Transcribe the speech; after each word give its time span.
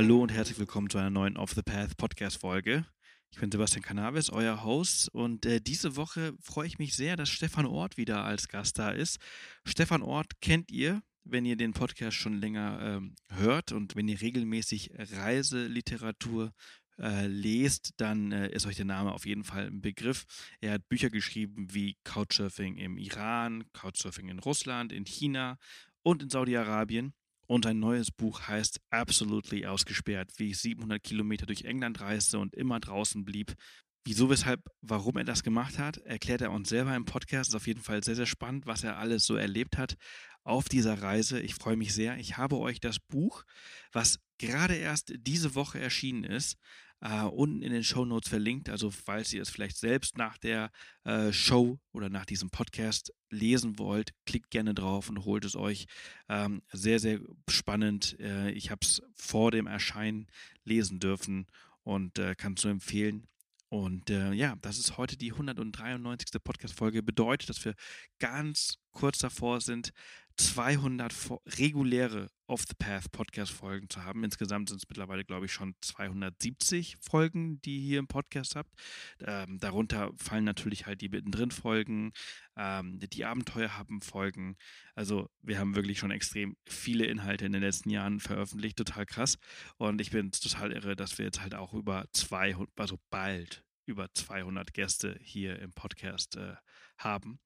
Hallo 0.00 0.22
und 0.22 0.32
herzlich 0.32 0.58
willkommen 0.58 0.88
zu 0.88 0.96
einer 0.96 1.10
neuen 1.10 1.36
Off 1.36 1.52
the 1.52 1.60
Path 1.60 1.94
Podcast 1.98 2.38
Folge. 2.38 2.86
Ich 3.32 3.38
bin 3.38 3.52
Sebastian 3.52 3.82
Cannabis, 3.82 4.30
euer 4.30 4.64
Host 4.64 5.10
und 5.12 5.44
äh, 5.44 5.60
diese 5.60 5.94
Woche 5.94 6.32
freue 6.40 6.66
ich 6.66 6.78
mich 6.78 6.96
sehr, 6.96 7.16
dass 7.16 7.28
Stefan 7.28 7.66
Ort 7.66 7.98
wieder 7.98 8.24
als 8.24 8.48
Gast 8.48 8.78
da 8.78 8.92
ist. 8.92 9.18
Stefan 9.66 10.00
Ort 10.00 10.40
kennt 10.40 10.70
ihr, 10.70 11.02
wenn 11.24 11.44
ihr 11.44 11.56
den 11.56 11.74
Podcast 11.74 12.16
schon 12.16 12.40
länger 12.40 12.80
ähm, 12.80 13.14
hört 13.28 13.72
und 13.72 13.94
wenn 13.94 14.08
ihr 14.08 14.18
regelmäßig 14.22 14.90
Reiseliteratur 14.96 16.54
äh, 16.98 17.26
lest, 17.26 17.92
dann 17.98 18.32
äh, 18.32 18.50
ist 18.52 18.64
euch 18.64 18.76
der 18.76 18.86
Name 18.86 19.12
auf 19.12 19.26
jeden 19.26 19.44
Fall 19.44 19.66
ein 19.66 19.82
Begriff. 19.82 20.24
Er 20.62 20.72
hat 20.72 20.88
Bücher 20.88 21.10
geschrieben 21.10 21.74
wie 21.74 21.98
Couchsurfing 22.04 22.78
im 22.78 22.96
Iran, 22.96 23.70
Couchsurfing 23.74 24.30
in 24.30 24.38
Russland, 24.38 24.94
in 24.94 25.04
China 25.04 25.58
und 26.02 26.22
in 26.22 26.30
Saudi-Arabien. 26.30 27.12
Und 27.50 27.64
sein 27.64 27.80
neues 27.80 28.12
Buch 28.12 28.42
heißt 28.46 28.80
Absolutely 28.90 29.66
Ausgesperrt, 29.66 30.30
wie 30.36 30.50
ich 30.50 30.58
700 30.58 31.02
Kilometer 31.02 31.46
durch 31.46 31.64
England 31.64 32.00
reiste 32.00 32.38
und 32.38 32.54
immer 32.54 32.78
draußen 32.78 33.24
blieb. 33.24 33.56
Wieso, 34.04 34.30
weshalb, 34.30 34.70
warum 34.82 35.16
er 35.16 35.24
das 35.24 35.42
gemacht 35.42 35.76
hat, 35.76 35.96
erklärt 35.98 36.42
er 36.42 36.52
uns 36.52 36.68
selber 36.68 36.94
im 36.94 37.06
Podcast. 37.06 37.50
Ist 37.50 37.56
auf 37.56 37.66
jeden 37.66 37.82
Fall 37.82 38.04
sehr, 38.04 38.14
sehr 38.14 38.26
spannend, 38.26 38.66
was 38.66 38.84
er 38.84 38.98
alles 38.98 39.24
so 39.26 39.34
erlebt 39.34 39.78
hat 39.78 39.96
auf 40.44 40.68
dieser 40.68 41.02
Reise. 41.02 41.40
Ich 41.40 41.56
freue 41.56 41.76
mich 41.76 41.92
sehr. 41.92 42.18
Ich 42.18 42.36
habe 42.36 42.56
euch 42.56 42.78
das 42.78 43.00
Buch, 43.00 43.42
was 43.90 44.20
gerade 44.38 44.76
erst 44.76 45.12
diese 45.16 45.56
Woche 45.56 45.80
erschienen 45.80 46.22
ist, 46.22 46.56
äh, 47.00 47.22
unten 47.22 47.62
in 47.62 47.72
den 47.72 47.84
Show 47.84 48.04
Notes 48.04 48.28
verlinkt. 48.28 48.68
Also 48.68 48.90
falls 48.90 49.32
ihr 49.32 49.42
es 49.42 49.50
vielleicht 49.50 49.76
selbst 49.76 50.18
nach 50.18 50.38
der 50.38 50.70
äh, 51.04 51.32
Show 51.32 51.78
oder 51.92 52.08
nach 52.08 52.26
diesem 52.26 52.50
Podcast 52.50 53.12
lesen 53.30 53.78
wollt, 53.78 54.12
klickt 54.26 54.50
gerne 54.50 54.74
drauf 54.74 55.08
und 55.08 55.24
holt 55.24 55.44
es 55.44 55.56
euch. 55.56 55.86
Ähm, 56.28 56.62
sehr, 56.72 56.98
sehr 56.98 57.20
spannend. 57.48 58.18
Äh, 58.20 58.50
ich 58.52 58.70
habe 58.70 58.80
es 58.82 59.02
vor 59.14 59.50
dem 59.50 59.66
Erscheinen 59.66 60.26
lesen 60.64 61.00
dürfen 61.00 61.46
und 61.82 62.18
äh, 62.18 62.34
kann 62.34 62.54
es 62.54 62.64
nur 62.64 62.72
empfehlen. 62.72 63.26
Und 63.70 64.10
äh, 64.10 64.32
ja, 64.32 64.56
das 64.62 64.78
ist 64.78 64.98
heute 64.98 65.16
die 65.16 65.30
193. 65.30 66.42
Podcast-Folge. 66.42 67.04
Bedeutet, 67.04 67.48
dass 67.48 67.64
wir 67.64 67.74
ganz 68.18 68.78
kurz 68.90 69.18
davor 69.18 69.60
sind, 69.60 69.92
200 70.40 71.12
reguläre 71.58 72.30
Off 72.46 72.62
the 72.66 72.74
Path 72.74 73.12
Podcast-Folgen 73.12 73.90
zu 73.90 74.04
haben. 74.04 74.24
Insgesamt 74.24 74.70
sind 74.70 74.78
es 74.78 74.88
mittlerweile, 74.88 75.22
glaube 75.22 75.44
ich, 75.44 75.52
schon 75.52 75.74
270 75.82 76.96
Folgen, 76.98 77.60
die 77.60 77.76
ihr 77.76 77.82
hier 77.82 77.98
im 77.98 78.08
Podcast 78.08 78.56
habt. 78.56 78.72
Ähm, 79.20 79.58
darunter 79.58 80.10
fallen 80.16 80.44
natürlich 80.44 80.86
halt 80.86 81.02
die 81.02 81.10
mittendrin 81.10 81.50
Folgen, 81.50 82.12
ähm, 82.56 82.98
die 82.98 83.24
Abenteuer 83.26 83.76
haben 83.76 84.00
Folgen. 84.00 84.56
Also 84.94 85.28
wir 85.42 85.58
haben 85.58 85.76
wirklich 85.76 85.98
schon 85.98 86.10
extrem 86.10 86.56
viele 86.66 87.04
Inhalte 87.04 87.44
in 87.44 87.52
den 87.52 87.62
letzten 87.62 87.90
Jahren 87.90 88.18
veröffentlicht. 88.18 88.78
Total 88.78 89.04
krass. 89.04 89.36
Und 89.76 90.00
ich 90.00 90.10
bin 90.10 90.32
total 90.32 90.72
irre, 90.72 90.96
dass 90.96 91.18
wir 91.18 91.26
jetzt 91.26 91.42
halt 91.42 91.54
auch 91.54 91.74
über 91.74 92.06
200, 92.14 92.70
also 92.76 92.98
bald 93.10 93.62
über 93.84 94.08
200 94.14 94.72
Gäste 94.72 95.18
hier 95.20 95.58
im 95.58 95.74
Podcast 95.74 96.36
äh, 96.36 96.54
haben. 96.96 97.40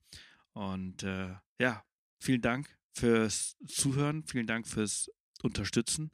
Und 0.53 1.03
äh, 1.03 1.35
ja, 1.59 1.83
vielen 2.21 2.41
Dank 2.41 2.75
fürs 2.95 3.57
Zuhören, 3.67 4.25
vielen 4.25 4.47
Dank 4.47 4.67
fürs 4.67 5.11
Unterstützen. 5.43 6.13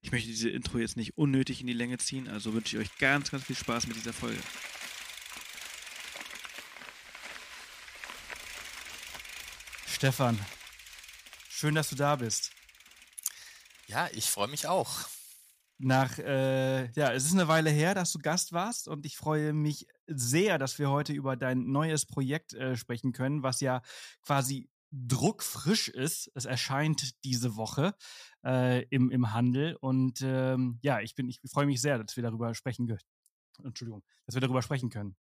Ich 0.00 0.12
möchte 0.12 0.28
diese 0.28 0.48
Intro 0.48 0.78
jetzt 0.78 0.96
nicht 0.96 1.18
unnötig 1.18 1.60
in 1.60 1.66
die 1.66 1.74
Länge 1.74 1.98
ziehen, 1.98 2.28
also 2.28 2.54
wünsche 2.54 2.76
ich 2.76 2.88
euch 2.88 2.98
ganz, 2.98 3.30
ganz 3.30 3.44
viel 3.44 3.56
Spaß 3.56 3.86
mit 3.86 3.96
dieser 3.96 4.12
Folge. 4.14 4.40
Stefan, 9.86 10.38
schön, 11.50 11.74
dass 11.74 11.90
du 11.90 11.96
da 11.96 12.16
bist. 12.16 12.52
Ja, 13.86 14.08
ich 14.12 14.30
freue 14.30 14.48
mich 14.48 14.66
auch. 14.66 15.06
Nach, 15.76 16.18
äh, 16.18 16.90
ja, 16.92 17.12
es 17.12 17.26
ist 17.26 17.32
eine 17.32 17.48
Weile 17.48 17.68
her, 17.68 17.94
dass 17.94 18.12
du 18.12 18.18
Gast 18.18 18.52
warst 18.52 18.88
und 18.88 19.04
ich 19.04 19.18
freue 19.18 19.52
mich 19.52 19.86
sehr, 20.06 20.58
dass 20.58 20.78
wir 20.78 20.88
heute 20.88 21.12
über 21.12 21.36
dein 21.36 21.70
neues 21.70 22.06
Projekt 22.06 22.54
äh, 22.54 22.76
sprechen 22.76 23.12
können, 23.12 23.42
was 23.42 23.60
ja 23.60 23.82
quasi 24.22 24.69
druckfrisch 24.92 25.88
ist. 25.88 26.30
Es 26.34 26.44
erscheint 26.44 27.24
diese 27.24 27.56
Woche 27.56 27.94
äh, 28.44 28.84
im, 28.88 29.10
im 29.10 29.32
Handel. 29.32 29.76
Und 29.76 30.20
ähm, 30.22 30.78
ja, 30.82 31.00
ich 31.00 31.14
bin, 31.14 31.28
ich 31.28 31.40
freue 31.50 31.66
mich 31.66 31.80
sehr, 31.80 31.98
dass 31.98 32.16
wir 32.16 32.22
darüber 32.22 32.54
sprechen 32.54 32.86
können. 32.86 33.00
Entschuldigung, 33.62 34.02
dass 34.26 34.34
wir 34.34 34.40
darüber 34.40 34.62
sprechen 34.62 34.90
können. 34.90 35.16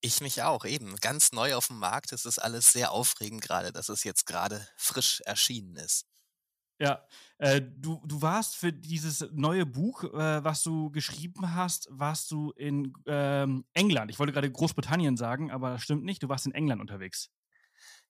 Ich 0.00 0.20
mich 0.20 0.42
auch, 0.42 0.64
eben. 0.64 0.96
Ganz 0.96 1.32
neu 1.32 1.54
auf 1.54 1.68
dem 1.68 1.78
Markt. 1.78 2.12
Es 2.12 2.26
ist 2.26 2.38
alles 2.38 2.72
sehr 2.72 2.92
aufregend 2.92 3.42
gerade, 3.42 3.72
dass 3.72 3.88
es 3.88 4.04
jetzt 4.04 4.26
gerade 4.26 4.66
frisch 4.76 5.22
erschienen 5.22 5.76
ist. 5.76 6.06
Ja, 6.80 7.06
äh, 7.38 7.62
du, 7.62 8.02
du 8.04 8.20
warst 8.20 8.56
für 8.56 8.72
dieses 8.72 9.26
neue 9.32 9.64
Buch, 9.64 10.02
äh, 10.04 10.42
was 10.42 10.62
du 10.62 10.90
geschrieben 10.90 11.54
hast, 11.54 11.86
warst 11.90 12.30
du 12.32 12.50
in 12.50 12.92
ähm, 13.06 13.64
England. 13.74 14.10
Ich 14.10 14.18
wollte 14.18 14.32
gerade 14.32 14.50
Großbritannien 14.50 15.16
sagen, 15.16 15.52
aber 15.52 15.70
das 15.70 15.82
stimmt 15.82 16.04
nicht. 16.04 16.22
Du 16.22 16.28
warst 16.28 16.46
in 16.46 16.52
England 16.52 16.80
unterwegs. 16.80 17.30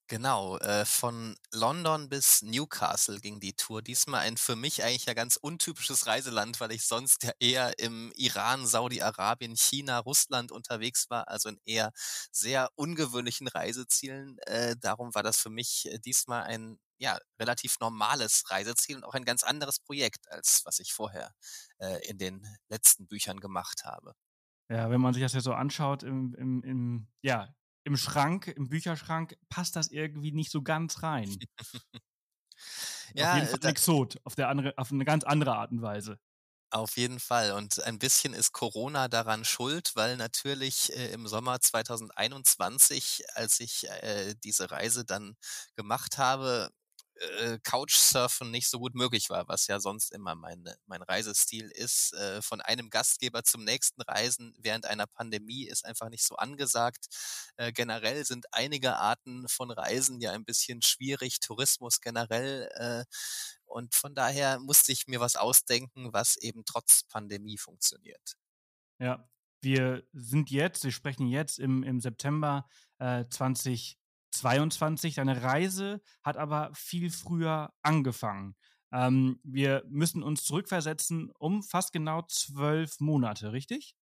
Genau, 0.07 0.57
äh, 0.59 0.85
von 0.85 1.35
London 1.51 2.09
bis 2.09 2.43
Newcastle 2.43 3.19
ging 3.19 3.39
die 3.39 3.53
Tour. 3.53 3.81
Diesmal 3.81 4.21
ein 4.21 4.37
für 4.37 4.55
mich 4.55 4.83
eigentlich 4.83 5.05
ja 5.05 5.15
ganz 5.15 5.35
untypisches 5.35 6.05
Reiseland, 6.05 6.59
weil 6.59 6.71
ich 6.71 6.83
sonst 6.85 7.23
ja 7.23 7.31
eher 7.39 7.79
im 7.79 8.11
Iran, 8.15 8.67
Saudi-Arabien, 8.67 9.55
China, 9.55 9.97
Russland 9.97 10.51
unterwegs 10.51 11.09
war, 11.09 11.27
also 11.27 11.49
in 11.49 11.57
eher 11.65 11.91
sehr 12.31 12.69
ungewöhnlichen 12.75 13.47
Reisezielen. 13.47 14.37
Äh, 14.45 14.75
darum 14.79 15.15
war 15.15 15.23
das 15.23 15.39
für 15.39 15.49
mich 15.49 15.87
äh, 15.91 15.97
diesmal 15.97 16.43
ein 16.43 16.77
ja, 16.99 17.17
relativ 17.39 17.79
normales 17.79 18.43
Reiseziel 18.51 18.97
und 18.97 19.05
auch 19.05 19.15
ein 19.15 19.25
ganz 19.25 19.41
anderes 19.43 19.79
Projekt, 19.79 20.31
als 20.31 20.61
was 20.65 20.77
ich 20.77 20.93
vorher 20.93 21.31
äh, 21.79 22.07
in 22.07 22.19
den 22.19 22.45
letzten 22.69 23.07
Büchern 23.07 23.39
gemacht 23.39 23.85
habe. 23.85 24.13
Ja, 24.69 24.89
wenn 24.91 25.01
man 25.01 25.13
sich 25.13 25.23
das 25.23 25.33
ja 25.33 25.41
so 25.41 25.53
anschaut, 25.53 26.03
im, 26.03 26.35
im, 26.35 26.63
im 26.63 27.07
ja, 27.23 27.53
im 27.85 27.95
Schrank, 27.97 28.47
im 28.47 28.67
Bücherschrank, 28.67 29.37
passt 29.47 29.75
das 29.75 29.89
irgendwie 29.91 30.31
nicht 30.31 30.51
so 30.51 30.61
ganz 30.61 31.03
rein. 31.03 31.37
ja, 33.13 33.31
auf 33.31 33.35
jeden 33.37 33.47
Fall 33.47 33.59
ein 33.61 33.69
Exot, 33.69 34.19
auf, 34.23 34.35
der 34.35 34.49
andere, 34.49 34.77
auf 34.77 34.91
eine 34.91 35.05
ganz 35.05 35.23
andere 35.23 35.55
Art 35.55 35.71
und 35.71 35.81
Weise. 35.81 36.19
Auf 36.71 36.97
jeden 36.97 37.19
Fall. 37.19 37.51
Und 37.51 37.81
ein 37.83 37.99
bisschen 37.99 38.33
ist 38.33 38.51
Corona 38.51 39.07
daran 39.07 39.45
schuld, 39.45 39.91
weil 39.95 40.17
natürlich 40.17 40.91
äh, 40.97 41.13
im 41.13 41.27
Sommer 41.27 41.61
2021, 41.61 43.23
als 43.35 43.59
ich 43.59 43.87
äh, 43.87 44.33
diese 44.43 44.71
Reise 44.71 45.05
dann 45.05 45.37
gemacht 45.75 46.17
habe, 46.17 46.71
äh, 47.15 47.59
Couchsurfen 47.63 48.51
nicht 48.51 48.67
so 48.67 48.79
gut 48.79 48.95
möglich 48.95 49.29
war, 49.29 49.47
was 49.47 49.67
ja 49.67 49.79
sonst 49.79 50.11
immer 50.11 50.35
mein, 50.35 50.65
mein 50.85 51.01
Reisestil 51.01 51.69
ist. 51.71 52.13
Äh, 52.13 52.41
von 52.41 52.61
einem 52.61 52.89
Gastgeber 52.89 53.43
zum 53.43 53.63
nächsten 53.63 54.01
Reisen 54.01 54.53
während 54.59 54.85
einer 54.85 55.07
Pandemie 55.07 55.65
ist 55.65 55.85
einfach 55.85 56.09
nicht 56.09 56.23
so 56.23 56.35
angesagt. 56.35 57.07
Äh, 57.57 57.71
generell 57.71 58.25
sind 58.25 58.45
einige 58.53 58.97
Arten 58.97 59.47
von 59.47 59.71
Reisen 59.71 60.19
ja 60.19 60.31
ein 60.31 60.45
bisschen 60.45 60.81
schwierig, 60.81 61.39
Tourismus 61.39 62.01
generell. 62.01 62.69
Äh, 62.73 63.05
und 63.65 63.95
von 63.95 64.13
daher 64.13 64.59
musste 64.59 64.91
ich 64.91 65.07
mir 65.07 65.19
was 65.19 65.35
ausdenken, 65.35 66.13
was 66.13 66.37
eben 66.37 66.65
trotz 66.65 67.03
Pandemie 67.03 67.57
funktioniert. 67.57 68.35
Ja, 68.99 69.27
wir 69.61 70.03
sind 70.13 70.51
jetzt, 70.51 70.83
wir 70.83 70.91
sprechen 70.91 71.27
jetzt 71.27 71.59
im, 71.59 71.83
im 71.83 71.99
September 71.99 72.67
äh, 72.99 73.25
20 73.29 73.97
22. 74.39 75.15
Deine 75.15 75.41
Reise 75.41 76.01
hat 76.23 76.37
aber 76.37 76.71
viel 76.73 77.11
früher 77.11 77.73
angefangen. 77.81 78.55
Ähm, 78.91 79.39
wir 79.43 79.83
müssen 79.87 80.23
uns 80.23 80.43
zurückversetzen 80.43 81.31
um 81.37 81.63
fast 81.63 81.91
genau 81.91 82.21
zwölf 82.27 82.99
Monate, 82.99 83.51
richtig? 83.51 83.95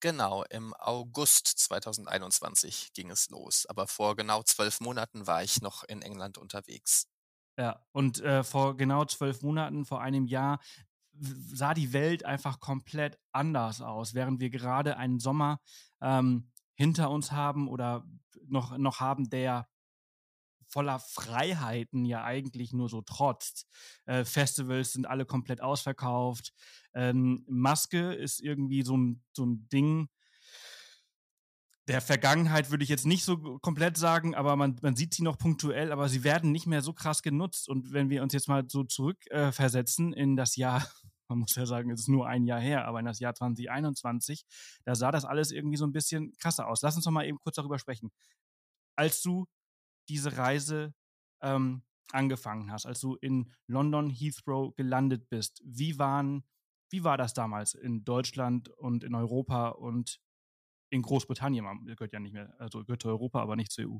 Genau, 0.00 0.42
im 0.50 0.74
August 0.74 1.46
2021 1.46 2.92
ging 2.92 3.10
es 3.10 3.30
los. 3.30 3.66
Aber 3.66 3.86
vor 3.86 4.16
genau 4.16 4.42
zwölf 4.42 4.80
Monaten 4.80 5.26
war 5.26 5.44
ich 5.44 5.62
noch 5.62 5.84
in 5.84 6.02
England 6.02 6.38
unterwegs. 6.38 7.06
Ja, 7.58 7.84
und 7.92 8.20
äh, 8.20 8.42
vor 8.42 8.76
genau 8.76 9.04
zwölf 9.04 9.42
Monaten, 9.42 9.84
vor 9.84 10.00
einem 10.00 10.26
Jahr, 10.26 10.58
sah 11.14 11.74
die 11.74 11.92
Welt 11.92 12.24
einfach 12.24 12.58
komplett 12.60 13.18
anders 13.32 13.80
aus, 13.80 14.14
während 14.14 14.40
wir 14.40 14.50
gerade 14.50 14.96
einen 14.96 15.20
Sommer 15.20 15.60
ähm, 16.00 16.50
hinter 16.82 17.10
uns 17.10 17.30
haben 17.30 17.68
oder 17.68 18.04
noch, 18.48 18.76
noch 18.76 18.98
haben, 18.98 19.30
der 19.30 19.68
voller 20.66 20.98
Freiheiten 20.98 22.04
ja 22.04 22.24
eigentlich 22.24 22.72
nur 22.72 22.88
so 22.88 23.02
trotzt. 23.02 23.68
Äh, 24.06 24.24
Festivals 24.24 24.92
sind 24.92 25.06
alle 25.06 25.24
komplett 25.24 25.60
ausverkauft. 25.60 26.52
Ähm, 26.92 27.44
Maske 27.46 28.14
ist 28.14 28.40
irgendwie 28.40 28.82
so 28.82 28.96
ein, 28.96 29.22
so 29.32 29.44
ein 29.44 29.68
Ding, 29.68 30.08
der 31.88 32.00
Vergangenheit 32.00 32.70
würde 32.70 32.84
ich 32.84 32.90
jetzt 32.90 33.06
nicht 33.06 33.24
so 33.24 33.58
komplett 33.58 33.96
sagen, 33.96 34.34
aber 34.34 34.56
man, 34.56 34.78
man 34.82 34.96
sieht 34.96 35.14
sie 35.14 35.22
noch 35.22 35.36
punktuell, 35.36 35.92
aber 35.92 36.08
sie 36.08 36.24
werden 36.24 36.52
nicht 36.52 36.66
mehr 36.66 36.80
so 36.80 36.92
krass 36.92 37.22
genutzt. 37.22 37.68
Und 37.68 37.92
wenn 37.92 38.08
wir 38.08 38.22
uns 38.22 38.32
jetzt 38.32 38.48
mal 38.48 38.64
so 38.68 38.84
zurückversetzen 38.84 40.12
äh, 40.14 40.22
in 40.22 40.36
das 40.36 40.56
Jahr, 40.56 40.86
man 41.32 41.40
muss 41.40 41.54
ja 41.54 41.66
sagen, 41.66 41.90
es 41.90 42.00
ist 42.00 42.08
nur 42.08 42.26
ein 42.26 42.44
Jahr 42.44 42.60
her, 42.60 42.86
aber 42.86 43.00
in 43.00 43.06
das 43.06 43.20
Jahr 43.20 43.34
2021, 43.34 44.44
da 44.84 44.94
sah 44.94 45.10
das 45.10 45.24
alles 45.24 45.50
irgendwie 45.50 45.76
so 45.76 45.86
ein 45.86 45.92
bisschen 45.92 46.32
krasser 46.38 46.68
aus. 46.68 46.82
Lass 46.82 46.96
uns 46.96 47.04
doch 47.04 47.10
mal 47.10 47.26
eben 47.26 47.38
kurz 47.38 47.56
darüber 47.56 47.78
sprechen. 47.78 48.10
Als 48.96 49.22
du 49.22 49.46
diese 50.08 50.36
Reise 50.36 50.94
ähm, 51.42 51.82
angefangen 52.12 52.70
hast, 52.70 52.86
als 52.86 53.00
du 53.00 53.16
in 53.16 53.52
London 53.66 54.10
Heathrow 54.10 54.74
gelandet 54.74 55.28
bist. 55.28 55.62
Wie 55.64 55.98
waren 55.98 56.44
Wie 56.90 57.04
war 57.04 57.16
das 57.16 57.32
damals 57.34 57.74
in 57.74 58.04
Deutschland 58.04 58.68
und 58.68 59.02
in 59.04 59.14
Europa 59.14 59.70
und 59.70 60.20
in 60.90 61.02
Großbritannien? 61.02 61.64
Man 61.64 61.86
gehört 61.86 62.12
ja 62.12 62.20
nicht 62.20 62.34
mehr, 62.34 62.54
also 62.58 62.84
gehört 62.84 63.02
zu 63.02 63.08
Europa, 63.08 63.40
aber 63.40 63.56
nicht 63.56 63.72
zur 63.72 63.86
EU. 63.86 63.98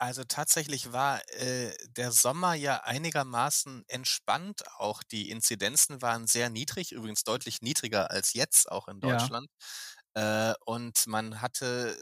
Also 0.00 0.22
tatsächlich 0.24 0.92
war 0.92 1.20
äh, 1.32 1.74
der 1.88 2.12
Sommer 2.12 2.54
ja 2.54 2.82
einigermaßen 2.84 3.84
entspannt. 3.88 4.62
Auch 4.78 5.02
die 5.02 5.28
Inzidenzen 5.30 6.00
waren 6.02 6.28
sehr 6.28 6.50
niedrig, 6.50 6.92
übrigens 6.92 7.24
deutlich 7.24 7.62
niedriger 7.62 8.10
als 8.10 8.32
jetzt 8.32 8.70
auch 8.70 8.86
in 8.86 9.00
Ja. 9.02 9.28
Deutschland. 9.28 9.48
Äh, 10.14 10.54
und 10.66 11.06
man 11.08 11.40
hatte 11.40 11.96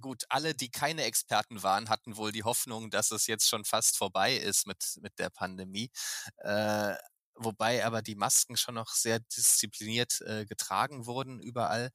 gut, 0.00 0.24
alle, 0.28 0.54
die 0.54 0.70
keine 0.70 1.04
Experten 1.04 1.62
waren, 1.62 1.88
hatten 1.88 2.16
wohl 2.16 2.32
die 2.32 2.44
Hoffnung, 2.44 2.90
dass 2.90 3.10
es 3.12 3.26
jetzt 3.28 3.48
schon 3.48 3.64
fast 3.64 3.96
vorbei 3.96 4.34
ist 4.36 4.66
mit, 4.66 4.98
mit 5.00 5.18
der 5.18 5.30
Pandemie. 5.30 5.90
Äh, 6.38 6.96
wobei 7.36 7.84
aber 7.86 8.02
die 8.02 8.16
Masken 8.16 8.56
schon 8.58 8.74
noch 8.74 8.88
sehr 8.94 9.20
diszipliniert 9.20 10.20
äh, 10.22 10.44
getragen 10.46 11.06
wurden 11.06 11.40
überall 11.40 11.90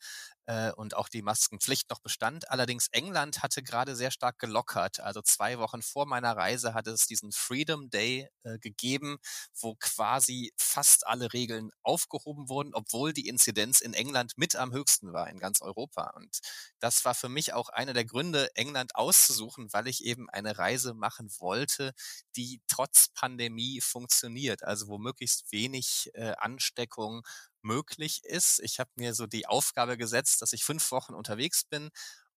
äh, 0.48 0.72
und 0.72 0.96
auch 0.96 1.10
die 1.10 1.22
Maskenpflicht 1.22 1.90
noch 1.90 2.00
bestand. 2.00 2.50
Allerdings 2.50 2.88
England 2.92 3.44
hatte 3.44 3.62
gerade 3.64 3.96
sehr 3.96 4.12
stark 4.12 4.40
gelockert. 4.40 5.00
Also 5.00 5.22
zwei 5.22 5.60
Wochen 5.60 5.82
vor 5.82 6.06
meiner 6.06 6.36
Reise 6.36 6.74
hatte 6.74 6.92
es 6.92 7.06
diesen 7.06 7.32
Freedom 7.32 7.90
Day 7.90 8.30
äh, 8.44 8.58
gegeben, 8.60 9.18
wo 9.60 9.76
quasi 9.76 10.52
fast 10.58 11.06
alle 11.06 11.34
Regeln 11.34 11.72
aufgehoben 11.84 12.50
wurden, 12.50 12.74
obwohl 12.74 13.14
die 13.14 13.28
Inzidenz 13.28 13.82
in 13.82 13.94
England 13.94 14.34
mit 14.38 14.56
am 14.56 14.72
höchsten 14.74 15.14
war 15.14 15.30
in 15.30 15.38
ganz 15.40 15.62
Europa. 15.62 16.12
Und 16.16 16.40
das 16.80 17.06
war 17.06 17.16
für 17.16 17.30
mich 17.30 17.54
auch 17.54 17.70
einer 17.70 17.94
der 17.94 18.06
Gründe, 18.06 18.50
England 18.56 18.96
auszusuchen, 18.96 19.72
weil 19.74 19.88
ich 19.88 20.04
eben 20.06 20.30
eine 20.30 20.58
Reise 20.58 20.94
machen 20.94 21.30
wollte, 21.40 21.94
die 22.36 22.62
trotz 22.68 23.10
Pandemie 23.10 23.82
funktioniert. 23.82 24.64
Also 24.64 24.88
wo 24.88 24.98
möglichst 24.98 25.52
wenig 25.52 26.10
äh, 26.14 26.34
Ansteckung 26.38 27.24
möglich 27.68 28.24
ist. 28.24 28.60
Ich 28.62 28.80
habe 28.80 28.90
mir 28.96 29.14
so 29.14 29.28
die 29.28 29.48
Aufgabe 29.48 29.98
gesetzt, 29.98 30.42
dass 30.42 30.54
ich 30.54 30.64
fünf 30.64 30.92
Wochen 30.92 31.14
unterwegs 31.14 31.66
bin 31.66 31.90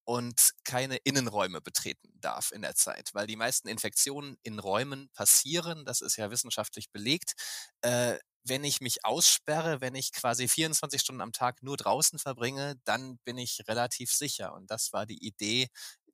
und 0.05 0.53
keine 0.65 0.97
Innenräume 0.97 1.61
betreten 1.61 2.11
darf 2.21 2.53
in 2.53 2.63
der 2.63 2.75
Zeit, 2.75 3.11
weil 3.15 3.27
die 3.27 3.37
meisten 3.37 3.69
Infektionen 3.69 4.37
in 4.43 4.59
Räumen 4.59 5.09
passieren. 5.15 5.85
Das 5.85 6.01
ist 6.01 6.17
ja 6.17 6.31
wissenschaftlich 6.31 6.91
belegt. 6.91 7.35
Äh, 7.83 8.19
wenn 8.45 8.65
ich 8.65 8.81
mich 8.81 9.05
aussperre, 9.05 9.81
wenn 9.81 9.95
ich 9.95 10.13
quasi 10.13 10.49
24 10.49 11.01
Stunden 11.01 11.21
am 11.21 11.33
Tag 11.33 11.63
nur 11.63 11.77
draußen 11.77 12.19
verbringe, 12.19 12.77
dann 12.85 13.19
bin 13.25 13.39
ich 13.39 13.61
relativ 13.69 14.13
sicher. 14.13 14.55
Und 14.55 14.71
das 14.71 14.93
war 14.93 15.07
die 15.07 15.25
Idee 15.25 15.69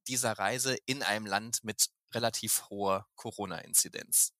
dieser 0.08 0.32
Reise 0.32 0.76
in 0.86 1.02
einem 1.02 1.26
Land 1.26 1.64
mit 1.64 1.86
relativ 2.14 2.64
hoher 2.70 3.06
Corona-Inzidenz. 3.16 4.35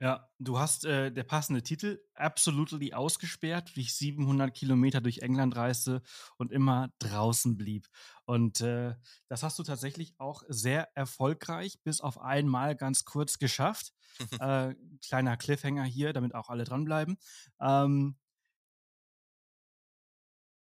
Ja, 0.00 0.28
du 0.38 0.60
hast 0.60 0.84
äh, 0.84 1.10
der 1.10 1.24
passende 1.24 1.62
Titel, 1.62 2.00
Absolutely 2.14 2.94
ausgesperrt, 2.94 3.74
wie 3.74 3.80
ich 3.80 3.94
700 3.96 4.54
Kilometer 4.54 5.00
durch 5.00 5.18
England 5.18 5.56
reiste 5.56 6.02
und 6.36 6.52
immer 6.52 6.90
draußen 7.00 7.56
blieb. 7.56 7.88
Und 8.24 8.60
äh, 8.60 8.94
das 9.28 9.42
hast 9.42 9.58
du 9.58 9.64
tatsächlich 9.64 10.14
auch 10.18 10.44
sehr 10.48 10.96
erfolgreich 10.96 11.80
bis 11.82 12.00
auf 12.00 12.20
einmal 12.20 12.76
ganz 12.76 13.04
kurz 13.04 13.38
geschafft. 13.38 13.92
äh, 14.40 14.74
kleiner 15.04 15.36
Cliffhanger 15.36 15.84
hier, 15.84 16.12
damit 16.12 16.32
auch 16.34 16.48
alle 16.48 16.62
dranbleiben. 16.62 17.18
Ähm, 17.60 18.16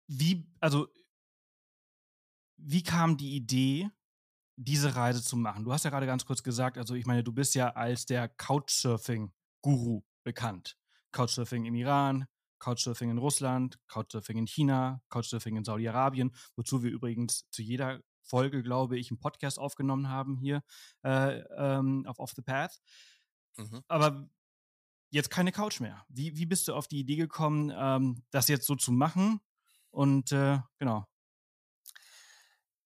wie, 0.08 0.46
also, 0.60 0.88
wie 2.58 2.84
kam 2.84 3.18
die 3.18 3.36
Idee, 3.36 3.90
diese 4.64 4.96
Reise 4.96 5.24
zu 5.24 5.38
machen? 5.38 5.64
Du 5.64 5.74
hast 5.74 5.84
ja 5.84 5.90
gerade 5.90 6.06
ganz 6.06 6.26
kurz 6.26 6.44
gesagt, 6.44 6.78
also 6.78 6.96
ich 6.96 7.06
meine, 7.06 7.24
du 7.24 7.34
bist 7.34 7.56
ja 7.56 7.70
als 7.70 8.06
der 8.06 8.28
Couchsurfing-Guru 8.30 10.04
bekannt. 10.24 10.78
Couchsurfing 11.12 11.66
im 11.66 11.76
Iran, 11.76 12.26
Couchsurfing 12.60 13.10
in 13.10 13.18
Russland, 13.18 13.80
Couchsurfing 13.88 14.38
in 14.38 14.48
China, 14.48 15.02
Couchsurfing 15.10 15.58
in 15.58 15.64
Saudi-Arabien, 15.64 16.32
wozu 16.56 16.84
wir 16.84 16.92
übrigens 16.92 17.50
zu 17.50 17.62
jeder 17.62 18.02
Folge, 18.22 18.62
glaube 18.64 18.98
ich, 18.98 19.12
einen 19.12 19.20
Podcast 19.20 19.60
aufgenommen 19.60 20.10
haben 20.10 20.38
hier 20.38 20.64
äh, 21.04 21.40
ähm, 21.58 22.06
auf 22.06 22.20
Off 22.20 22.34
the 22.36 22.42
Path. 22.42 22.80
Mhm. 23.58 23.82
Aber 23.88 24.30
jetzt 25.10 25.30
keine 25.30 25.52
Couch 25.52 25.80
mehr. 25.80 26.06
Wie, 26.08 26.38
wie 26.38 26.46
bist 26.46 26.68
du 26.68 26.76
auf 26.76 26.88
die 26.88 27.00
Idee 27.00 27.16
gekommen, 27.16 27.74
ähm, 27.76 28.24
das 28.30 28.48
jetzt 28.48 28.68
so 28.68 28.76
zu 28.76 28.92
machen? 28.92 29.42
Und 29.90 30.32
äh, 30.32 30.60
genau. 30.78 31.06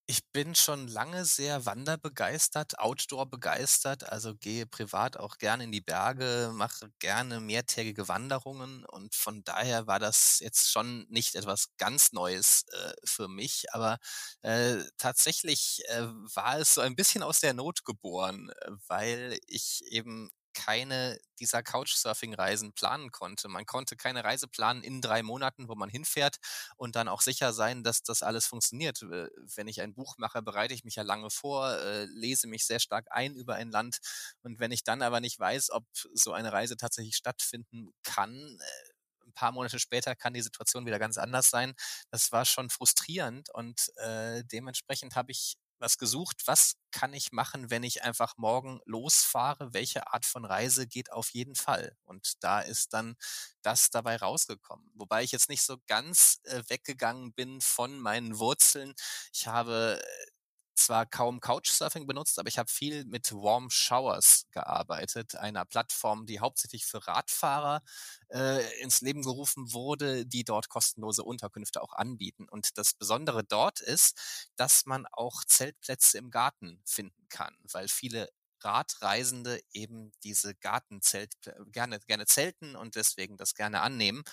Ich 0.07 0.23
bin 0.31 0.53
schon 0.53 0.87
lange 0.87 1.25
sehr 1.25 1.65
wanderbegeistert, 1.65 2.77
Outdoor 2.77 3.25
begeistert, 3.27 4.03
also 4.07 4.35
gehe 4.35 4.67
privat 4.67 5.17
auch 5.17 5.39
gerne 5.39 5.63
in 5.63 5.71
die 5.71 5.81
Berge, 5.81 6.51
mache 6.53 6.91
gerne 6.99 7.39
mehrtägige 7.39 8.07
Wanderungen 8.07 8.85
und 8.85 9.15
von 9.15 9.43
daher 9.43 9.87
war 9.87 9.97
das 9.97 10.37
jetzt 10.41 10.69
schon 10.71 11.07
nicht 11.09 11.33
etwas 11.33 11.69
ganz 11.77 12.11
Neues 12.13 12.65
äh, 12.71 12.93
für 13.03 13.27
mich, 13.27 13.65
aber 13.73 13.97
äh, 14.43 14.75
tatsächlich 14.99 15.81
äh, 15.87 16.03
war 16.35 16.59
es 16.59 16.75
so 16.75 16.81
ein 16.81 16.95
bisschen 16.95 17.23
aus 17.23 17.39
der 17.39 17.55
Not 17.55 17.83
geboren, 17.83 18.51
äh, 18.61 18.71
weil 18.87 19.39
ich 19.47 19.81
eben 19.89 20.29
keine 20.55 21.19
dieser 21.39 21.61
Couchsurfing-Reisen 21.63 22.73
planen 22.73 23.11
konnte. 23.11 23.49
Man 23.49 23.67
konnte 23.67 23.95
keine 23.97 24.23
Reise 24.23 24.47
planen 24.47 24.83
in 24.83 25.01
drei 25.01 25.21
Monaten, 25.21 25.67
wo 25.69 25.75
man 25.75 25.89
hinfährt 25.89 26.37
und 26.77 26.95
dann 26.95 27.07
auch 27.09 27.21
sicher 27.21 27.53
sein, 27.53 27.83
dass 27.83 28.01
das 28.03 28.23
alles 28.23 28.47
funktioniert. 28.47 29.03
Äh, 29.03 29.27
wenn 29.55 29.67
ich 29.67 29.81
ein 29.81 29.93
Buch 29.93 30.15
mache, 30.17 30.41
bereite 30.41 30.73
ich 30.73 30.83
mich 30.85 30.95
ja 30.95 31.03
lange 31.03 31.29
vor, 31.29 31.71
äh, 31.77 32.05
lese 32.05 32.47
mich 32.47 32.65
sehr 32.65 32.79
stark 32.79 33.05
ein 33.11 33.35
über 33.35 33.55
ein 33.55 33.69
Land 33.71 33.99
und 34.41 34.59
wenn 34.59 34.71
ich 34.71 34.83
dann 34.83 35.01
aber 35.03 35.19
nicht 35.19 35.39
weiß, 35.39 35.71
ob 35.71 35.85
so 36.13 36.33
eine 36.33 36.51
Reise 36.53 36.77
tatsächlich 36.77 37.15
stattfinden 37.17 37.93
kann, 38.03 38.33
äh, 38.59 38.93
ein 39.27 39.33
paar 39.33 39.51
Monate 39.51 39.79
später 39.79 40.15
kann 40.15 40.33
die 40.33 40.41
Situation 40.41 40.85
wieder 40.85 40.99
ganz 40.99 41.17
anders 41.17 41.49
sein. 41.49 41.73
Das 42.11 42.31
war 42.31 42.45
schon 42.45 42.69
frustrierend 42.69 43.49
und 43.53 43.91
äh, 43.97 44.43
dementsprechend 44.45 45.15
habe 45.15 45.31
ich 45.31 45.55
was 45.79 45.97
gesucht, 45.97 46.43
was 46.45 46.75
kann 46.91 47.13
ich 47.13 47.31
machen, 47.31 47.69
wenn 47.69 47.83
ich 47.83 48.03
einfach 48.03 48.37
morgen 48.37 48.79
losfahre, 48.85 49.73
welche 49.73 50.07
Art 50.13 50.25
von 50.25 50.45
Reise 50.45 50.87
geht 50.87 51.11
auf 51.11 51.29
jeden 51.31 51.55
Fall. 51.55 51.95
Und 52.05 52.43
da 52.43 52.61
ist 52.61 52.93
dann 52.93 53.15
das 53.61 53.89
dabei 53.89 54.17
rausgekommen. 54.17 54.89
Wobei 54.95 55.23
ich 55.23 55.31
jetzt 55.31 55.49
nicht 55.49 55.63
so 55.63 55.77
ganz 55.87 56.39
äh, 56.43 56.63
weggegangen 56.67 57.33
bin 57.33 57.61
von 57.61 57.99
meinen 57.99 58.39
Wurzeln. 58.39 58.93
Ich 59.33 59.47
habe 59.47 60.01
äh, 60.01 60.31
zwar 60.75 61.05
kaum 61.05 61.39
Couchsurfing 61.39 62.07
benutzt, 62.07 62.39
aber 62.39 62.47
ich 62.49 62.57
habe 62.57 62.69
viel 62.69 63.05
mit 63.05 63.31
Warm 63.33 63.69
Showers 63.69 64.45
gearbeitet, 64.51 65.35
einer 65.35 65.65
Plattform, 65.65 66.25
die 66.25 66.39
hauptsächlich 66.39 66.85
für 66.85 67.05
Radfahrer 67.07 67.81
äh, 68.29 68.81
ins 68.81 69.01
Leben 69.01 69.23
gerufen 69.23 69.73
wurde, 69.73 70.25
die 70.25 70.43
dort 70.43 70.69
kostenlose 70.69 71.23
Unterkünfte 71.23 71.81
auch 71.81 71.93
anbieten. 71.93 72.47
Und 72.49 72.77
das 72.77 72.93
Besondere 72.93 73.43
dort 73.43 73.79
ist, 73.79 74.49
dass 74.55 74.85
man 74.85 75.05
auch 75.11 75.43
Zeltplätze 75.45 76.17
im 76.17 76.31
Garten 76.31 76.81
finden 76.85 77.27
kann, 77.29 77.55
weil 77.71 77.87
viele 77.87 78.29
Radreisende 78.61 79.61
eben 79.73 80.11
diese 80.23 80.55
Gartenzelt 80.55 81.33
gerne, 81.71 81.99
gerne 82.07 82.25
zelten 82.25 82.75
und 82.75 82.95
deswegen 82.95 83.37
das 83.37 83.53
gerne 83.53 83.81
annehmen. 83.81 84.23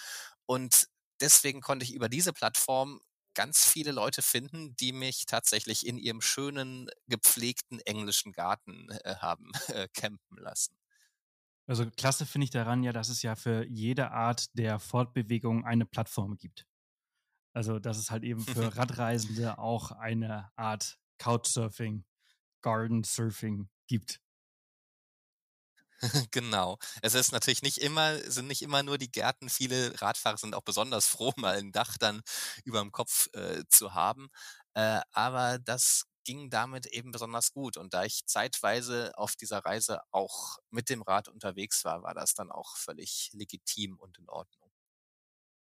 Und 0.46 0.88
deswegen 1.20 1.60
konnte 1.60 1.84
ich 1.84 1.92
über 1.94 2.08
diese 2.08 2.32
Plattform 2.32 3.00
ganz 3.34 3.66
viele 3.66 3.92
Leute 3.92 4.22
finden, 4.22 4.76
die 4.76 4.92
mich 4.92 5.26
tatsächlich 5.26 5.86
in 5.86 5.98
ihrem 5.98 6.20
schönen, 6.20 6.88
gepflegten 7.08 7.80
englischen 7.80 8.32
Garten 8.32 8.88
äh, 9.04 9.16
haben 9.16 9.52
äh, 9.68 9.88
campen 9.94 10.38
lassen. 10.38 10.76
Also 11.66 11.88
klasse 11.90 12.26
finde 12.26 12.44
ich 12.44 12.50
daran 12.50 12.82
ja, 12.82 12.92
dass 12.92 13.08
es 13.08 13.22
ja 13.22 13.34
für 13.34 13.66
jede 13.66 14.10
Art 14.10 14.46
der 14.58 14.78
Fortbewegung 14.78 15.64
eine 15.64 15.86
Plattform 15.86 16.36
gibt. 16.36 16.66
Also 17.54 17.78
dass 17.78 17.98
es 17.98 18.10
halt 18.10 18.24
eben 18.24 18.40
für 18.40 18.76
Radreisende 18.76 19.58
auch 19.58 19.92
eine 19.92 20.50
Art 20.56 20.98
Couchsurfing, 21.18 22.04
Garden 22.62 23.04
Surfing 23.04 23.68
gibt. 23.86 24.21
genau. 26.30 26.78
Es 27.00 27.14
ist 27.14 27.32
natürlich 27.32 27.62
nicht 27.62 27.78
immer, 27.78 28.18
sind 28.30 28.48
nicht 28.48 28.62
immer 28.62 28.82
nur 28.82 28.98
die 28.98 29.10
Gärten. 29.10 29.48
Viele 29.48 30.00
Radfahrer 30.00 30.36
sind 30.36 30.54
auch 30.54 30.62
besonders 30.62 31.06
froh, 31.08 31.32
mal 31.36 31.56
ein 31.56 31.72
Dach 31.72 31.96
dann 31.98 32.22
über 32.64 32.80
dem 32.80 32.92
Kopf 32.92 33.28
äh, 33.34 33.64
zu 33.68 33.94
haben. 33.94 34.28
Äh, 34.74 35.00
aber 35.12 35.58
das 35.58 36.04
ging 36.24 36.50
damit 36.50 36.86
eben 36.86 37.10
besonders 37.12 37.52
gut. 37.52 37.76
Und 37.76 37.94
da 37.94 38.04
ich 38.04 38.26
zeitweise 38.26 39.12
auf 39.16 39.36
dieser 39.36 39.58
Reise 39.64 40.00
auch 40.10 40.58
mit 40.70 40.88
dem 40.88 41.02
Rad 41.02 41.28
unterwegs 41.28 41.84
war, 41.84 42.02
war 42.02 42.14
das 42.14 42.34
dann 42.34 42.50
auch 42.50 42.76
völlig 42.76 43.30
legitim 43.32 43.98
und 43.98 44.18
in 44.18 44.28
Ordnung. 44.28 44.70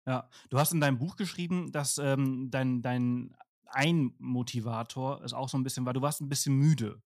Ja, 0.07 0.29
du 0.51 0.59
hast 0.59 0.73
in 0.73 0.81
deinem 0.81 0.99
Buch 0.99 1.17
geschrieben, 1.17 1.73
dass 1.73 1.99
ähm, 1.99 2.49
dein, 2.51 2.81
dein 2.81 3.37
ein 3.67 4.15
Motivator 4.19 5.21
es 5.25 5.33
auch 5.33 5.49
so 5.49 5.59
ein 5.59 5.65
bisschen 5.65 5.85
war, 5.85 5.93
du 5.93 6.01
warst 6.01 6.21
ein 6.21 6.29
bisschen 6.29 6.55
müde 6.55 7.03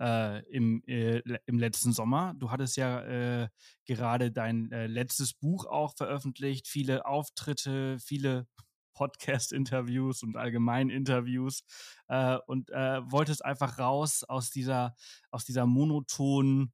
äh, 0.00 0.44
im, 0.50 0.82
äh, 0.86 1.22
im 1.46 1.58
letzten 1.58 1.92
Sommer. 1.92 2.34
Du 2.36 2.50
hattest 2.50 2.76
ja 2.76 3.02
äh, 3.02 3.48
gerade 3.86 4.30
dein 4.30 4.70
äh, 4.72 4.86
letztes 4.86 5.34
Buch 5.34 5.66
auch 5.66 5.94
veröffentlicht, 5.96 6.68
viele 6.68 7.06
Auftritte, 7.06 7.98
viele 7.98 8.46
Podcast-Interviews 8.94 10.22
und 10.22 10.36
allgemein 10.36 10.90
Interviews 10.90 11.62
äh, 12.08 12.38
und 12.46 12.70
äh, 12.70 13.00
wolltest 13.10 13.44
einfach 13.44 13.78
raus 13.78 14.24
aus 14.24 14.50
dieser, 14.50 14.94
aus 15.30 15.44
dieser 15.44 15.66
monotonen 15.66 16.72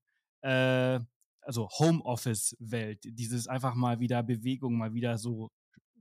also 1.40 1.70
Homeoffice-Welt, 1.78 3.00
dieses 3.04 3.48
einfach 3.48 3.74
mal 3.74 3.98
wieder 3.98 4.22
Bewegung, 4.22 4.76
mal 4.76 4.92
wieder 4.92 5.16
so 5.16 5.50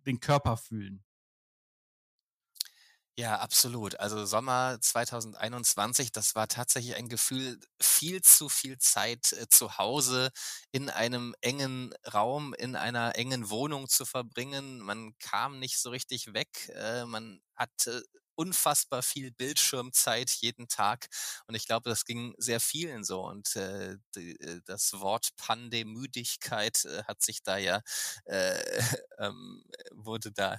den 0.05 0.19
Körper 0.19 0.57
fühlen. 0.57 1.01
Ja, 3.17 3.37
absolut. 3.39 3.99
Also 3.99 4.25
Sommer 4.25 4.79
2021, 4.81 6.11
das 6.11 6.33
war 6.33 6.47
tatsächlich 6.47 6.95
ein 6.95 7.09
Gefühl, 7.09 7.59
viel 7.79 8.21
zu 8.23 8.49
viel 8.49 8.79
Zeit 8.79 9.33
äh, 9.33 9.47
zu 9.49 9.77
Hause 9.77 10.31
in 10.71 10.89
einem 10.89 11.35
engen 11.41 11.93
Raum, 12.11 12.55
in 12.55 12.75
einer 12.75 13.15
engen 13.15 13.51
Wohnung 13.51 13.87
zu 13.87 14.05
verbringen. 14.05 14.79
Man 14.79 15.15
kam 15.19 15.59
nicht 15.59 15.77
so 15.79 15.91
richtig 15.91 16.33
weg. 16.33 16.69
Äh, 16.73 17.05
man 17.05 17.39
hatte 17.55 18.03
unfassbar 18.35 19.03
viel 19.03 19.29
Bildschirmzeit 19.31 20.31
jeden 20.31 20.67
Tag. 20.67 21.05
Und 21.45 21.53
ich 21.53 21.67
glaube, 21.67 21.87
das 21.91 22.05
ging 22.05 22.33
sehr 22.39 22.59
vielen 22.59 23.03
so. 23.03 23.21
Und 23.27 23.55
äh, 23.55 23.97
die, 24.15 24.39
äh, 24.39 24.61
das 24.65 24.91
Wort 24.93 25.29
Pandemüdigkeit 25.37 26.83
äh, 26.85 27.03
hat 27.03 27.21
sich 27.21 27.43
da 27.43 27.57
ja, 27.57 27.81
äh, 28.25 28.59
ähm, 29.19 29.63
wurde 29.91 30.31
da 30.31 30.57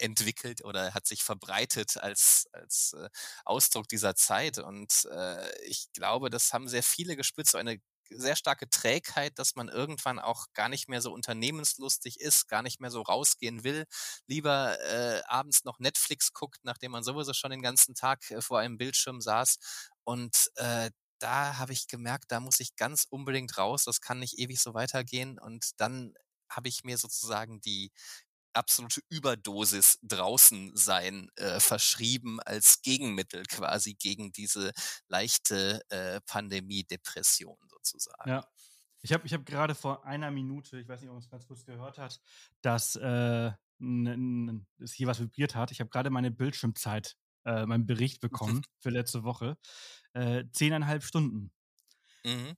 entwickelt 0.00 0.64
oder 0.64 0.94
hat 0.94 1.06
sich 1.06 1.22
verbreitet 1.24 1.96
als, 1.98 2.46
als 2.52 2.94
äh, 2.98 3.08
Ausdruck 3.44 3.88
dieser 3.88 4.14
Zeit. 4.14 4.58
Und 4.58 5.06
äh, 5.10 5.50
ich 5.66 5.92
glaube, 5.92 6.30
das 6.30 6.52
haben 6.52 6.68
sehr 6.68 6.82
viele 6.82 7.16
gespürt, 7.16 7.48
so 7.48 7.58
eine 7.58 7.78
sehr 8.10 8.36
starke 8.36 8.68
Trägheit, 8.70 9.38
dass 9.38 9.54
man 9.54 9.68
irgendwann 9.68 10.18
auch 10.18 10.46
gar 10.54 10.68
nicht 10.68 10.88
mehr 10.88 11.02
so 11.02 11.12
unternehmenslustig 11.12 12.20
ist, 12.20 12.48
gar 12.48 12.62
nicht 12.62 12.80
mehr 12.80 12.90
so 12.90 13.02
rausgehen 13.02 13.64
will, 13.64 13.84
lieber 14.26 14.78
äh, 14.80 15.22
abends 15.26 15.64
noch 15.64 15.78
Netflix 15.78 16.32
guckt, 16.32 16.58
nachdem 16.62 16.92
man 16.92 17.02
sowieso 17.04 17.34
schon 17.34 17.50
den 17.50 17.62
ganzen 17.62 17.94
Tag 17.94 18.30
äh, 18.30 18.40
vor 18.40 18.58
einem 18.60 18.78
Bildschirm 18.78 19.20
saß. 19.20 19.58
Und 20.04 20.50
äh, 20.56 20.90
da 21.18 21.58
habe 21.58 21.72
ich 21.72 21.88
gemerkt, 21.88 22.26
da 22.28 22.40
muss 22.40 22.60
ich 22.60 22.76
ganz 22.76 23.04
unbedingt 23.10 23.58
raus, 23.58 23.84
das 23.84 24.00
kann 24.00 24.20
nicht 24.20 24.38
ewig 24.38 24.60
so 24.60 24.74
weitergehen. 24.74 25.38
Und 25.38 25.72
dann 25.80 26.14
habe 26.48 26.68
ich 26.68 26.84
mir 26.84 26.96
sozusagen 26.98 27.60
die 27.60 27.90
absolute 28.58 29.00
Überdosis 29.08 29.98
draußen 30.02 30.76
sein 30.76 31.30
äh, 31.36 31.60
verschrieben 31.60 32.40
als 32.40 32.82
Gegenmittel 32.82 33.44
quasi 33.44 33.94
gegen 33.94 34.32
diese 34.32 34.72
leichte 35.08 35.80
äh, 35.90 36.20
Pandemie-Depression 36.26 37.56
sozusagen. 37.70 38.28
Ja. 38.28 38.44
Ich 39.00 39.12
habe 39.12 39.24
ich 39.24 39.32
hab 39.32 39.46
gerade 39.46 39.76
vor 39.76 40.04
einer 40.04 40.32
Minute, 40.32 40.80
ich 40.80 40.88
weiß 40.88 41.00
nicht, 41.00 41.08
ob 41.08 41.14
man 41.14 41.22
es 41.22 41.30
ganz 41.30 41.46
kurz 41.46 41.64
gehört 41.64 41.98
hat, 41.98 42.20
dass 42.62 42.96
äh, 42.96 43.52
es 44.80 44.92
hier 44.92 45.06
was 45.06 45.20
vibriert 45.20 45.54
hat. 45.54 45.70
Ich 45.70 45.78
habe 45.78 45.88
gerade 45.88 46.10
meine 46.10 46.32
Bildschirmzeit, 46.32 47.16
äh, 47.44 47.64
meinen 47.64 47.86
Bericht 47.86 48.20
bekommen 48.20 48.62
für 48.80 48.90
letzte 48.90 49.22
Woche. 49.22 49.56
Äh, 50.14 50.44
zehneinhalb 50.52 51.04
Stunden. 51.04 51.52
Mhm 52.24 52.56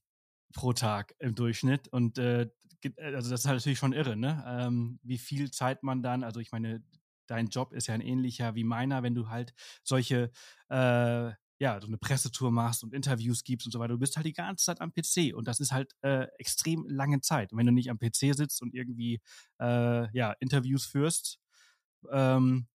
pro 0.52 0.72
Tag 0.72 1.14
im 1.18 1.34
Durchschnitt. 1.34 1.88
Und 1.88 2.18
äh, 2.18 2.42
äh, 2.42 2.50
also 2.98 3.30
das 3.30 3.40
ist 3.40 3.46
halt 3.46 3.58
natürlich 3.58 3.78
schon 3.78 3.92
irre, 3.92 4.16
ne? 4.16 4.44
Ähm, 4.46 4.98
wie 5.02 5.18
viel 5.18 5.50
Zeit 5.50 5.82
man 5.82 6.02
dann, 6.02 6.24
also 6.24 6.40
ich 6.40 6.52
meine, 6.52 6.82
dein 7.26 7.48
Job 7.48 7.72
ist 7.72 7.86
ja 7.86 7.94
ein 7.94 8.00
ähnlicher 8.00 8.54
wie 8.54 8.64
meiner, 8.64 9.02
wenn 9.02 9.14
du 9.14 9.28
halt 9.28 9.54
solche, 9.84 10.30
äh, 10.68 11.32
ja, 11.62 11.78
so 11.80 11.86
eine 11.86 11.98
Pressetour 11.98 12.50
machst 12.50 12.82
und 12.82 12.94
Interviews 12.94 13.44
gibst 13.44 13.66
und 13.66 13.72
so 13.72 13.78
weiter. 13.80 13.92
Du 13.92 13.98
bist 13.98 14.16
halt 14.16 14.26
die 14.26 14.32
ganze 14.32 14.64
Zeit 14.64 14.80
am 14.80 14.92
PC 14.92 15.32
und 15.34 15.46
das 15.46 15.60
ist 15.60 15.72
halt 15.72 15.92
äh, 16.02 16.26
extrem 16.38 16.86
lange 16.88 17.20
Zeit. 17.20 17.52
Und 17.52 17.58
wenn 17.58 17.66
du 17.66 17.72
nicht 17.72 17.90
am 17.90 17.98
PC 17.98 18.32
sitzt 18.32 18.62
und 18.62 18.74
irgendwie, 18.74 19.20
äh, 19.60 20.08
ja, 20.16 20.32
Interviews 20.40 20.86
führst, 20.86 21.38
ähm, 22.10 22.68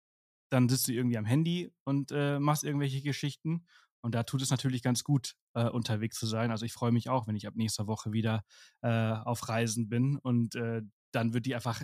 dann 0.50 0.68
sitzt 0.68 0.88
du 0.88 0.92
irgendwie 0.92 1.18
am 1.18 1.24
Handy 1.24 1.72
und 1.84 2.12
äh, 2.12 2.38
machst 2.38 2.64
irgendwelche 2.64 3.02
Geschichten. 3.02 3.66
Und 4.04 4.14
da 4.14 4.22
tut 4.22 4.42
es 4.42 4.50
natürlich 4.50 4.82
ganz 4.82 5.02
gut, 5.02 5.34
äh, 5.54 5.64
unterwegs 5.64 6.18
zu 6.18 6.26
sein. 6.26 6.50
Also 6.50 6.66
ich 6.66 6.74
freue 6.74 6.92
mich 6.92 7.08
auch, 7.08 7.26
wenn 7.26 7.36
ich 7.36 7.46
ab 7.46 7.54
nächster 7.56 7.86
Woche 7.86 8.12
wieder 8.12 8.44
äh, 8.82 8.90
auf 8.90 9.48
Reisen 9.48 9.88
bin. 9.88 10.18
Und 10.18 10.56
äh, 10.56 10.82
dann 11.10 11.32
wird 11.32 11.46
die 11.46 11.54
einfach 11.54 11.82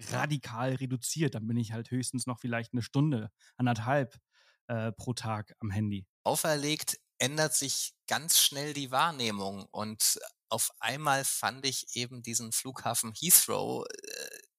radikal 0.00 0.76
reduziert. 0.76 1.34
Dann 1.34 1.46
bin 1.46 1.58
ich 1.58 1.72
halt 1.72 1.90
höchstens 1.90 2.26
noch 2.26 2.40
vielleicht 2.40 2.72
eine 2.72 2.80
Stunde, 2.80 3.30
anderthalb 3.58 4.16
äh, 4.68 4.92
pro 4.92 5.12
Tag 5.12 5.54
am 5.60 5.70
Handy. 5.70 6.06
Auferlegt 6.24 6.98
ändert 7.18 7.54
sich 7.54 7.92
ganz 8.06 8.38
schnell 8.38 8.72
die 8.72 8.90
Wahrnehmung. 8.90 9.66
Und 9.72 10.18
auf 10.48 10.70
einmal 10.78 11.22
fand 11.26 11.66
ich 11.66 11.96
eben 11.96 12.22
diesen 12.22 12.52
Flughafen 12.52 13.12
Heathrow 13.12 13.84
äh, 13.84 14.15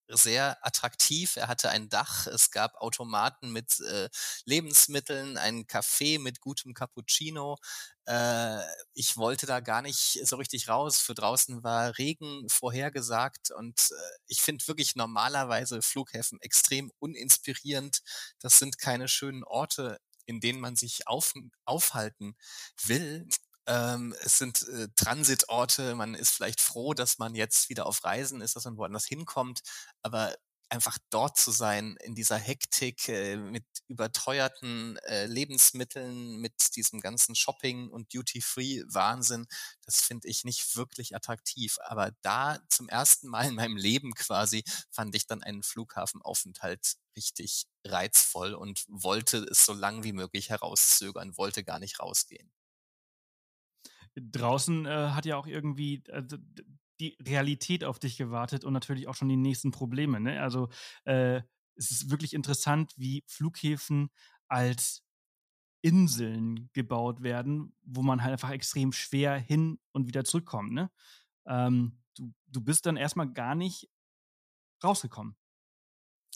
sehr 0.10 0.58
attraktiv. 0.66 1.36
Er 1.36 1.48
hatte 1.48 1.70
ein 1.70 1.90
Dach, 1.90 2.28
es 2.28 2.52
gab 2.52 2.76
Automaten 2.76 3.52
mit 3.52 3.80
äh, 3.82 4.10
Lebensmitteln, 4.46 5.38
ein 5.38 5.66
Café 5.66 6.20
mit 6.20 6.42
gutem 6.42 6.74
Cappuccino. 6.74 7.58
Äh, 8.06 8.62
ich 8.94 9.18
wollte 9.18 9.46
da 9.46 9.60
gar 9.60 9.82
nicht 9.82 10.20
so 10.26 10.38
richtig 10.38 10.70
raus. 10.70 11.00
Für 11.00 11.14
draußen 11.14 11.64
war 11.64 11.98
Regen 11.98 12.48
vorhergesagt 12.50 13.52
und 13.52 13.92
äh, 13.92 13.96
ich 14.28 14.42
finde 14.42 14.68
wirklich 14.68 14.96
normalerweise 14.96 15.82
Flughäfen 15.82 16.40
extrem 16.42 16.92
uninspirierend. 17.00 18.00
Das 18.40 18.60
sind 18.60 18.78
keine 18.80 19.08
schönen 19.08 19.44
Orte 19.44 20.00
in 20.30 20.42
denen 20.42 20.60
man 20.60 20.76
sich 20.76 21.08
auf, 21.08 21.34
aufhalten 21.66 22.36
will. 22.84 23.28
Ähm, 23.68 24.16
es 24.22 24.38
sind 24.38 24.68
äh, 24.70 24.88
Transitorte, 24.96 25.96
man 25.96 26.16
ist 26.16 26.32
vielleicht 26.32 26.62
froh, 26.62 26.94
dass 26.94 27.18
man 27.18 27.36
jetzt 27.36 27.70
wieder 27.70 27.86
auf 27.86 28.04
Reisen 28.04 28.42
ist, 28.42 28.56
dass 28.56 28.66
man 28.66 28.78
woanders 28.78 29.06
hinkommt, 29.06 29.62
aber 30.02 30.34
einfach 30.70 30.98
dort 31.10 31.38
zu 31.38 31.52
sein, 31.52 31.98
in 32.02 32.16
dieser 32.16 32.38
Hektik, 32.38 33.08
äh, 33.10 33.38
mit 33.38 33.66
überteuerten 33.88 34.98
äh, 35.08 35.26
Lebensmitteln, 35.28 36.38
mit 36.40 36.76
diesem 36.76 37.00
ganzen 37.02 37.36
Shopping- 37.36 37.90
und 37.90 38.14
Duty-Free-Wahnsinn, 38.14 39.48
das 39.86 40.02
finde 40.02 40.28
ich 40.30 40.44
nicht 40.46 40.76
wirklich 40.76 41.16
attraktiv. 41.16 41.78
Aber 41.86 42.12
da 42.22 42.60
zum 42.70 42.90
ersten 42.90 43.28
Mal 43.30 43.48
in 43.48 43.56
meinem 43.56 43.78
Leben 43.78 44.14
quasi 44.14 44.64
fand 44.92 45.16
ich 45.16 45.28
dann 45.28 45.44
einen 45.44 45.64
Flughafenaufenthalt 45.64 46.96
richtig 47.18 47.66
reizvoll 47.86 48.54
und 48.54 48.84
wollte 48.88 49.38
es 49.50 49.66
so 49.66 49.74
lang 49.74 50.04
wie 50.04 50.14
möglich 50.14 50.50
herauszögern, 50.50 51.38
wollte 51.38 51.64
gar 51.64 51.80
nicht 51.80 52.00
rausgehen 52.00 52.52
draußen 54.20 54.86
äh, 54.86 55.10
hat 55.10 55.26
ja 55.26 55.38
auch 55.38 55.48
irgendwie 55.48 56.04
äh, 56.08 56.24
die 57.00 57.18
Realität 57.22 57.84
auf 57.84 58.00
dich 58.00 58.18
gewartet 58.18 58.66
und 58.66 58.74
natürlich 58.74 59.08
auch 59.08 59.16
schon 59.16 59.30
die 59.30 59.38
nächsten 59.38 59.72
Probleme. 59.72 60.20
Ne? 60.20 60.42
Also 60.42 60.70
äh, 61.06 61.42
es 61.76 61.92
ist 61.92 62.10
wirklich 62.10 62.34
interessant, 62.34 62.94
wie 62.98 63.24
Flughäfen 63.28 64.10
als 64.48 65.04
Inseln 65.82 66.70
gebaut 66.74 67.22
werden, 67.22 67.76
wo 67.84 68.02
man 68.02 68.24
halt 68.24 68.32
einfach 68.32 68.50
extrem 68.50 68.92
schwer 68.92 69.38
hin 69.38 69.80
und 69.92 70.08
wieder 70.08 70.24
zurückkommt. 70.24 70.74
Ne? 70.74 70.90
Ähm, 71.46 72.00
du, 72.16 72.34
du 72.48 72.62
bist 72.62 72.86
dann 72.86 72.98
erstmal 72.98 73.32
gar 73.32 73.54
nicht 73.54 73.90
rausgekommen. 74.84 75.36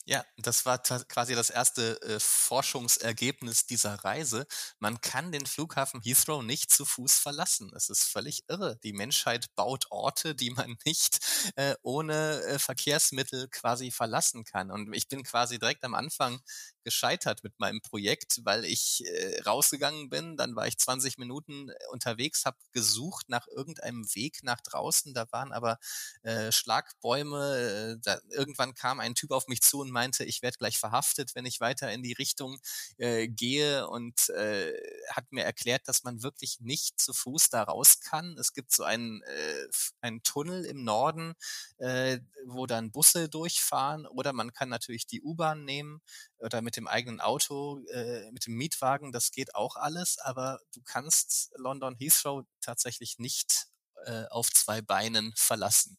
Ja, 0.08 0.25
das 0.38 0.65
war 0.65 0.79
quasi 0.79 1.36
das 1.36 1.51
erste 1.51 2.01
äh, 2.01 2.20
Forschungsergebnis 2.20 3.67
dieser 3.67 3.93
Reise. 4.03 4.48
Man 4.79 5.00
kann 5.00 5.31
den 5.31 5.46
Flughafen 5.46 6.01
Heathrow 6.01 6.41
nicht 6.41 6.72
zu 6.72 6.86
Fuß 6.86 7.20
verlassen. 7.20 7.72
Es 7.75 7.88
ist 7.89 8.03
völlig 8.05 8.43
irre. 8.50 8.77
Die 8.84 8.93
Menschheit 8.93 9.53
baut 9.55 9.86
Orte, 9.91 10.34
die 10.34 10.50
man 10.50 10.75
nicht 10.86 11.20
äh, 11.55 11.75
ohne 11.84 12.41
äh, 12.43 12.58
Verkehrsmittel 12.60 13.48
quasi 13.50 13.91
verlassen 13.91 14.43
kann. 14.43 14.72
Und 14.72 14.91
ich 14.96 15.08
bin 15.08 15.24
quasi 15.24 15.60
direkt 15.60 15.84
am 15.84 15.93
Anfang 15.93 16.39
gescheitert 16.83 17.43
mit 17.43 17.59
meinem 17.59 17.81
Projekt, 17.81 18.41
weil 18.43 18.65
ich 18.65 19.03
äh, 19.05 19.41
rausgegangen 19.41 20.09
bin, 20.09 20.38
dann 20.38 20.55
war 20.55 20.67
ich 20.67 20.77
20 20.77 21.17
Minuten 21.17 21.69
äh, 21.69 21.73
unterwegs, 21.91 22.45
habe 22.45 22.57
gesucht 22.71 23.29
nach 23.29 23.47
irgendeinem 23.47 24.05
Weg 24.15 24.43
nach 24.43 24.61
draußen, 24.61 25.13
da 25.13 25.25
waren 25.31 25.51
aber 25.51 25.79
äh, 26.23 26.51
Schlagbäume, 26.51 27.97
äh, 27.97 28.01
da, 28.01 28.19
irgendwann 28.29 28.73
kam 28.73 29.00
ein 29.00 29.15
Typ 29.15 29.31
auf 29.31 29.47
mich 29.47 29.61
zu 29.61 29.79
und 29.79 29.91
meinte, 29.91 30.23
ich 30.23 30.41
werde 30.41 30.57
gleich 30.57 30.77
verhaftet, 30.77 31.35
wenn 31.35 31.45
ich 31.45 31.59
weiter 31.59 31.91
in 31.91 32.03
die 32.03 32.13
Richtung 32.13 32.59
äh, 32.97 33.27
gehe. 33.27 33.88
Und 33.88 34.29
äh, 34.29 34.73
hat 35.09 35.31
mir 35.31 35.43
erklärt, 35.43 35.88
dass 35.88 36.03
man 36.03 36.23
wirklich 36.23 36.59
nicht 36.59 37.00
zu 37.00 37.13
Fuß 37.13 37.50
da 37.50 37.63
raus 37.63 38.00
kann. 38.00 38.38
Es 38.39 38.53
gibt 38.53 38.71
so 38.71 38.83
einen, 38.83 39.21
äh, 39.23 39.67
einen 40.01 40.23
Tunnel 40.23 40.65
im 40.65 40.83
Norden, 40.83 41.33
äh, 41.77 42.19
wo 42.45 42.65
dann 42.65 42.91
Busse 42.91 43.29
durchfahren 43.29 44.05
oder 44.05 44.33
man 44.33 44.53
kann 44.53 44.69
natürlich 44.69 45.07
die 45.07 45.21
U-Bahn 45.21 45.65
nehmen 45.65 46.01
oder 46.39 46.61
mit 46.61 46.71
dem 46.75 46.88
eigenen 46.88 47.20
Auto, 47.20 47.82
äh, 47.94 48.32
mit 48.32 48.46
dem 48.46 48.56
Mietwagen, 48.56 49.12
das 49.12 49.32
geht 49.32 49.56
auch 49.56 49.75
alles, 49.75 50.18
aber 50.20 50.60
du 50.74 50.82
kannst 50.84 51.51
London 51.58 51.96
Heathrow 51.98 52.44
tatsächlich 52.62 53.18
nicht 53.20 53.68
äh, 54.06 54.25
auf 54.30 54.50
zwei 54.51 54.82
Beinen 54.82 55.34
verlassen. 55.36 55.98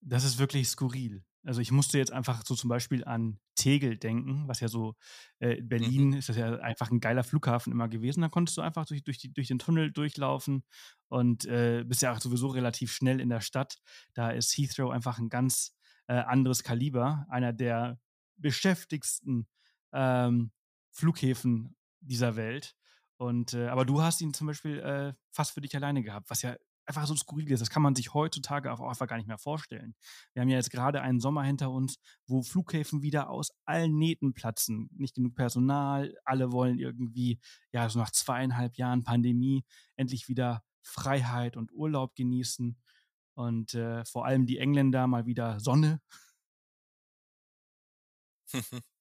Das 0.00 0.24
ist 0.24 0.38
wirklich 0.38 0.68
skurril. 0.68 1.24
Also 1.44 1.60
ich 1.60 1.72
musste 1.72 1.98
jetzt 1.98 2.12
einfach 2.12 2.44
so 2.46 2.54
zum 2.54 2.68
Beispiel 2.68 3.04
an 3.04 3.40
Tegel 3.56 3.96
denken, 3.96 4.46
was 4.46 4.60
ja 4.60 4.68
so 4.68 4.94
äh, 5.40 5.58
in 5.58 5.68
Berlin 5.68 6.08
mhm. 6.08 6.14
ist 6.14 6.28
das 6.28 6.36
ja 6.36 6.54
einfach 6.56 6.90
ein 6.90 7.00
geiler 7.00 7.24
Flughafen 7.24 7.72
immer 7.72 7.88
gewesen. 7.88 8.20
Da 8.20 8.28
konntest 8.28 8.56
du 8.56 8.62
einfach 8.62 8.86
durch, 8.86 9.02
durch, 9.02 9.18
die, 9.18 9.32
durch 9.32 9.48
den 9.48 9.58
Tunnel 9.58 9.90
durchlaufen 9.92 10.64
und 11.08 11.44
äh, 11.46 11.84
bist 11.84 12.02
ja 12.02 12.12
auch 12.12 12.20
sowieso 12.20 12.48
relativ 12.48 12.92
schnell 12.92 13.20
in 13.20 13.28
der 13.28 13.40
Stadt. 13.40 13.78
Da 14.14 14.30
ist 14.30 14.56
Heathrow 14.56 14.90
einfach 14.92 15.18
ein 15.18 15.28
ganz 15.28 15.76
äh, 16.06 16.14
anderes 16.14 16.62
Kaliber, 16.62 17.26
einer 17.28 17.52
der 17.52 17.98
beschäftigsten 18.36 19.48
ähm, 19.92 20.52
Flughäfen 20.90 21.76
dieser 22.00 22.36
Welt. 22.36 22.74
Und 23.16 23.54
äh, 23.54 23.68
aber 23.68 23.84
du 23.84 24.02
hast 24.02 24.20
ihn 24.20 24.34
zum 24.34 24.48
Beispiel 24.48 24.78
äh, 24.80 25.14
fast 25.30 25.52
für 25.52 25.60
dich 25.60 25.74
alleine 25.76 26.02
gehabt, 26.02 26.28
was 26.28 26.42
ja 26.42 26.56
einfach 26.86 27.06
so 27.06 27.14
skurril 27.14 27.50
ist. 27.52 27.60
Das 27.60 27.70
kann 27.70 27.82
man 27.82 27.94
sich 27.94 28.14
heutzutage 28.14 28.72
auch 28.72 28.80
einfach 28.80 29.06
gar 29.06 29.16
nicht 29.16 29.28
mehr 29.28 29.38
vorstellen. 29.38 29.94
Wir 30.32 30.42
haben 30.42 30.48
ja 30.48 30.56
jetzt 30.56 30.70
gerade 30.70 31.00
einen 31.00 31.20
Sommer 31.20 31.44
hinter 31.44 31.70
uns, 31.70 31.98
wo 32.26 32.42
Flughäfen 32.42 33.02
wieder 33.02 33.30
aus 33.30 33.52
allen 33.64 33.96
Nähten 33.96 34.34
platzen. 34.34 34.90
Nicht 34.96 35.14
genug 35.14 35.34
Personal, 35.34 36.14
alle 36.24 36.52
wollen 36.52 36.78
irgendwie, 36.78 37.38
ja, 37.72 37.88
so 37.88 37.98
nach 37.98 38.10
zweieinhalb 38.10 38.76
Jahren 38.76 39.04
Pandemie 39.04 39.64
endlich 39.96 40.28
wieder 40.28 40.62
Freiheit 40.82 41.56
und 41.56 41.72
Urlaub 41.72 42.14
genießen. 42.14 42.76
Und 43.34 43.74
äh, 43.74 44.04
vor 44.04 44.26
allem 44.26 44.46
die 44.46 44.58
Engländer 44.58 45.06
mal 45.06 45.26
wieder 45.26 45.60
Sonne. 45.60 46.00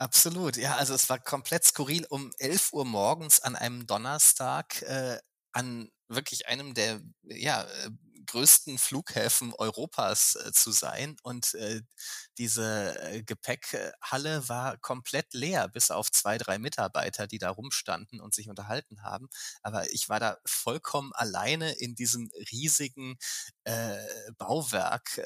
Absolut, 0.00 0.56
ja, 0.56 0.76
also 0.76 0.92
es 0.94 1.08
war 1.08 1.18
komplett 1.20 1.64
skurril, 1.64 2.04
um 2.10 2.30
11 2.38 2.72
Uhr 2.72 2.84
morgens 2.84 3.40
an 3.40 3.54
einem 3.56 3.86
Donnerstag 3.86 4.82
äh, 4.82 5.18
an 5.52 5.88
wirklich 6.08 6.48
einem 6.48 6.74
der 6.74 7.00
ja, 7.22 7.62
äh, 7.62 7.90
größten 8.26 8.78
Flughäfen 8.78 9.52
Europas 9.54 10.34
äh, 10.36 10.50
zu 10.52 10.72
sein. 10.72 11.16
Und 11.22 11.54
äh, 11.54 11.82
diese 12.38 12.98
äh, 13.02 13.22
Gepäckhalle 13.22 14.48
war 14.48 14.78
komplett 14.78 15.32
leer, 15.32 15.68
bis 15.68 15.90
auf 15.92 16.10
zwei, 16.10 16.38
drei 16.38 16.58
Mitarbeiter, 16.58 17.26
die 17.28 17.38
da 17.38 17.50
rumstanden 17.50 18.20
und 18.20 18.34
sich 18.34 18.48
unterhalten 18.48 19.02
haben. 19.02 19.28
Aber 19.62 19.90
ich 19.92 20.08
war 20.08 20.18
da 20.20 20.38
vollkommen 20.44 21.12
alleine 21.14 21.72
in 21.72 21.94
diesem 21.94 22.30
riesigen 22.50 23.16
äh, 23.64 23.96
Bauwerk. 24.38 25.18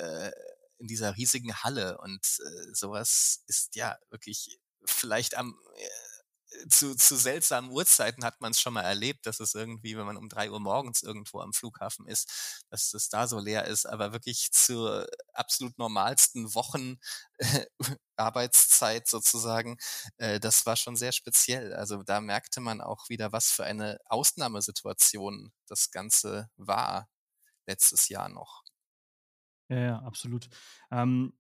Äh, 0.79 0.83
in 0.83 0.89
dieser 0.89 1.17
riesigen 1.17 1.55
Halle 1.57 1.99
und 1.99 2.21
äh, 2.41 2.75
sowas 2.75 3.43
ist 3.47 3.75
ja 3.77 3.97
wirklich 4.11 4.59
vielleicht 4.85 5.37
am 5.37 5.59
äh, 5.77 5.89
zu, 6.71 6.95
zu 6.97 7.17
seltsamen 7.17 7.71
Uhrzeiten 7.71 8.25
hat 8.25 8.41
man 8.41 8.53
es 8.53 8.61
schon 8.61 8.73
mal 8.75 8.83
erlebt, 8.83 9.27
dass 9.27 9.39
es 9.41 9.55
irgendwie, 9.55 9.97
wenn 9.99 10.07
man 10.07 10.17
um 10.17 10.29
drei 10.29 10.51
Uhr 10.51 10.61
morgens 10.61 11.03
irgendwo 11.03 11.41
am 11.41 11.53
Flughafen 11.53 12.07
ist, 12.07 12.65
dass 12.71 12.95
es 12.95 13.09
da 13.11 13.27
so 13.29 13.39
leer 13.39 13.65
ist. 13.67 13.87
Aber 13.87 14.13
wirklich 14.13 14.51
zur 14.53 15.07
absolut 15.35 15.77
normalsten 15.79 16.55
Wochen 16.55 16.99
Arbeitszeit 18.17 19.09
sozusagen, 19.09 19.77
äh, 20.17 20.41
das 20.41 20.65
war 20.67 20.77
schon 20.77 20.97
sehr 20.97 21.13
speziell. 21.13 21.75
Also 21.75 22.03
da 22.03 22.21
merkte 22.21 22.61
man 22.61 22.81
auch 22.81 23.09
wieder, 23.09 23.33
was 23.33 23.51
für 23.51 23.65
eine 23.65 23.99
Ausnahmesituation 24.07 25.53
das 25.67 25.91
Ganze 25.91 26.49
war 26.57 27.09
letztes 27.67 28.09
Jahr 28.09 28.29
noch. 28.31 28.65
Ja, 29.69 29.79
ja, 29.79 29.99
absolut. 30.01 30.49
Ähm, 30.91 31.33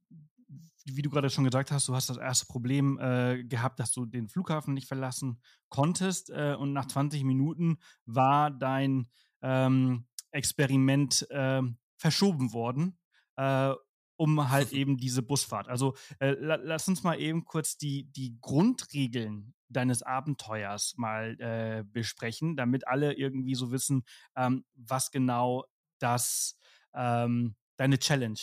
wie 0.84 1.02
du 1.02 1.10
gerade 1.10 1.30
schon 1.30 1.44
gesagt 1.44 1.70
hast, 1.70 1.88
du 1.88 1.94
hast 1.94 2.08
das 2.08 2.16
erste 2.16 2.46
Problem 2.46 2.98
äh, 2.98 3.44
gehabt, 3.44 3.78
dass 3.80 3.92
du 3.92 4.06
den 4.06 4.28
Flughafen 4.28 4.74
nicht 4.74 4.88
verlassen 4.88 5.40
konntest 5.68 6.30
äh, 6.30 6.54
und 6.58 6.72
nach 6.72 6.86
20 6.86 7.24
Minuten 7.24 7.78
war 8.06 8.50
dein 8.50 9.08
ähm, 9.42 10.06
Experiment 10.30 11.26
äh, 11.30 11.62
verschoben 11.96 12.52
worden, 12.52 12.98
äh, 13.36 13.72
um 14.16 14.50
halt 14.50 14.72
eben 14.72 14.96
diese 14.96 15.22
Busfahrt. 15.22 15.68
Also 15.68 15.94
äh, 16.20 16.30
la 16.30 16.56
lass 16.56 16.88
uns 16.88 17.02
mal 17.02 17.20
eben 17.20 17.44
kurz 17.44 17.76
die, 17.76 18.04
die 18.12 18.38
Grundregeln 18.40 19.54
deines 19.68 20.02
Abenteuers 20.02 20.94
mal 20.96 21.38
äh, 21.40 21.84
besprechen, 21.84 22.56
damit 22.56 22.88
alle 22.88 23.12
irgendwie 23.12 23.54
so 23.54 23.70
wissen, 23.70 24.04
ähm, 24.34 24.64
was 24.74 25.10
genau 25.10 25.66
das 25.98 26.58
ähm, 26.94 27.54
deine 27.78 27.98
Challenge 27.98 28.40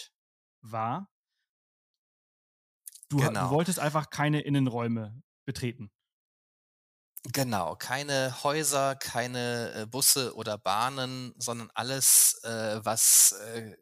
war. 0.62 1.10
Du, 3.10 3.18
genau. 3.18 3.44
du 3.44 3.50
wolltest 3.52 3.80
einfach 3.80 4.10
keine 4.10 4.42
Innenräume 4.42 5.22
betreten. 5.46 5.92
Genau, 7.34 7.76
keine 7.76 8.44
Häuser, 8.44 8.96
keine 8.96 9.74
äh, 9.74 9.86
Busse 9.88 10.36
oder 10.36 10.58
Bahnen, 10.58 11.34
sondern 11.38 11.72
alles, 11.74 12.40
äh, 12.44 12.80
was 12.84 13.32
äh, 13.32 13.76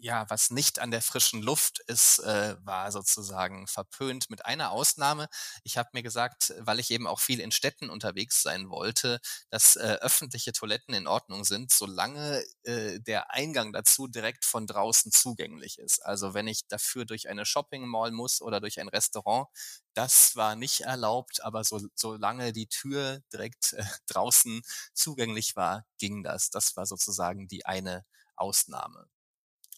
ja, 0.00 0.28
was 0.28 0.50
nicht 0.50 0.80
an 0.80 0.90
der 0.90 1.00
frischen 1.02 1.40
Luft 1.42 1.78
ist, 1.86 2.18
äh, 2.18 2.56
war 2.64 2.92
sozusagen 2.92 3.66
verpönt 3.66 4.28
mit 4.28 4.44
einer 4.44 4.70
Ausnahme. 4.70 5.28
Ich 5.62 5.78
habe 5.78 5.90
mir 5.92 6.02
gesagt, 6.02 6.52
weil 6.58 6.78
ich 6.80 6.90
eben 6.90 7.06
auch 7.06 7.20
viel 7.20 7.40
in 7.40 7.52
Städten 7.52 7.88
unterwegs 7.90 8.42
sein 8.42 8.68
wollte, 8.70 9.20
dass 9.50 9.76
äh, 9.76 9.98
öffentliche 10.02 10.52
Toiletten 10.52 10.94
in 10.94 11.06
Ordnung 11.06 11.44
sind, 11.44 11.72
solange 11.72 12.44
äh, 12.64 13.00
der 13.00 13.30
Eingang 13.32 13.72
dazu 13.72 14.06
direkt 14.08 14.44
von 14.44 14.66
draußen 14.66 15.10
zugänglich 15.12 15.78
ist. 15.78 16.04
Also 16.04 16.34
wenn 16.34 16.48
ich 16.48 16.66
dafür 16.68 17.04
durch 17.06 17.28
eine 17.28 17.46
Shopping 17.46 17.86
Mall 17.86 18.10
muss 18.12 18.42
oder 18.42 18.60
durch 18.60 18.80
ein 18.80 18.88
Restaurant, 18.88 19.48
das 19.94 20.36
war 20.36 20.56
nicht 20.56 20.80
erlaubt, 20.82 21.42
aber 21.42 21.64
so, 21.64 21.80
solange 21.94 22.52
die 22.52 22.66
Tür 22.66 23.20
direkt 23.32 23.72
äh, 23.74 23.84
draußen 24.08 24.62
zugänglich 24.92 25.56
war, 25.56 25.84
ging 25.98 26.22
das. 26.22 26.50
Das 26.50 26.76
war 26.76 26.84
sozusagen 26.86 27.48
die 27.48 27.64
eine 27.66 28.04
Ausnahme. 28.36 29.08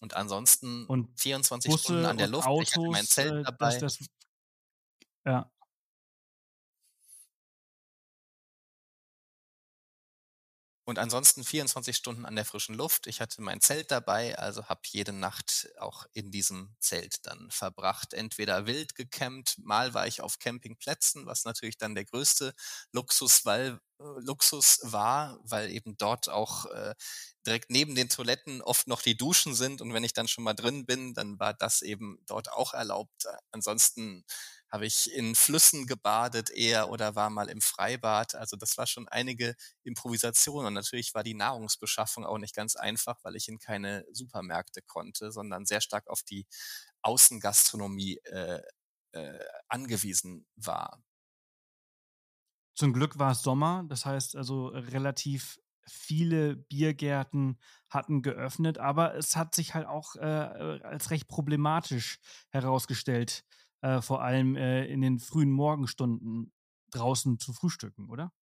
Und 0.00 0.14
ansonsten 0.14 0.86
und 0.86 1.18
24 1.18 1.70
Busse 1.70 1.84
Stunden 1.84 2.06
an 2.06 2.18
der 2.18 2.28
Luft. 2.28 2.46
Autos, 2.46 2.68
ich 2.68 2.76
hatte 2.76 2.88
mein 2.88 3.06
Zelt 3.06 3.32
äh, 3.32 3.42
dabei. 3.42 3.78
Das, 3.78 3.98
das, 3.98 4.08
ja. 5.24 5.50
Und 10.88 11.00
ansonsten 11.00 11.42
24 11.44 11.96
Stunden 11.96 12.24
an 12.24 12.36
der 12.36 12.44
frischen 12.44 12.76
Luft. 12.76 13.08
Ich 13.08 13.20
hatte 13.20 13.42
mein 13.42 13.60
Zelt 13.60 13.90
dabei, 13.90 14.38
also 14.38 14.66
habe 14.66 14.82
jede 14.86 15.12
Nacht 15.12 15.68
auch 15.78 16.06
in 16.12 16.30
diesem 16.30 16.76
Zelt 16.78 17.26
dann 17.26 17.50
verbracht. 17.50 18.14
Entweder 18.14 18.66
wild 18.66 18.94
gecampt, 18.94 19.58
mal 19.58 19.94
war 19.94 20.06
ich 20.06 20.20
auf 20.20 20.38
Campingplätzen, 20.38 21.26
was 21.26 21.44
natürlich 21.44 21.76
dann 21.76 21.96
der 21.96 22.04
größte 22.04 22.54
Luxus, 22.92 23.44
weil, 23.44 23.80
äh, 23.98 24.04
Luxus 24.20 24.78
war, 24.84 25.40
weil 25.42 25.70
eben 25.70 25.96
dort 25.98 26.28
auch 26.28 26.66
äh, 26.66 26.94
direkt 27.46 27.70
neben 27.70 27.96
den 27.96 28.08
Toiletten 28.08 28.62
oft 28.62 28.86
noch 28.86 29.02
die 29.02 29.16
Duschen 29.16 29.54
sind. 29.56 29.80
Und 29.80 29.92
wenn 29.92 30.04
ich 30.04 30.12
dann 30.12 30.28
schon 30.28 30.44
mal 30.44 30.54
drin 30.54 30.86
bin, 30.86 31.14
dann 31.14 31.38
war 31.40 31.54
das 31.54 31.82
eben 31.82 32.18
dort 32.26 32.52
auch 32.52 32.74
erlaubt. 32.74 33.26
Ansonsten 33.50 34.24
habe 34.70 34.86
ich 34.86 35.12
in 35.12 35.34
Flüssen 35.34 35.86
gebadet 35.86 36.50
eher 36.50 36.90
oder 36.90 37.14
war 37.14 37.30
mal 37.30 37.48
im 37.48 37.60
Freibad. 37.60 38.34
Also 38.34 38.56
das 38.56 38.76
war 38.78 38.86
schon 38.86 39.08
einige 39.08 39.54
Improvisationen. 39.84 40.68
Und 40.68 40.74
natürlich 40.74 41.14
war 41.14 41.22
die 41.22 41.34
Nahrungsbeschaffung 41.34 42.24
auch 42.26 42.38
nicht 42.38 42.54
ganz 42.54 42.76
einfach, 42.76 43.18
weil 43.22 43.36
ich 43.36 43.48
in 43.48 43.58
keine 43.58 44.04
Supermärkte 44.12 44.82
konnte, 44.82 45.32
sondern 45.32 45.66
sehr 45.66 45.80
stark 45.80 46.08
auf 46.08 46.22
die 46.22 46.46
Außengastronomie 47.02 48.18
äh, 48.24 48.60
äh, 49.12 49.38
angewiesen 49.68 50.46
war. 50.56 51.00
Zum 52.74 52.92
Glück 52.92 53.18
war 53.18 53.32
es 53.32 53.42
Sommer, 53.42 53.84
das 53.88 54.04
heißt 54.04 54.36
also 54.36 54.68
relativ 54.68 55.58
viele 55.88 56.56
Biergärten 56.56 57.58
hatten 57.88 58.22
geöffnet, 58.22 58.78
aber 58.78 59.14
es 59.14 59.36
hat 59.36 59.54
sich 59.54 59.74
halt 59.74 59.86
auch 59.86 60.16
äh, 60.16 60.20
als 60.20 61.10
recht 61.10 61.28
problematisch 61.28 62.18
herausgestellt, 62.50 63.44
äh, 63.86 64.02
vor 64.02 64.22
allem 64.22 64.56
äh, 64.56 64.84
in 64.86 65.00
den 65.00 65.18
frühen 65.18 65.50
Morgenstunden 65.50 66.52
draußen 66.90 67.38
zu 67.38 67.52
frühstücken, 67.52 68.08
oder? 68.10 68.32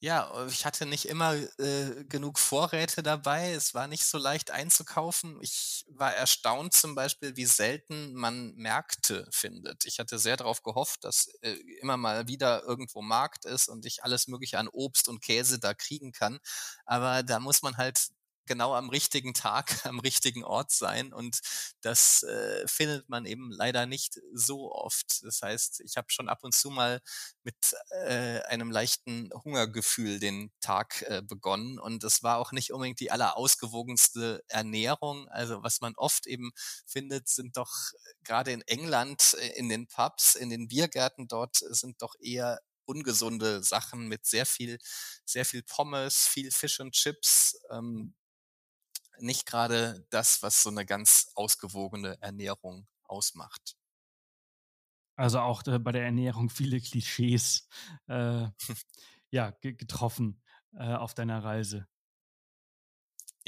Ja, 0.00 0.30
äh, 0.44 0.48
ich 0.48 0.64
hatte 0.64 0.86
nicht 0.86 1.06
immer 1.06 1.34
äh, 1.58 2.04
genug 2.08 2.38
Vorräte 2.38 3.02
dabei. 3.02 3.50
Es 3.52 3.74
war 3.74 3.88
nicht 3.88 4.04
so 4.04 4.16
leicht 4.18 4.50
einzukaufen. 4.52 5.38
Ich 5.42 5.84
war 5.88 6.14
erstaunt 6.14 6.72
zum 6.74 6.94
Beispiel, 6.94 7.36
wie 7.36 7.46
selten 7.46 8.14
man 8.14 8.54
Märkte 8.54 9.26
findet. 9.32 9.84
Ich 9.86 9.98
hatte 9.98 10.18
sehr 10.20 10.36
darauf 10.36 10.62
gehofft, 10.62 11.02
dass 11.04 11.26
äh, 11.42 11.54
immer 11.80 11.96
mal 11.96 12.28
wieder 12.28 12.62
irgendwo 12.62 13.02
Markt 13.02 13.44
ist 13.44 13.68
und 13.68 13.84
ich 13.86 14.04
alles 14.04 14.28
Mögliche 14.28 14.58
an 14.58 14.68
Obst 14.68 15.08
und 15.08 15.20
Käse 15.20 15.58
da 15.58 15.74
kriegen 15.74 16.12
kann. 16.12 16.38
Aber 16.84 17.22
da 17.24 17.40
muss 17.40 17.62
man 17.62 17.76
halt 17.76 18.08
genau 18.48 18.74
am 18.74 18.90
richtigen 18.90 19.34
Tag, 19.34 19.68
am 19.86 20.00
richtigen 20.00 20.42
Ort 20.44 20.72
sein. 20.72 21.12
Und 21.12 21.40
das 21.82 22.24
äh, 22.24 22.66
findet 22.66 23.08
man 23.08 23.26
eben 23.26 23.52
leider 23.52 23.86
nicht 23.86 24.18
so 24.34 24.72
oft. 24.72 25.22
Das 25.24 25.42
heißt, 25.42 25.80
ich 25.80 25.96
habe 25.96 26.08
schon 26.10 26.28
ab 26.28 26.40
und 26.42 26.54
zu 26.54 26.70
mal 26.70 27.00
mit 27.44 27.76
äh, 28.06 28.40
einem 28.42 28.70
leichten 28.70 29.30
Hungergefühl 29.44 30.18
den 30.18 30.50
Tag 30.60 31.02
äh, 31.02 31.22
begonnen. 31.22 31.78
Und 31.78 32.02
es 32.02 32.22
war 32.22 32.38
auch 32.38 32.52
nicht 32.52 32.72
unbedingt 32.72 33.00
die 33.00 33.12
allerausgewogenste 33.12 34.42
Ernährung. 34.48 35.28
Also 35.28 35.62
was 35.62 35.80
man 35.80 35.94
oft 35.96 36.26
eben 36.26 36.50
findet, 36.86 37.28
sind 37.28 37.56
doch 37.56 37.72
gerade 38.24 38.52
in 38.52 38.62
England 38.62 39.36
äh, 39.40 39.48
in 39.58 39.68
den 39.68 39.86
Pubs, 39.86 40.34
in 40.34 40.50
den 40.50 40.68
Biergärten 40.68 41.28
dort 41.28 41.56
sind 41.56 42.02
doch 42.02 42.14
eher 42.20 42.58
ungesunde 42.88 43.62
Sachen 43.62 44.08
mit 44.08 44.26
sehr 44.26 44.46
viel, 44.46 44.78
sehr 45.24 45.44
viel 45.44 45.62
Pommes, 45.62 46.26
viel 46.26 46.50
Fish 46.50 46.80
und 46.80 46.92
Chips. 46.92 47.60
Ähm, 47.70 48.14
nicht 49.20 49.46
gerade 49.46 50.06
das, 50.10 50.42
was 50.42 50.62
so 50.62 50.70
eine 50.70 50.86
ganz 50.86 51.30
ausgewogene 51.34 52.20
Ernährung 52.20 52.86
ausmacht. 53.04 53.76
Also 55.16 55.40
auch 55.40 55.66
äh, 55.66 55.78
bei 55.78 55.92
der 55.92 56.04
Ernährung 56.04 56.48
viele 56.48 56.80
Klischees 56.80 57.68
äh, 58.06 58.46
ja, 59.30 59.50
getroffen 59.60 60.40
äh, 60.74 60.94
auf 60.94 61.14
deiner 61.14 61.42
Reise. 61.42 61.88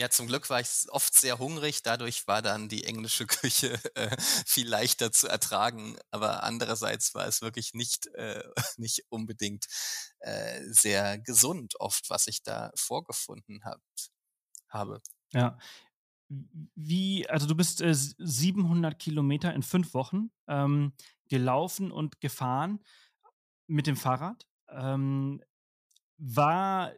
Ja, 0.00 0.08
zum 0.08 0.28
Glück 0.28 0.48
war 0.48 0.60
ich 0.60 0.68
oft 0.88 1.14
sehr 1.14 1.38
hungrig, 1.38 1.82
dadurch 1.82 2.26
war 2.26 2.40
dann 2.40 2.70
die 2.70 2.84
englische 2.84 3.26
Küche 3.26 3.78
äh, 3.94 4.16
viel 4.46 4.66
leichter 4.66 5.12
zu 5.12 5.28
ertragen, 5.28 5.98
aber 6.10 6.42
andererseits 6.42 7.14
war 7.14 7.26
es 7.26 7.42
wirklich 7.42 7.74
nicht, 7.74 8.06
äh, 8.14 8.42
nicht 8.78 9.04
unbedingt 9.10 9.66
äh, 10.20 10.62
sehr 10.64 11.18
gesund 11.18 11.74
oft, 11.80 12.08
was 12.08 12.28
ich 12.28 12.42
da 12.42 12.72
vorgefunden 12.74 13.62
hab, 13.64 13.80
habe. 14.70 15.02
Ja. 15.32 15.58
Wie, 16.28 17.28
also 17.28 17.46
du 17.46 17.56
bist 17.56 17.80
äh, 17.80 17.92
700 17.92 18.98
Kilometer 18.98 19.52
in 19.52 19.62
fünf 19.62 19.94
Wochen 19.94 20.30
ähm, 20.46 20.92
gelaufen 21.28 21.90
und 21.90 22.20
gefahren 22.20 22.80
mit 23.66 23.86
dem 23.86 23.96
Fahrrad. 23.96 24.46
Ähm, 24.68 25.42
war 26.18 26.92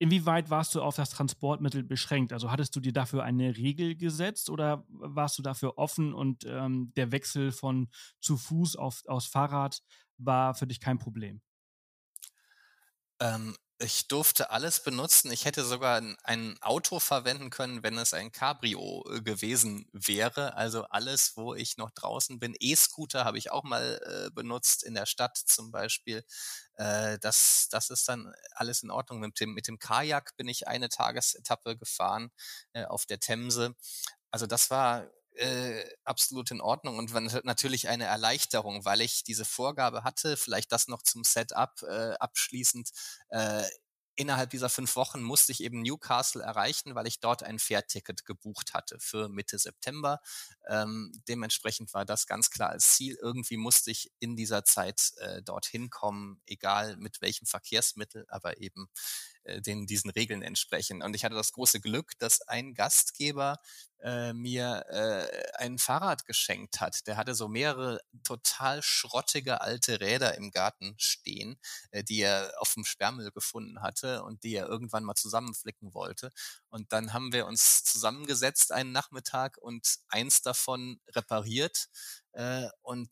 Inwieweit 0.00 0.48
warst 0.48 0.76
du 0.76 0.82
auf 0.82 0.94
das 0.94 1.10
Transportmittel 1.10 1.82
beschränkt? 1.82 2.32
Also 2.32 2.52
hattest 2.52 2.74
du 2.76 2.80
dir 2.80 2.92
dafür 2.92 3.24
eine 3.24 3.56
Regel 3.56 3.96
gesetzt 3.96 4.48
oder 4.48 4.84
warst 4.88 5.36
du 5.38 5.42
dafür 5.42 5.76
offen 5.76 6.14
und 6.14 6.44
ähm, 6.46 6.92
der 6.94 7.10
Wechsel 7.10 7.50
von 7.50 7.88
zu 8.20 8.36
Fuß 8.36 8.76
auf, 8.76 9.02
aus 9.08 9.26
Fahrrad 9.26 9.82
war 10.16 10.54
für 10.54 10.68
dich 10.68 10.78
kein 10.78 10.98
Problem? 10.98 11.40
Ähm, 13.20 13.56
ich 13.80 14.08
durfte 14.08 14.50
alles 14.50 14.82
benutzen. 14.82 15.30
Ich 15.30 15.44
hätte 15.44 15.64
sogar 15.64 16.02
ein, 16.24 16.58
Auto 16.60 16.98
verwenden 16.98 17.50
können, 17.50 17.82
wenn 17.82 17.96
es 17.96 18.12
ein 18.12 18.32
Cabrio 18.32 19.04
äh, 19.08 19.20
gewesen 19.20 19.88
wäre. 19.92 20.56
Also 20.56 20.84
alles, 20.84 21.36
wo 21.36 21.54
ich 21.54 21.76
noch 21.76 21.90
draußen 21.90 22.40
bin. 22.40 22.56
E-Scooter 22.58 23.24
habe 23.24 23.38
ich 23.38 23.52
auch 23.52 23.62
mal 23.62 24.00
äh, 24.04 24.30
benutzt 24.32 24.82
in 24.82 24.94
der 24.94 25.06
Stadt 25.06 25.36
zum 25.36 25.70
Beispiel. 25.70 26.24
Äh, 26.74 27.18
das, 27.20 27.68
das 27.70 27.90
ist 27.90 28.08
dann 28.08 28.32
alles 28.52 28.82
in 28.82 28.90
Ordnung. 28.90 29.20
Mit 29.20 29.38
dem, 29.38 29.54
mit 29.54 29.68
dem 29.68 29.78
Kajak 29.78 30.36
bin 30.36 30.48
ich 30.48 30.66
eine 30.66 30.88
Tagesetappe 30.88 31.76
gefahren 31.76 32.30
äh, 32.72 32.84
auf 32.84 33.06
der 33.06 33.20
Themse. 33.20 33.76
Also 34.30 34.46
das 34.46 34.70
war 34.70 35.06
äh, 35.38 35.84
absolut 36.04 36.50
in 36.50 36.60
Ordnung 36.60 36.98
und 36.98 37.12
natürlich 37.44 37.88
eine 37.88 38.04
Erleichterung, 38.04 38.84
weil 38.84 39.00
ich 39.00 39.24
diese 39.24 39.44
Vorgabe 39.44 40.04
hatte, 40.04 40.36
vielleicht 40.36 40.72
das 40.72 40.88
noch 40.88 41.02
zum 41.02 41.24
Setup 41.24 41.80
äh, 41.82 42.14
abschließend. 42.18 42.90
Äh, 43.30 43.64
innerhalb 44.18 44.50
dieser 44.50 44.68
fünf 44.68 44.96
Wochen 44.96 45.22
musste 45.22 45.52
ich 45.52 45.62
eben 45.62 45.80
Newcastle 45.80 46.42
erreichen, 46.42 46.96
weil 46.96 47.06
ich 47.06 47.20
dort 47.20 47.44
ein 47.44 47.60
Fährticket 47.60 48.26
gebucht 48.26 48.74
hatte 48.74 48.98
für 48.98 49.28
Mitte 49.28 49.58
September. 49.58 50.20
Ähm, 50.68 51.12
dementsprechend 51.28 51.94
war 51.94 52.04
das 52.04 52.26
ganz 52.26 52.50
klar 52.50 52.70
als 52.70 52.94
Ziel. 52.94 53.16
Irgendwie 53.22 53.56
musste 53.56 53.92
ich 53.92 54.10
in 54.18 54.34
dieser 54.34 54.64
Zeit 54.64 55.12
äh, 55.18 55.40
dorthin 55.42 55.88
kommen, 55.88 56.42
egal 56.46 56.96
mit 56.96 57.20
welchem 57.20 57.46
Verkehrsmittel, 57.46 58.26
aber 58.28 58.60
eben 58.60 58.88
den, 59.60 59.86
diesen 59.86 60.10
Regeln 60.10 60.42
entsprechen. 60.42 61.02
Und 61.02 61.14
ich 61.14 61.24
hatte 61.24 61.34
das 61.34 61.52
große 61.52 61.80
Glück, 61.80 62.18
dass 62.18 62.40
ein 62.42 62.74
Gastgeber 62.74 63.58
äh, 64.00 64.32
mir 64.32 64.84
äh, 64.88 65.52
ein 65.58 65.78
Fahrrad 65.78 66.24
geschenkt 66.24 66.80
hat. 66.80 67.06
Der 67.06 67.16
hatte 67.16 67.34
so 67.34 67.48
mehrere 67.48 68.00
total 68.22 68.82
schrottige 68.82 69.60
alte 69.60 70.00
Räder 70.00 70.36
im 70.36 70.50
Garten 70.50 70.94
stehen, 70.98 71.58
äh, 71.90 72.04
die 72.04 72.20
er 72.20 72.52
auf 72.58 72.74
dem 72.74 72.84
Sperrmüll 72.84 73.30
gefunden 73.32 73.82
hatte 73.82 74.22
und 74.22 74.44
die 74.44 74.54
er 74.54 74.68
irgendwann 74.68 75.04
mal 75.04 75.14
zusammenflicken 75.16 75.94
wollte. 75.94 76.30
Und 76.68 76.92
dann 76.92 77.12
haben 77.12 77.32
wir 77.32 77.46
uns 77.46 77.84
zusammengesetzt 77.84 78.72
einen 78.72 78.92
Nachmittag 78.92 79.58
und 79.58 79.98
eins 80.08 80.42
davon 80.42 81.00
repariert. 81.08 81.88
Äh, 82.32 82.68
und 82.82 83.10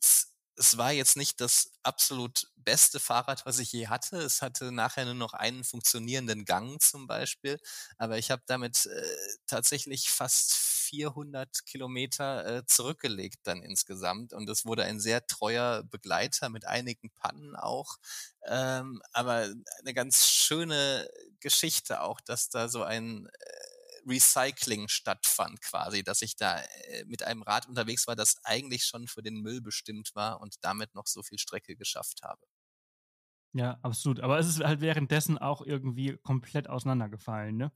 es 0.57 0.77
war 0.77 0.91
jetzt 0.91 1.17
nicht 1.17 1.39
das 1.39 1.71
absolut 1.83 2.47
beste 2.67 2.99
Fahrrad, 2.99 3.45
was 3.45 3.59
ich 3.59 3.71
je 3.71 3.87
hatte. 3.87 4.17
Es 4.17 4.41
hatte 4.41 4.73
nachher 4.73 5.05
nur 5.05 5.13
noch 5.13 5.33
einen 5.33 5.63
funktionierenden 5.63 6.43
Gang 6.43 6.81
zum 6.81 7.07
Beispiel. 7.07 7.59
Aber 7.97 8.17
ich 8.17 8.29
habe 8.29 8.43
damit 8.45 8.87
äh, 8.87 9.03
tatsächlich 9.47 10.09
fast 10.11 10.53
400 10.53 11.65
Kilometer 11.65 12.45
äh, 12.57 12.65
zurückgelegt 12.65 13.39
dann 13.43 13.61
insgesamt. 13.63 14.33
Und 14.33 14.49
es 14.49 14.65
wurde 14.65 14.83
ein 14.83 14.99
sehr 14.99 15.25
treuer 15.27 15.83
Begleiter 15.83 16.49
mit 16.49 16.65
einigen 16.65 17.09
Pannen 17.11 17.55
auch. 17.55 17.97
Ähm, 18.45 19.01
aber 19.13 19.47
eine 19.79 19.93
ganz 19.93 20.27
schöne 20.27 21.09
Geschichte 21.39 22.01
auch, 22.01 22.19
dass 22.19 22.49
da 22.49 22.67
so 22.67 22.83
ein 22.83 23.27
äh, 23.27 23.31
Recycling 24.07 24.87
stattfand 24.89 25.61
quasi, 25.61 26.03
dass 26.03 26.21
ich 26.21 26.35
da 26.35 26.59
äh, 26.61 27.05
mit 27.05 27.23
einem 27.23 27.43
Rad 27.43 27.67
unterwegs 27.67 28.07
war, 28.07 28.15
das 28.17 28.37
eigentlich 28.43 28.85
schon 28.85 29.07
für 29.07 29.21
den 29.23 29.41
Müll 29.41 29.61
bestimmt 29.61 30.15
war 30.15 30.41
und 30.41 30.55
damit 30.61 30.95
noch 30.95 31.07
so 31.07 31.23
viel 31.23 31.39
Strecke 31.39 31.75
geschafft 31.75 32.23
habe. 32.23 32.45
Ja, 33.57 33.79
absolut. 33.81 34.19
Aber 34.19 34.37
es 34.37 34.47
ist 34.47 34.63
halt 34.63 34.81
währenddessen 34.81 35.39
auch 35.39 35.63
irgendwie 35.63 36.15
komplett 36.17 36.69
auseinandergefallen, 36.69 37.57
ne? 37.57 37.71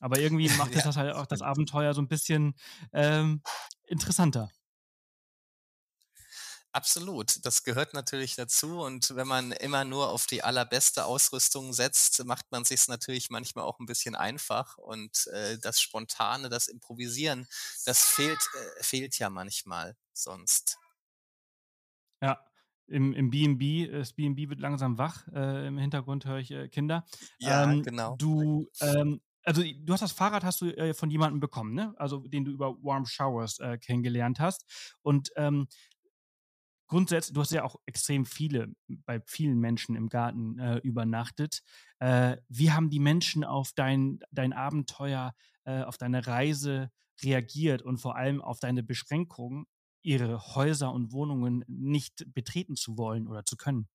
Aber 0.00 0.18
irgendwie 0.18 0.48
macht 0.58 0.74
ja. 0.74 0.82
das 0.82 0.96
halt 0.96 1.14
auch 1.14 1.24
das 1.26 1.40
Abenteuer 1.40 1.94
so 1.94 2.02
ein 2.02 2.08
bisschen 2.08 2.54
ähm, 2.92 3.42
interessanter. 3.86 4.50
Absolut, 6.74 7.44
das 7.46 7.64
gehört 7.64 7.94
natürlich 7.94 8.34
dazu 8.34 8.80
und 8.80 9.14
wenn 9.14 9.26
man 9.26 9.52
immer 9.52 9.84
nur 9.84 10.10
auf 10.10 10.26
die 10.26 10.42
allerbeste 10.42 11.04
Ausrüstung 11.04 11.72
setzt, 11.74 12.24
macht 12.24 12.50
man 12.50 12.64
sich 12.64 12.88
natürlich 12.88 13.28
manchmal 13.30 13.64
auch 13.64 13.78
ein 13.78 13.86
bisschen 13.86 14.14
einfach 14.14 14.76
und 14.78 15.26
äh, 15.28 15.58
das 15.58 15.80
Spontane, 15.80 16.48
das 16.48 16.68
Improvisieren, 16.68 17.46
das 17.86 18.04
fehlt, 18.04 18.40
äh, 18.54 18.82
fehlt 18.82 19.18
ja 19.18 19.28
manchmal 19.30 19.96
sonst. 20.14 20.78
Ja, 22.22 22.51
im, 22.86 23.12
im 23.12 23.30
B&B, 23.30 23.88
das 23.88 24.12
B&B 24.12 24.48
wird 24.48 24.60
langsam 24.60 24.98
wach, 24.98 25.26
äh, 25.28 25.66
im 25.66 25.78
Hintergrund 25.78 26.26
höre 26.26 26.38
ich 26.38 26.50
äh, 26.50 26.68
Kinder. 26.68 27.04
Ja, 27.38 27.70
ähm, 27.70 27.82
genau. 27.82 28.16
Du, 28.16 28.68
ähm, 28.80 29.20
also 29.44 29.62
du 29.62 29.92
hast 29.92 30.02
das 30.02 30.12
Fahrrad 30.12 30.44
hast 30.44 30.60
du 30.60 30.66
äh, 30.76 30.94
von 30.94 31.10
jemandem 31.10 31.40
bekommen, 31.40 31.74
ne? 31.74 31.94
Also 31.96 32.18
den 32.26 32.44
du 32.44 32.52
über 32.52 32.76
Warm 32.82 33.06
Showers 33.06 33.58
äh, 33.58 33.78
kennengelernt 33.78 34.40
hast. 34.40 34.94
Und 35.02 35.30
ähm, 35.36 35.66
grundsätzlich, 36.86 37.34
du 37.34 37.40
hast 37.40 37.52
ja 37.52 37.64
auch 37.64 37.76
extrem 37.86 38.24
viele, 38.24 38.68
bei 39.06 39.20
vielen 39.26 39.58
Menschen 39.58 39.96
im 39.96 40.08
Garten 40.08 40.58
äh, 40.58 40.76
übernachtet. 40.78 41.62
Äh, 41.98 42.36
wie 42.48 42.70
haben 42.70 42.90
die 42.90 43.00
Menschen 43.00 43.44
auf 43.44 43.72
dein, 43.74 44.20
dein 44.30 44.52
Abenteuer, 44.52 45.34
äh, 45.64 45.82
auf 45.82 45.96
deine 45.96 46.26
Reise 46.26 46.90
reagiert 47.22 47.82
und 47.82 47.98
vor 47.98 48.16
allem 48.16 48.42
auf 48.42 48.60
deine 48.60 48.82
Beschränkung, 48.82 49.66
ihre 50.02 50.54
Häuser 50.54 50.92
und 50.92 51.12
Wohnungen 51.12 51.64
nicht 51.68 52.24
betreten 52.34 52.76
zu 52.76 52.98
wollen 52.98 53.28
oder 53.28 53.44
zu 53.44 53.56
können? 53.56 53.88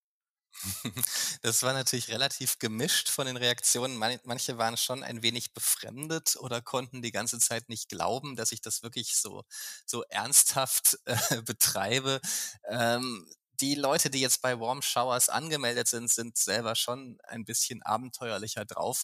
Das 1.42 1.62
war 1.62 1.72
natürlich 1.72 2.08
relativ 2.08 2.58
gemischt 2.58 3.08
von 3.08 3.26
den 3.26 3.36
Reaktionen. 3.36 3.96
manche 3.96 4.58
waren 4.58 4.76
schon 4.76 5.02
ein 5.02 5.22
wenig 5.22 5.52
befremdet 5.52 6.36
oder 6.36 6.60
konnten 6.62 7.02
die 7.02 7.12
ganze 7.12 7.38
Zeit 7.38 7.68
nicht 7.68 7.88
glauben, 7.88 8.36
dass 8.36 8.52
ich 8.52 8.60
das 8.60 8.82
wirklich 8.82 9.16
so, 9.16 9.44
so 9.86 10.02
ernsthaft 10.08 10.98
äh, 11.04 11.16
betreibe. 11.42 12.20
Ähm, 12.64 13.26
die 13.60 13.74
Leute, 13.74 14.08
die 14.10 14.20
jetzt 14.20 14.40
bei 14.40 14.60
Warm 14.60 14.82
Showers 14.82 15.28
angemeldet 15.28 15.88
sind, 15.88 16.10
sind 16.10 16.36
selber 16.36 16.76
schon 16.76 17.18
ein 17.24 17.44
bisschen 17.44 17.82
abenteuerlicher 17.82 18.64
drauf 18.64 19.02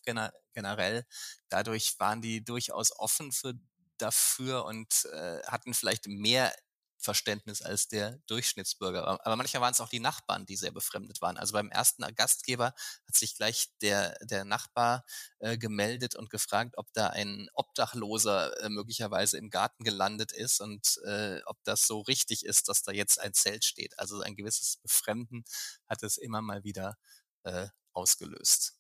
generell. 0.53 1.05
Dadurch 1.49 1.95
waren 1.99 2.23
die 2.23 2.45
durchaus 2.45 2.97
offen 2.97 3.33
für 3.33 3.55
dafür 3.99 4.65
und 4.65 5.07
äh, 5.13 5.41
hatten 5.47 5.75
vielleicht 5.75 6.07
mehr 6.07 6.53
Verständnis 7.05 7.63
als 7.63 7.89
der 7.89 8.19
Durchschnittsbürger. 8.27 9.07
Aber 9.07 9.37
manchmal 9.37 9.63
waren 9.63 9.73
es 9.73 9.81
auch 9.81 9.89
die 9.89 10.01
Nachbarn, 10.01 10.47
die 10.47 10.57
sehr 10.57 10.73
befremdet 10.73 11.21
waren. 11.21 11.37
Also 11.37 11.53
beim 11.53 11.71
ersten 11.71 12.03
Gastgeber 12.15 12.75
hat 13.07 13.15
sich 13.15 13.37
gleich 13.37 13.69
der, 13.83 14.17
der 14.23 14.45
Nachbar 14.45 15.05
äh, 15.39 15.59
gemeldet 15.59 16.17
und 16.17 16.31
gefragt, 16.31 16.75
ob 16.77 16.93
da 16.93 17.09
ein 17.09 17.49
Obdachloser 17.55 18.61
äh, 18.63 18.69
möglicherweise 18.69 19.39
im 19.39 19.51
Garten 19.51 19.85
gelandet 19.85 20.33
ist 20.33 20.61
und 20.61 20.99
äh, 21.05 21.41
ob 21.47 21.63
das 21.65 21.87
so 21.87 22.01
richtig 22.01 22.45
ist, 22.45 22.69
dass 22.69 22.83
da 22.83 22.93
jetzt 22.93 23.21
ein 23.21 23.35
Zelt 23.35 23.65
steht. 23.65 23.99
Also 23.99 24.21
ein 24.21 24.35
gewisses 24.35 24.79
Befremden 24.79 25.45
hat 25.87 26.03
es 26.03 26.17
immer 26.17 26.43
mal 26.43 26.65
wieder 26.65 26.97
äh, 27.45 27.69
ausgelöst. 27.93 28.77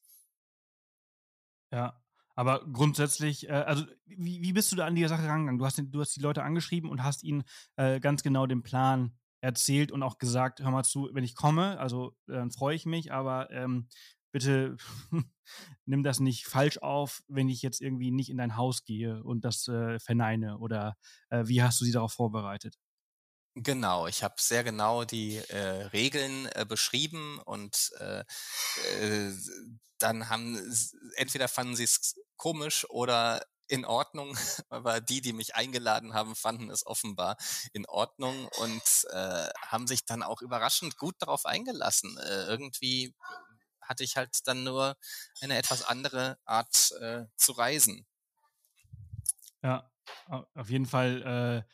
Ja, 1.70 2.03
aber 2.34 2.64
grundsätzlich, 2.72 3.48
äh, 3.48 3.52
also 3.52 3.84
wie, 4.06 4.42
wie 4.42 4.52
bist 4.52 4.72
du 4.72 4.76
da 4.76 4.86
an 4.86 4.94
die 4.94 5.06
Sache 5.06 5.26
rangegangen? 5.26 5.58
Du 5.58 5.64
hast, 5.64 5.80
du 5.82 6.00
hast 6.00 6.16
die 6.16 6.20
Leute 6.20 6.42
angeschrieben 6.42 6.90
und 6.90 7.02
hast 7.02 7.22
ihnen 7.22 7.44
äh, 7.76 8.00
ganz 8.00 8.22
genau 8.22 8.46
den 8.46 8.62
Plan 8.62 9.16
erzählt 9.40 9.92
und 9.92 10.02
auch 10.02 10.18
gesagt, 10.18 10.60
hör 10.60 10.70
mal 10.70 10.84
zu, 10.84 11.10
wenn 11.12 11.24
ich 11.24 11.34
komme, 11.34 11.78
also 11.78 12.16
dann 12.26 12.50
freue 12.50 12.74
ich 12.74 12.86
mich, 12.86 13.12
aber 13.12 13.50
ähm, 13.50 13.88
bitte 14.32 14.76
nimm 15.86 16.02
das 16.02 16.18
nicht 16.18 16.46
falsch 16.46 16.78
auf, 16.78 17.22
wenn 17.28 17.48
ich 17.48 17.62
jetzt 17.62 17.80
irgendwie 17.80 18.10
nicht 18.10 18.30
in 18.30 18.38
dein 18.38 18.56
Haus 18.56 18.84
gehe 18.84 19.22
und 19.22 19.44
das 19.44 19.68
äh, 19.68 19.98
verneine. 20.00 20.58
Oder 20.58 20.96
äh, 21.30 21.44
wie 21.46 21.62
hast 21.62 21.80
du 21.80 21.84
sie 21.84 21.92
darauf 21.92 22.12
vorbereitet? 22.12 22.76
Genau, 23.56 24.08
ich 24.08 24.24
habe 24.24 24.34
sehr 24.38 24.64
genau 24.64 25.04
die 25.04 25.36
äh, 25.36 25.86
Regeln 25.92 26.46
äh, 26.54 26.66
beschrieben 26.68 27.38
und 27.44 27.92
äh, 28.00 28.24
äh, 29.00 29.32
dann 29.98 30.28
haben 30.28 30.58
entweder 31.14 31.46
fanden 31.46 31.76
sie 31.76 31.84
es 31.84 32.16
komisch 32.36 32.84
oder 32.90 33.46
in 33.68 33.84
Ordnung, 33.84 34.36
aber 34.68 35.00
die, 35.00 35.20
die 35.20 35.32
mich 35.32 35.54
eingeladen 35.54 36.14
haben, 36.14 36.34
fanden 36.34 36.68
es 36.68 36.84
offenbar 36.84 37.36
in 37.72 37.86
Ordnung 37.86 38.48
und 38.58 38.82
äh, 39.10 39.48
haben 39.62 39.86
sich 39.86 40.04
dann 40.04 40.24
auch 40.24 40.42
überraschend 40.42 40.96
gut 40.98 41.14
darauf 41.20 41.46
eingelassen. 41.46 42.18
Äh, 42.18 42.46
irgendwie 42.46 43.14
hatte 43.80 44.02
ich 44.02 44.16
halt 44.16 44.36
dann 44.46 44.64
nur 44.64 44.96
eine 45.40 45.56
etwas 45.56 45.82
andere 45.82 46.38
Art 46.44 46.92
äh, 47.00 47.26
zu 47.36 47.52
reisen. 47.52 48.04
Ja, 49.62 49.90
auf 50.54 50.68
jeden 50.68 50.86
Fall. 50.86 51.64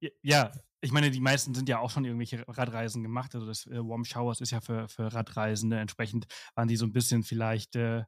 Äh, 0.00 0.08
ja, 0.22 0.52
ich 0.84 0.92
meine, 0.92 1.10
die 1.10 1.20
meisten 1.20 1.54
sind 1.54 1.68
ja 1.68 1.78
auch 1.78 1.90
schon 1.90 2.04
irgendwelche 2.04 2.44
Radreisen 2.46 3.02
gemacht. 3.02 3.34
Also 3.34 3.46
das 3.46 3.66
äh, 3.66 3.78
Warm 3.78 4.04
Showers 4.04 4.40
ist 4.40 4.50
ja 4.50 4.60
für, 4.60 4.88
für 4.88 5.12
Radreisende. 5.12 5.78
Entsprechend 5.78 6.26
waren 6.54 6.68
die 6.68 6.76
so 6.76 6.84
ein 6.84 6.92
bisschen 6.92 7.22
vielleicht, 7.22 7.74
äh, 7.74 8.04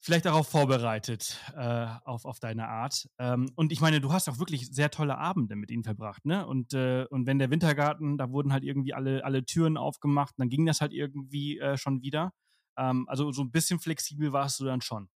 vielleicht 0.00 0.24
darauf 0.24 0.48
vorbereitet, 0.48 1.38
äh, 1.54 1.86
auf, 2.04 2.24
auf 2.24 2.40
deine 2.40 2.68
Art. 2.68 3.06
Ähm, 3.18 3.52
und 3.56 3.72
ich 3.72 3.80
meine, 3.82 4.00
du 4.00 4.10
hast 4.12 4.28
auch 4.28 4.38
wirklich 4.38 4.68
sehr 4.74 4.90
tolle 4.90 5.18
Abende 5.18 5.54
mit 5.54 5.70
ihnen 5.70 5.84
verbracht, 5.84 6.24
ne? 6.24 6.46
Und, 6.46 6.72
äh, 6.72 7.04
und 7.10 7.26
wenn 7.26 7.38
der 7.38 7.50
Wintergarten, 7.50 8.16
da 8.16 8.30
wurden 8.30 8.52
halt 8.52 8.64
irgendwie 8.64 8.94
alle, 8.94 9.22
alle 9.24 9.44
Türen 9.44 9.76
aufgemacht, 9.76 10.34
dann 10.38 10.48
ging 10.48 10.64
das 10.64 10.80
halt 10.80 10.94
irgendwie 10.94 11.58
äh, 11.58 11.76
schon 11.76 12.00
wieder. 12.00 12.32
Ähm, 12.78 13.06
also 13.06 13.32
so 13.32 13.42
ein 13.42 13.50
bisschen 13.50 13.78
flexibel 13.78 14.32
warst 14.32 14.58
du 14.60 14.64
dann 14.64 14.80
schon. 14.80 15.10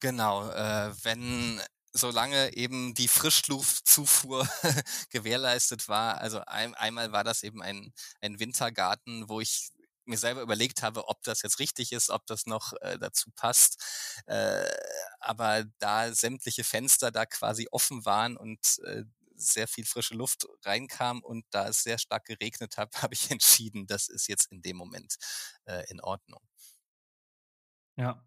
Genau, 0.00 0.48
äh, 0.50 0.92
wenn 1.02 1.60
solange 1.92 2.54
eben 2.56 2.94
die 2.94 3.08
Frischluftzufuhr 3.08 4.48
gewährleistet 5.10 5.88
war. 5.88 6.18
Also 6.18 6.40
ein, 6.46 6.74
einmal 6.74 7.12
war 7.12 7.24
das 7.24 7.42
eben 7.42 7.62
ein, 7.62 7.92
ein 8.20 8.38
Wintergarten, 8.38 9.28
wo 9.28 9.40
ich 9.40 9.70
mir 10.04 10.18
selber 10.18 10.42
überlegt 10.42 10.82
habe, 10.82 11.08
ob 11.08 11.22
das 11.22 11.42
jetzt 11.42 11.58
richtig 11.58 11.92
ist, 11.92 12.10
ob 12.10 12.26
das 12.26 12.46
noch 12.46 12.72
äh, 12.80 12.98
dazu 12.98 13.30
passt. 13.34 13.82
Äh, 14.26 14.66
aber 15.20 15.64
da 15.78 16.12
sämtliche 16.12 16.64
Fenster 16.64 17.10
da 17.10 17.26
quasi 17.26 17.68
offen 17.70 18.04
waren 18.04 18.36
und 18.36 18.78
äh, 18.84 19.04
sehr 19.36 19.68
viel 19.68 19.86
frische 19.86 20.14
Luft 20.14 20.46
reinkam 20.64 21.22
und 21.22 21.44
da 21.50 21.68
es 21.68 21.82
sehr 21.82 21.98
stark 21.98 22.26
geregnet 22.26 22.76
hat, 22.76 22.94
habe 23.02 23.14
ich 23.14 23.30
entschieden, 23.30 23.86
das 23.86 24.08
ist 24.08 24.28
jetzt 24.28 24.52
in 24.52 24.62
dem 24.62 24.76
Moment 24.76 25.16
äh, 25.64 25.84
in 25.90 26.00
Ordnung. 26.00 26.40
Ja, 27.96 28.24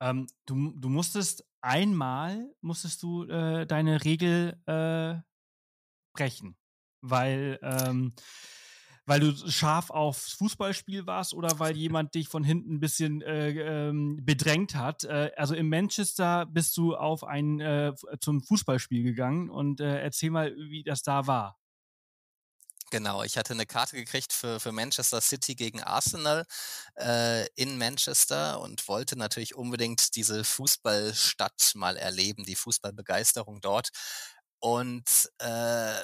ähm, 0.00 0.26
du, 0.46 0.72
du 0.76 0.88
musstest 0.88 1.44
einmal 1.62 2.52
musstest 2.60 3.02
du 3.02 3.24
äh, 3.24 3.66
deine 3.66 4.04
Regel 4.04 4.60
äh, 4.66 5.20
brechen, 6.14 6.56
weil 7.00 7.58
ähm, 7.62 8.14
weil 9.06 9.18
du 9.20 9.34
scharf 9.50 9.90
aufs 9.90 10.34
Fußballspiel 10.34 11.04
warst 11.04 11.34
oder 11.34 11.58
weil 11.58 11.76
jemand 11.76 12.14
dich 12.14 12.28
von 12.28 12.44
hinten 12.44 12.74
ein 12.74 12.80
bisschen 12.80 13.22
äh, 13.22 13.88
ähm, 13.88 14.20
bedrängt 14.22 14.76
hat. 14.76 15.02
Äh, 15.02 15.32
also 15.36 15.56
in 15.56 15.68
Manchester 15.68 16.46
bist 16.46 16.76
du 16.76 16.94
auf 16.94 17.24
ein 17.24 17.58
äh, 17.58 17.92
zum 18.20 18.40
Fußballspiel 18.40 19.02
gegangen 19.02 19.50
und 19.50 19.80
äh, 19.80 20.00
erzähl 20.00 20.30
mal, 20.30 20.54
wie 20.56 20.84
das 20.84 21.02
da 21.02 21.26
war. 21.26 21.58
Genau, 22.92 23.22
ich 23.22 23.36
hatte 23.38 23.52
eine 23.52 23.66
Karte 23.66 23.94
gekriegt 23.96 24.32
für, 24.32 24.58
für 24.58 24.72
Manchester 24.72 25.20
City 25.20 25.54
gegen 25.54 25.80
Arsenal 25.82 26.44
äh, 26.98 27.46
in 27.54 27.78
Manchester 27.78 28.60
und 28.60 28.88
wollte 28.88 29.16
natürlich 29.16 29.54
unbedingt 29.54 30.16
diese 30.16 30.42
Fußballstadt 30.42 31.72
mal 31.76 31.96
erleben, 31.96 32.44
die 32.44 32.56
Fußballbegeisterung 32.56 33.60
dort. 33.60 33.90
Und 34.58 35.04
äh, 35.38 35.94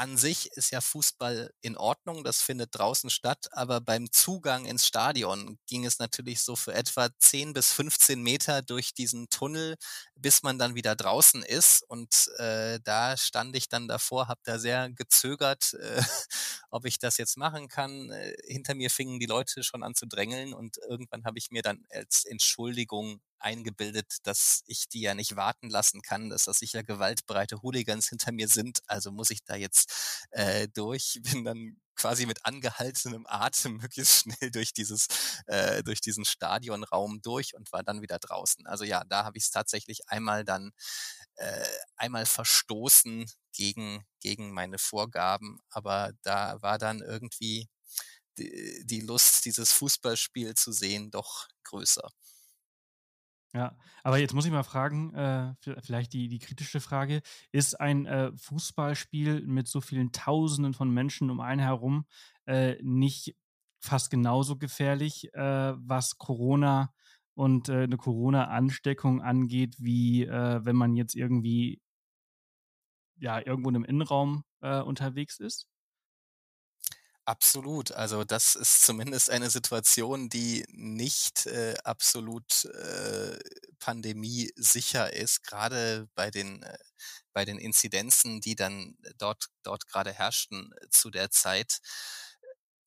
an 0.00 0.16
sich 0.16 0.46
ist 0.52 0.70
ja 0.70 0.80
Fußball 0.80 1.52
in 1.60 1.76
Ordnung, 1.76 2.24
das 2.24 2.40
findet 2.40 2.70
draußen 2.74 3.10
statt, 3.10 3.48
aber 3.52 3.82
beim 3.82 4.10
Zugang 4.10 4.64
ins 4.64 4.86
Stadion 4.86 5.58
ging 5.66 5.84
es 5.84 5.98
natürlich 5.98 6.40
so 6.40 6.56
für 6.56 6.72
etwa 6.72 7.10
10 7.18 7.52
bis 7.52 7.70
15 7.72 8.22
Meter 8.22 8.62
durch 8.62 8.94
diesen 8.94 9.28
Tunnel, 9.28 9.76
bis 10.14 10.42
man 10.42 10.58
dann 10.58 10.74
wieder 10.74 10.96
draußen 10.96 11.42
ist. 11.42 11.82
Und 11.86 12.28
äh, 12.38 12.80
da 12.82 13.18
stand 13.18 13.54
ich 13.56 13.68
dann 13.68 13.88
davor, 13.88 14.28
habe 14.28 14.40
da 14.44 14.58
sehr 14.58 14.90
gezögert, 14.90 15.74
äh, 15.74 16.02
ob 16.70 16.86
ich 16.86 16.98
das 16.98 17.18
jetzt 17.18 17.36
machen 17.36 17.68
kann. 17.68 18.10
Äh, 18.10 18.34
hinter 18.46 18.74
mir 18.74 18.88
fingen 18.88 19.20
die 19.20 19.26
Leute 19.26 19.62
schon 19.62 19.82
an 19.82 19.94
zu 19.94 20.06
drängeln 20.06 20.54
und 20.54 20.78
irgendwann 20.88 21.24
habe 21.24 21.38
ich 21.38 21.50
mir 21.50 21.60
dann 21.62 21.84
als 21.90 22.24
Entschuldigung 22.24 23.20
eingebildet, 23.40 24.18
dass 24.24 24.62
ich 24.66 24.88
die 24.88 25.00
ja 25.02 25.14
nicht 25.14 25.36
warten 25.36 25.70
lassen 25.70 26.02
kann, 26.02 26.30
dass 26.30 26.44
das 26.44 26.58
sicher 26.58 26.82
gewaltbereite 26.82 27.62
Hooligans 27.62 28.08
hinter 28.08 28.32
mir 28.32 28.48
sind. 28.48 28.80
Also 28.86 29.12
muss 29.12 29.30
ich 29.30 29.44
da 29.44 29.56
jetzt 29.56 29.92
äh, 30.30 30.68
durch. 30.68 31.20
Bin 31.42 31.44
dann 31.44 31.76
quasi 31.96 32.26
mit 32.26 32.44
angehaltenem 32.46 33.26
Atem 33.28 33.76
möglichst 33.82 34.22
schnell 34.22 34.50
durch 34.50 34.72
dieses 34.72 35.06
äh, 35.46 35.82
durch 35.82 36.00
diesen 36.00 36.24
Stadionraum 36.24 37.20
durch 37.22 37.54
und 37.54 37.72
war 37.72 37.82
dann 37.82 38.02
wieder 38.02 38.18
draußen. 38.18 38.66
Also 38.66 38.84
ja, 38.84 39.04
da 39.04 39.24
habe 39.24 39.38
ich 39.38 39.44
es 39.44 39.50
tatsächlich 39.50 40.08
einmal 40.08 40.44
dann 40.44 40.72
äh, 41.36 41.66
einmal 41.96 42.26
verstoßen 42.26 43.26
gegen 43.52 44.04
gegen 44.20 44.52
meine 44.52 44.78
Vorgaben, 44.78 45.60
aber 45.70 46.12
da 46.22 46.60
war 46.62 46.78
dann 46.78 47.00
irgendwie 47.02 47.68
die, 48.38 48.82
die 48.86 49.00
Lust, 49.00 49.44
dieses 49.44 49.72
Fußballspiel 49.72 50.54
zu 50.54 50.72
sehen, 50.72 51.10
doch 51.10 51.48
größer. 51.64 52.10
Ja, 53.52 53.76
aber 54.04 54.18
jetzt 54.18 54.32
muss 54.32 54.44
ich 54.46 54.52
mal 54.52 54.62
fragen, 54.62 55.12
äh, 55.14 55.54
vielleicht 55.82 56.12
die, 56.12 56.28
die 56.28 56.38
kritische 56.38 56.80
Frage, 56.80 57.20
ist 57.50 57.80
ein 57.80 58.06
äh, 58.06 58.30
Fußballspiel 58.36 59.42
mit 59.44 59.66
so 59.66 59.80
vielen 59.80 60.12
Tausenden 60.12 60.72
von 60.72 60.88
Menschen 60.90 61.30
um 61.30 61.40
einen 61.40 61.60
herum 61.60 62.06
äh, 62.46 62.76
nicht 62.80 63.34
fast 63.80 64.10
genauso 64.10 64.56
gefährlich, 64.56 65.34
äh, 65.34 65.72
was 65.76 66.16
Corona 66.18 66.92
und 67.34 67.68
äh, 67.68 67.82
eine 67.84 67.96
Corona-Ansteckung 67.96 69.20
angeht, 69.20 69.74
wie 69.78 70.24
äh, 70.26 70.64
wenn 70.64 70.76
man 70.76 70.94
jetzt 70.94 71.16
irgendwie 71.16 71.80
ja 73.18 73.38
irgendwo 73.44 73.68
in 73.70 73.76
einem 73.76 73.84
Innenraum 73.84 74.44
unterwegs 74.84 75.38
ist? 75.40 75.69
Absolut. 77.26 77.92
Also 77.92 78.24
das 78.24 78.54
ist 78.56 78.82
zumindest 78.82 79.30
eine 79.30 79.50
Situation, 79.50 80.28
die 80.28 80.64
nicht 80.70 81.46
äh, 81.46 81.74
absolut 81.84 82.64
äh, 82.64 83.38
pandemiesicher 83.78 85.12
ist, 85.12 85.42
gerade 85.44 86.08
bei 86.14 86.30
den 86.30 86.62
äh, 86.62 86.78
bei 87.32 87.44
den 87.44 87.58
Inzidenzen, 87.58 88.40
die 88.40 88.56
dann 88.56 88.96
dort 89.18 89.46
dort 89.62 89.86
gerade 89.86 90.12
herrschten 90.12 90.72
äh, 90.80 90.88
zu 90.90 91.10
der 91.10 91.30
Zeit. 91.30 91.78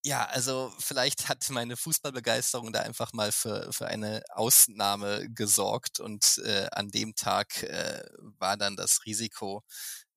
Ja, 0.06 0.26
also 0.26 0.74
vielleicht 0.80 1.30
hat 1.30 1.50
meine 1.50 1.78
Fußballbegeisterung 1.78 2.74
da 2.74 2.82
einfach 2.82 3.14
mal 3.14 3.32
für, 3.32 3.72
für 3.72 3.88
eine 3.88 4.22
Ausnahme 4.34 5.30
gesorgt 5.30 6.00
und 6.02 6.40
äh, 6.44 6.68
an 6.74 6.90
dem 6.90 7.16
Tag 7.16 7.64
äh, 7.64 8.04
war 8.38 8.58
dann 8.58 8.76
das 8.76 9.06
Risiko 9.06 9.64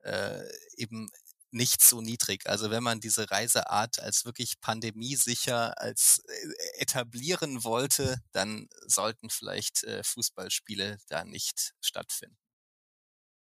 äh, 0.03 0.43
eben 0.77 1.09
nicht 1.51 1.83
so 1.83 2.01
niedrig. 2.01 2.47
Also 2.47 2.71
wenn 2.71 2.83
man 2.83 3.01
diese 3.01 3.31
Reiseart 3.31 4.01
als 4.01 4.25
wirklich 4.25 4.61
pandemiesicher 4.61 5.81
als 5.81 6.23
äh, 6.27 6.83
etablieren 6.83 7.65
wollte, 7.65 8.21
dann 8.33 8.69
sollten 8.87 9.31
vielleicht 9.31 9.85
äh, 9.85 10.03
Fußballspiele 10.03 10.99
da 11.09 11.25
nicht 11.25 11.75
stattfinden. 11.81 12.37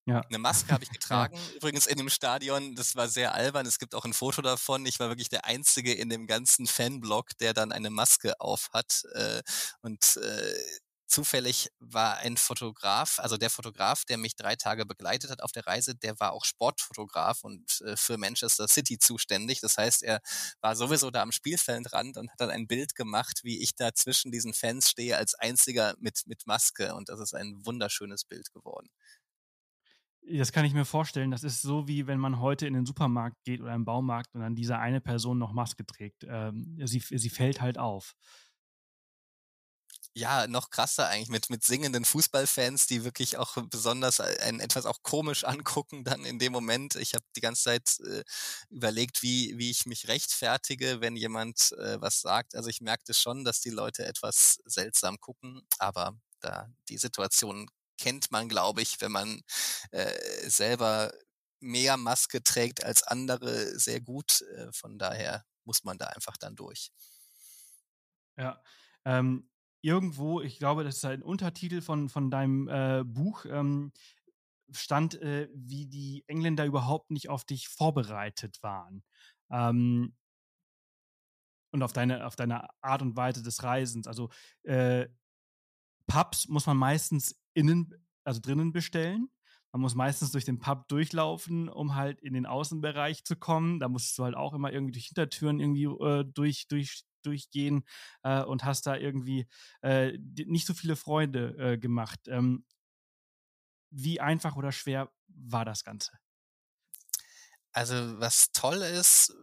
Ja. 0.08 0.21
Eine 0.21 0.38
Maske 0.38 0.71
habe 0.71 0.86
ich 0.86 0.89
getragen, 0.91 1.38
übrigens 1.56 1.86
in 1.86 1.97
dem 1.97 2.10
Stadion. 2.10 2.76
Das 2.76 2.95
war 2.95 3.10
sehr 3.10 3.34
albern. 3.34 3.65
Es 3.65 3.78
gibt 3.78 3.93
auch 3.93 4.06
ein 4.06 4.13
Foto 4.13 4.41
davon. 4.41 4.86
Ich 4.86 5.00
war 5.00 5.10
wirklich 5.10 5.30
der 5.30 5.45
Einzige 5.45 5.93
in 5.93 6.10
dem 6.10 6.28
ganzen 6.28 6.65
Fanblock, 6.65 7.38
der 7.39 7.54
dann 7.54 7.73
eine 7.73 7.89
Maske 7.89 8.39
auf 8.39 8.69
hat. 8.73 9.04
Äh, 9.13 9.43
und 9.82 10.17
äh, 10.17 10.54
zufällig 11.08 11.70
war 11.80 12.17
ein 12.17 12.38
Fotograf, 12.38 13.20
also 13.20 13.38
der 13.38 13.50
Fotograf, 13.50 14.06
der 14.06 14.17
mich 14.17 14.36
drei 14.36 14.56
Tage 14.56 14.86
begleitet 14.86 15.32
hat 15.32 15.41
auf 15.41 15.52
der 15.52 15.65
Reise, 15.65 15.96
der 15.96 16.20
war 16.20 16.34
auch 16.34 16.46
Sportfotograf 16.46 17.43
und 17.43 17.82
äh, 17.82 17.96
für 17.96 18.17
Manchester 18.17 18.67
City 18.67 19.00
zuständig. 19.00 19.62
Das 19.62 19.78
heißt, 19.78 20.04
er 20.04 20.20
war 20.62 20.76
sowieso 20.76 21.10
da 21.10 21.22
am 21.22 21.32
Spielfeldrand 21.32 22.17
und 22.17 22.32
hat 22.32 22.41
dann 22.41 22.50
ein 22.50 22.67
Bild 22.67 22.96
gemacht, 22.96 23.39
wie 23.43 23.62
ich 23.62 23.76
da 23.76 23.93
zwischen 23.93 24.32
diesen 24.32 24.54
Fans 24.54 24.89
stehe 24.89 25.17
als 25.17 25.34
einziger 25.36 25.96
mit, 26.00 26.24
mit 26.26 26.46
Maske. 26.46 26.93
Und 26.93 27.10
das 27.10 27.20
ist 27.20 27.34
ein 27.34 27.65
wunderschönes 27.65 28.26
Bild 28.26 28.52
geworden. 28.52 28.89
Das 30.30 30.52
kann 30.52 30.65
ich 30.65 30.74
mir 30.74 30.84
vorstellen. 30.84 31.32
Das 31.32 31.43
ist 31.43 31.62
so, 31.62 31.88
wie 31.88 32.06
wenn 32.06 32.20
man 32.20 32.39
heute 32.39 32.67
in 32.67 32.74
den 32.74 32.86
Supermarkt 32.86 33.38
geht 33.46 33.62
oder 33.62 33.74
im 33.74 33.86
Baumarkt 33.86 34.36
und 34.36 34.41
dann 34.41 34.56
diese 34.56 34.78
eine 34.78 35.00
Person 35.00 35.38
noch 35.38 35.54
Maske 35.54 35.86
trägt. 35.86 36.26
Ähm, 36.28 36.78
sie, 36.84 37.00
sie 37.00 37.30
fällt 37.30 37.62
halt 37.62 37.78
auf 37.78 38.13
ja, 40.17 40.47
noch 40.47 40.71
krasser 40.71 41.08
eigentlich 41.08 41.30
mit, 41.30 41.49
mit 41.51 41.63
singenden 41.63 42.03
Fußballfans, 42.03 42.88
die 42.88 43.03
wirklich 43.03 43.38
auch 43.38 43.56
besonders 43.69 44.19
einen 44.19 44.60
etwas 44.60 44.88
auch 44.88 45.03
komisch 45.03 45.43
angucken 45.45 46.03
dann 46.03 46.25
in 46.25 46.39
dem 46.39 46.51
Moment. 46.51 46.95
Ich 46.95 47.13
habe 47.13 47.23
die 47.36 47.41
ganze 47.41 47.63
Zeit 47.63 47.99
äh, 47.99 48.23
überlegt, 48.69 49.21
wie, 49.21 49.58
wie 49.58 49.69
ich 49.69 49.86
mich 49.86 50.08
rechtfertige, 50.08 51.01
wenn 51.01 51.15
jemand 51.15 51.71
äh, 51.73 52.01
was 52.01 52.21
sagt. 52.21 52.56
Also 52.56 52.69
ich 52.69 52.82
merkte 52.82 53.13
schon, 53.13 53.43
dass 53.43 53.62
die 53.62 53.69
Leute 53.69 54.06
etwas 54.06 54.60
seltsam 54.65 55.19
gucken, 55.19 55.62
aber 55.77 56.17
da 56.39 56.67
die 56.89 56.97
Situation 56.97 57.69
kennt 57.99 58.32
man, 58.32 58.49
glaube 58.49 58.82
ich, 58.82 58.99
wenn 59.01 59.12
man 59.12 59.41
äh, 59.91 60.49
selber 60.49 61.12
mehr 61.60 61.97
Maske 61.97 62.43
trägt 62.43 62.84
als 62.84 63.03
andere 63.03 63.77
sehr 63.80 64.01
gut. 64.01 64.41
Äh, 64.41 64.71
von 64.71 64.97
daher 64.97 65.45
muss 65.63 65.84
man 65.84 65.99
da 65.99 66.08
einfach 66.08 66.38
dann 66.38 66.56
durch. 66.56 66.91
Ja, 68.36 68.62
ähm, 69.06 69.49
irgendwo, 69.88 70.41
ich 70.41 70.60
glaube, 70.60 70.84
das 70.84 70.97
ist 70.97 71.06
ein 71.06 71.23
Untertitel 71.23 71.82
von, 71.82 72.10
von 72.10 72.30
deinem 72.30 72.67
äh, 72.67 73.04
Buch, 73.06 73.45
ähm, 73.45 73.93
stand, 74.71 75.15
äh, 75.21 75.47
wie 75.54 75.88
die 75.88 76.26
Engländer 76.28 76.65
überhaupt 76.65 77.10
nicht 77.10 77.30
auf 77.30 77.45
dich 77.45 77.69
vorbereitet 77.69 78.62
waren. 78.62 79.04
Ähm, 79.50 80.13
und 81.71 81.84
auf 81.84 81.93
deine, 81.93 82.26
auf 82.26 82.36
deine 82.36 82.67
Art 82.82 83.02
und 83.02 83.15
Weise 83.15 83.43
des 83.43 83.63
Reisens. 83.63 84.08
Also 84.08 84.30
äh, 84.63 85.08
Pubs 86.06 86.50
muss 86.50 86.65
man 86.65 86.78
meistens 86.78 87.39
innen 87.54 87.93
also 88.26 88.41
drinnen 88.41 88.73
bestellen. 88.73 89.30
Man 89.71 89.82
muss 89.82 89.95
meistens 89.95 90.32
durch 90.32 90.43
den 90.43 90.60
Pub 90.60 90.88
durchlaufen, 90.89 91.69
um 91.69 91.95
halt 91.95 92.19
in 92.21 92.34
den 92.34 92.45
Außenbereich 92.45 93.23
zu 93.23 93.38
kommen. 93.38 93.80
Da 93.80 93.88
musst 93.88 94.17
du 94.17 94.23
halt 94.23 94.36
auch 94.36 94.54
immer 94.54 94.71
irgendwie 94.71 94.91
durch 94.91 95.06
Hintertüren 95.06 95.60
irgendwie 95.60 95.86
äh, 95.86 96.26
durch, 96.26 96.67
durch, 96.67 97.04
durchgehen 97.23 97.84
äh, 98.23 98.43
und 98.43 98.63
hast 98.65 98.88
da 98.88 98.95
irgendwie 98.95 99.47
äh, 99.82 100.17
nicht 100.45 100.67
so 100.67 100.73
viele 100.73 100.95
Freunde 100.95 101.56
äh, 101.58 101.77
gemacht. 101.77 102.19
Ähm, 102.27 102.65
wie 103.89 104.19
einfach 104.19 104.56
oder 104.56 104.71
schwer 104.71 105.12
war 105.27 105.65
das 105.65 105.84
Ganze? 105.84 106.12
Also 107.71 108.19
was 108.19 108.51
toll 108.51 108.82
ist, 108.82 109.34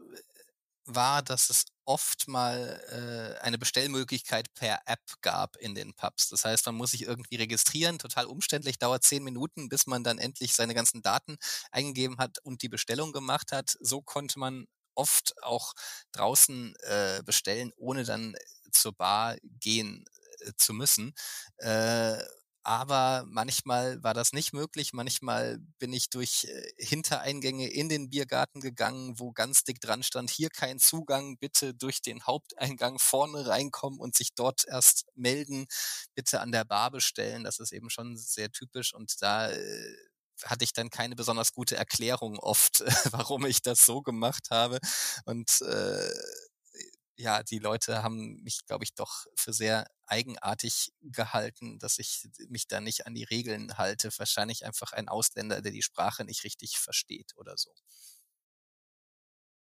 war, 0.86 1.22
dass 1.22 1.50
es 1.50 1.64
oft 1.86 2.28
mal 2.28 3.36
äh, 3.38 3.40
eine 3.42 3.58
Bestellmöglichkeit 3.58 4.52
per 4.54 4.80
App 4.86 5.02
gab 5.22 5.56
in 5.56 5.74
den 5.74 5.94
Pubs. 5.94 6.28
Das 6.28 6.44
heißt, 6.44 6.66
man 6.66 6.74
muss 6.74 6.90
sich 6.90 7.02
irgendwie 7.02 7.36
registrieren, 7.36 7.98
total 7.98 8.26
umständlich, 8.26 8.78
dauert 8.78 9.02
zehn 9.02 9.24
Minuten, 9.24 9.68
bis 9.68 9.86
man 9.86 10.04
dann 10.04 10.18
endlich 10.18 10.54
seine 10.54 10.74
ganzen 10.74 11.02
Daten 11.02 11.36
eingegeben 11.70 12.18
hat 12.18 12.38
und 12.42 12.62
die 12.62 12.68
Bestellung 12.68 13.12
gemacht 13.12 13.52
hat. 13.52 13.76
So 13.80 14.02
konnte 14.02 14.38
man 14.38 14.66
oft 14.94 15.34
auch 15.42 15.74
draußen 16.12 16.74
äh, 16.82 17.22
bestellen, 17.24 17.72
ohne 17.76 18.04
dann 18.04 18.34
zur 18.72 18.92
Bar 18.92 19.36
gehen 19.60 20.04
äh, 20.40 20.52
zu 20.56 20.74
müssen. 20.74 21.14
Äh, 21.58 22.18
aber 22.66 23.24
manchmal 23.28 24.02
war 24.02 24.14
das 24.14 24.32
nicht 24.32 24.54
möglich. 24.54 24.94
Manchmal 24.94 25.58
bin 25.78 25.92
ich 25.92 26.08
durch 26.08 26.46
äh, 26.46 26.72
Hintereingänge 26.78 27.68
in 27.68 27.90
den 27.90 28.08
Biergarten 28.08 28.60
gegangen, 28.62 29.18
wo 29.20 29.32
ganz 29.32 29.64
dick 29.64 29.80
dran 29.82 30.02
stand, 30.02 30.30
hier 30.30 30.48
kein 30.48 30.78
Zugang, 30.78 31.36
bitte 31.36 31.74
durch 31.74 32.00
den 32.00 32.22
Haupteingang 32.26 32.98
vorne 32.98 33.46
reinkommen 33.46 34.00
und 34.00 34.16
sich 34.16 34.32
dort 34.34 34.64
erst 34.66 35.04
melden, 35.14 35.66
bitte 36.14 36.40
an 36.40 36.52
der 36.52 36.64
Bar 36.64 36.90
bestellen. 36.90 37.44
Das 37.44 37.58
ist 37.58 37.72
eben 37.72 37.90
schon 37.90 38.16
sehr 38.16 38.50
typisch 38.50 38.94
und 38.94 39.20
da 39.20 39.50
äh, 39.50 39.96
hatte 40.44 40.64
ich 40.64 40.72
dann 40.72 40.90
keine 40.90 41.16
besonders 41.16 41.52
gute 41.52 41.76
Erklärung 41.76 42.38
oft, 42.38 42.80
warum 43.12 43.46
ich 43.46 43.62
das 43.62 43.86
so 43.86 44.02
gemacht 44.02 44.48
habe. 44.50 44.78
Und 45.24 45.60
äh, 45.62 46.10
ja, 47.16 47.42
die 47.42 47.58
Leute 47.58 48.02
haben 48.02 48.42
mich, 48.42 48.66
glaube 48.66 48.84
ich, 48.84 48.94
doch 48.94 49.26
für 49.36 49.52
sehr 49.52 49.86
eigenartig 50.06 50.92
gehalten, 51.00 51.78
dass 51.78 51.98
ich 51.98 52.28
mich 52.48 52.66
da 52.66 52.80
nicht 52.80 53.06
an 53.06 53.14
die 53.14 53.24
Regeln 53.24 53.78
halte. 53.78 54.10
Wahrscheinlich 54.16 54.64
einfach 54.64 54.92
ein 54.92 55.08
Ausländer, 55.08 55.62
der 55.62 55.72
die 55.72 55.82
Sprache 55.82 56.24
nicht 56.24 56.44
richtig 56.44 56.78
versteht 56.78 57.32
oder 57.36 57.56
so. 57.56 57.70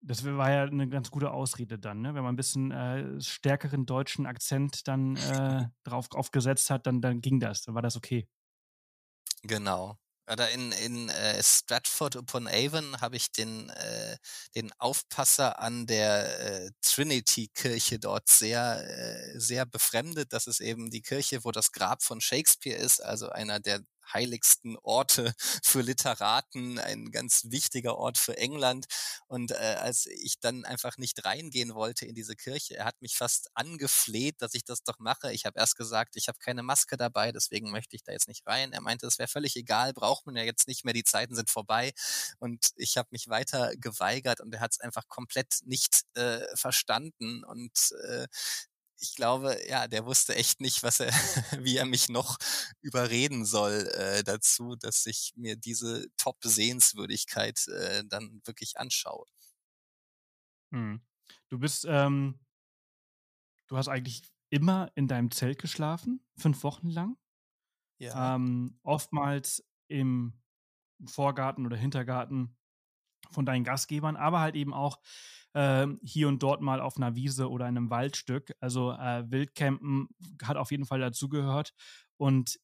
Das 0.03 0.25
war 0.25 0.51
ja 0.51 0.63
eine 0.63 0.89
ganz 0.89 1.11
gute 1.11 1.31
Ausrede 1.31 1.79
dann, 1.79 2.01
ne? 2.01 2.15
wenn 2.15 2.23
man 2.23 2.33
ein 2.33 2.37
bisschen 2.37 2.71
äh, 2.71 3.21
stärkeren 3.21 3.85
deutschen 3.85 4.25
Akzent 4.25 4.89
dann 4.89 5.17
äh, 5.17 5.69
drauf 5.83 6.09
aufgesetzt 6.13 6.71
hat, 6.71 6.87
dann, 6.87 7.03
dann 7.03 7.21
ging 7.21 7.39
das, 7.39 7.63
dann 7.63 7.75
war 7.75 7.83
das 7.83 7.97
okay. 7.97 8.27
Genau, 9.43 9.99
oder 10.31 10.51
in, 10.51 10.73
in 10.73 11.09
äh, 11.09 11.43
Stratford 11.43 12.17
upon 12.17 12.47
Avon 12.49 13.01
habe 13.01 13.17
ich 13.17 13.33
den, 13.33 13.69
äh, 13.71 14.17
den 14.55 14.73
Aufpasser 14.79 15.59
an 15.61 15.87
der 15.87 16.67
äh, 16.67 16.71
Trinity-Kirche 16.83 17.99
dort 17.99 18.29
sehr, 18.29 18.85
äh, 18.89 19.39
sehr 19.41 19.67
befremdet. 19.67 20.33
Das 20.33 20.47
ist 20.47 20.61
eben 20.61 20.91
die 20.91 21.03
Kirche, 21.03 21.45
wo 21.45 21.51
das 21.53 21.73
Grab 21.73 22.03
von 22.03 22.21
Shakespeare 22.21 22.79
ist, 22.79 23.01
also 23.03 23.31
einer 23.31 23.61
der 23.61 23.81
heiligsten 24.13 24.77
Orte 24.83 25.35
für 25.65 25.83
Literaten, 25.83 26.79
ein 26.79 27.11
ganz 27.11 27.47
wichtiger 27.49 27.97
Ort 27.97 28.19
für 28.19 28.37
England. 28.37 28.87
Und 29.27 29.53
äh, 29.53 29.55
als 29.55 30.07
ich 30.07 30.41
dann 30.41 30.65
einfach 30.65 30.99
nicht 30.99 31.25
reingehen 31.25 31.75
wollte 31.75 32.07
in 32.07 32.15
diese 32.15 32.37
Kirche, 32.37 32.77
er 32.77 32.85
hat 32.85 33.01
mich 33.01 33.17
fast 33.17 33.51
angefleht, 33.55 34.43
dass 34.43 34.55
ich 34.55 34.65
das 34.65 34.83
doch 34.83 34.99
mache. 34.99 35.33
Ich 35.33 35.47
habe 35.47 35.59
erst 35.59 35.77
gesagt, 35.77 36.17
ich 36.17 36.29
habe 36.29 36.39
keine 36.39 36.63
Maske 36.63 36.97
dabei, 36.97 37.33
deswegen 37.33 37.71
möchte 37.71 37.97
ich 37.97 38.03
da 38.03 38.13
jetzt 38.13 38.29
nicht 38.29 38.47
rein. 38.47 38.73
Er 38.73 38.81
meinte, 38.81 39.07
es 39.07 39.19
wäre 39.19 39.29
völlig 39.29 39.57
egal, 39.57 39.93
braucht 39.93 40.27
man 40.27 40.37
ja 40.37 40.43
jetzt 40.43 40.69
nicht 40.69 40.85
mehr, 40.85 40.95
die 40.95 41.05
Zeiten 41.05 41.35
sind 41.35 41.51
vorbei. 41.51 41.93
Und 42.39 42.71
ich 42.77 42.97
habe 42.97 43.09
mich 43.13 43.29
weiter 43.29 43.73
geweigert 43.77 44.41
und 44.41 44.55
er 44.55 44.61
hat 44.61 44.73
es 44.73 44.81
einfach 44.81 45.09
komplett 45.09 45.61
nicht 45.65 46.03
äh, 46.15 46.41
verstanden. 46.57 47.45
Und 47.45 47.93
äh, 48.09 48.27
ich 49.01 49.15
glaube, 49.17 49.59
ja, 49.69 49.89
der 49.89 50.05
wusste 50.05 50.35
echt 50.35 50.61
nicht, 50.61 50.83
was 50.83 51.01
er, 51.01 51.11
wie 51.65 51.77
er 51.77 51.87
mich 51.87 52.09
noch 52.09 52.37
überreden 52.83 53.45
soll 53.45 53.89
äh, 53.95 54.23
dazu, 54.23 54.77
dass 54.77 55.07
ich 55.07 55.33
mir 55.37 55.57
diese 55.57 56.07
Top-Sehenswürdigkeit 56.17 57.67
äh, 57.69 58.05
dann 58.07 58.41
wirklich 58.45 58.79
anschaue. 58.79 59.27
Hm. 60.73 61.01
Du 61.49 61.59
bist, 61.59 61.85
ähm, 61.89 62.39
du 63.69 63.77
hast 63.77 63.89
eigentlich 63.89 64.23
immer 64.51 64.91
in 64.95 65.09
deinem 65.09 65.31
Zelt 65.31 65.59
geschlafen, 65.59 66.25
fünf 66.37 66.63
Wochen 66.63 66.91
lang. 66.91 67.17
Ja. 67.99 68.35
Ähm, 68.35 68.79
oftmals 68.83 69.65
im 69.89 70.41
Vorgarten 71.07 71.67
oder 71.67 71.77
Hintergarten 71.77 72.57
von 73.33 73.47
deinen 73.47 73.65
Gastgebern, 73.65 74.17
aber 74.17 74.41
halt 74.41 74.57
eben 74.57 74.75
auch 74.75 74.99
äh, 75.55 75.87
hier 76.03 76.29
und 76.29 76.43
dort 76.43 76.61
mal 76.61 76.81
auf 76.81 76.97
einer 76.97 77.15
Wiese 77.15 77.51
oder 77.51 77.69
in 77.69 77.77
einem 77.77 77.91
Waldstück. 77.91 78.53
Also 78.61 78.93
äh, 78.93 79.31
Wildcampen 79.31 80.09
hat 80.43 80.57
auf 80.57 80.71
jeden 80.71 80.87
Fall 80.87 81.01
dazugehört. 81.01 81.75
Und 82.17 82.59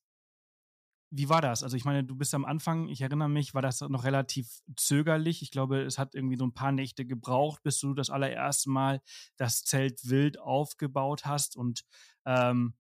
wie 1.10 1.28
war 1.28 1.40
das? 1.40 1.62
Also 1.62 1.76
ich 1.76 1.84
meine, 1.84 2.04
du 2.04 2.16
bist 2.16 2.34
am 2.34 2.44
Anfang, 2.44 2.88
ich 2.88 3.00
erinnere 3.00 3.28
mich, 3.28 3.54
war 3.54 3.62
das 3.62 3.80
noch 3.80 4.04
relativ 4.04 4.60
zögerlich. 4.76 5.40
Ich 5.40 5.50
glaube, 5.50 5.82
es 5.82 5.98
hat 5.98 6.14
irgendwie 6.14 6.36
so 6.36 6.44
ein 6.44 6.54
paar 6.54 6.72
Nächte 6.72 7.06
gebraucht, 7.06 7.62
bis 7.62 7.78
du 7.78 7.94
das 7.94 8.10
allererste 8.10 8.70
Mal 8.70 9.00
das 9.36 9.62
Zelt 9.62 10.08
wild 10.08 10.38
aufgebaut 10.38 11.24
hast 11.24 11.56
und 11.56 11.84
ähm, 12.24 12.74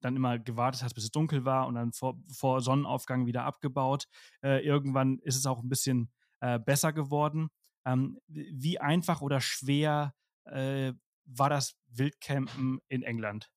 dann 0.00 0.16
immer 0.16 0.38
gewartet 0.38 0.82
hast, 0.82 0.94
bis 0.94 1.04
es 1.04 1.10
dunkel 1.10 1.44
war 1.44 1.66
und 1.66 1.74
dann 1.74 1.92
vor, 1.92 2.20
vor 2.32 2.60
Sonnenaufgang 2.60 3.26
wieder 3.26 3.44
abgebaut. 3.44 4.06
Äh, 4.42 4.64
irgendwann 4.64 5.18
ist 5.20 5.36
es 5.36 5.46
auch 5.46 5.62
ein 5.62 5.68
bisschen 5.68 6.10
äh, 6.40 6.58
besser 6.58 6.92
geworden. 6.92 7.48
Ähm, 7.86 8.18
wie 8.26 8.78
einfach 8.80 9.20
oder 9.22 9.40
schwer 9.40 10.14
äh, 10.44 10.92
war 11.24 11.50
das 11.50 11.76
Wildcampen 11.88 12.80
in 12.88 13.02
England? 13.02 13.50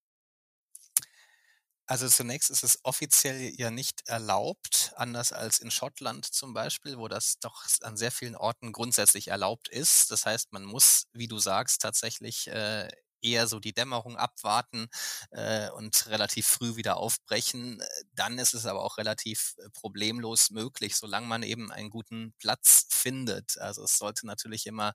Also 1.88 2.08
zunächst 2.08 2.50
ist 2.50 2.64
es 2.64 2.80
offiziell 2.84 3.52
ja 3.58 3.70
nicht 3.70 4.08
erlaubt, 4.08 4.94
anders 4.96 5.34
als 5.34 5.60
in 5.60 5.72
Schottland 5.72 6.26
zum 6.26 6.54
Beispiel, 6.54 6.98
wo 6.98 7.08
das 7.10 7.40
doch 7.40 7.66
an 7.82 7.98
sehr 7.98 8.12
vielen 8.12 8.36
Orten 8.38 8.72
grundsätzlich 8.72 9.28
erlaubt 9.28 9.68
ist. 9.68 10.10
Das 10.12 10.26
heißt, 10.26 10.54
man 10.54 10.64
muss, 10.64 11.08
wie 11.12 11.28
du 11.28 11.38
sagst, 11.40 11.82
tatsächlich 11.82 12.48
äh, 12.48 12.88
eher 13.22 13.48
so 13.48 13.60
die 13.60 13.74
Dämmerung 13.74 14.18
abwarten 14.18 14.88
äh, 15.32 15.70
und 15.72 16.08
relativ 16.08 16.48
früh 16.48 16.76
wieder 16.76 16.98
aufbrechen. 16.98 17.82
Dann 18.14 18.38
ist 18.40 18.54
es 18.54 18.66
aber 18.66 18.82
auch 18.84 18.98
relativ 18.98 19.56
äh, 19.58 19.70
problemlos 19.70 20.50
möglich, 20.52 20.96
solange 20.96 21.28
man 21.28 21.44
eben 21.44 21.72
einen 21.72 21.90
guten 21.90 22.34
Platz 22.40 22.88
findet. 22.90 23.58
Also 23.60 23.84
es 23.84 23.98
sollte 23.98 24.26
natürlich 24.28 24.66
immer 24.68 24.94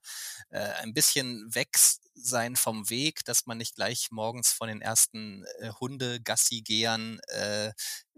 äh, 0.51 0.59
ein 0.83 0.95
bisschen 0.95 1.55
weg 1.55 1.77
sein 2.17 2.57
vom 2.57 2.89
Weg, 2.91 3.25
dass 3.25 3.47
man 3.47 3.59
nicht 3.59 3.77
gleich 3.77 4.09
morgens 4.11 4.53
von 4.53 4.69
den 4.69 4.81
ersten 4.81 5.45
äh, 5.61 5.71
Hunde-Gassi-Gehern 5.81 7.21
äh, 7.29 7.73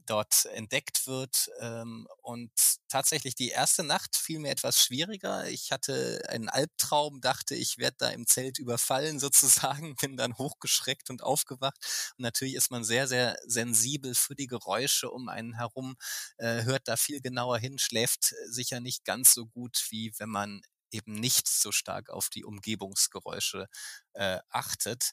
dort 0.09 0.47
entdeckt 0.47 1.07
wird. 1.07 1.51
Ähm, 1.61 2.09
und 2.23 2.51
tatsächlich 2.89 3.35
die 3.35 3.51
erste 3.51 3.85
Nacht 3.85 4.17
fiel 4.17 4.39
mir 4.39 4.51
etwas 4.51 4.83
schwieriger. 4.83 5.47
Ich 5.49 5.73
hatte 5.73 6.23
einen 6.29 6.49
Albtraum, 6.49 7.21
dachte, 7.21 7.55
ich 7.55 7.79
werde 7.79 7.97
da 7.99 8.09
im 8.11 8.27
Zelt 8.27 8.59
überfallen 8.59 9.19
sozusagen, 9.21 9.97
bin 9.97 10.17
dann 10.17 10.37
hochgeschreckt 10.39 11.11
und 11.11 11.23
aufgewacht. 11.23 11.79
Und 12.17 12.23
natürlich 12.23 12.55
ist 12.55 12.71
man 12.71 12.85
sehr, 12.85 13.07
sehr 13.09 13.37
sensibel 13.47 14.15
für 14.15 14.35
die 14.35 14.47
Geräusche 14.47 15.11
um 15.11 15.29
einen 15.29 15.55
herum, 15.55 15.96
äh, 16.38 16.63
hört 16.65 16.88
da 16.88 16.96
viel 16.96 17.21
genauer 17.21 17.59
hin, 17.59 17.79
schläft 17.79 18.35
sicher 18.46 18.81
nicht 18.81 19.05
ganz 19.05 19.35
so 19.35 19.46
gut, 19.46 19.87
wie 19.90 20.13
wenn 20.19 20.31
man 20.31 20.63
eben 20.91 21.15
nicht 21.15 21.49
so 21.49 21.73
stark 21.73 22.11
auf 22.11 22.29
die 22.31 22.45
Umgebungsgeräusche 22.45 23.67
äh, 24.15 24.39
achtet. 24.51 25.13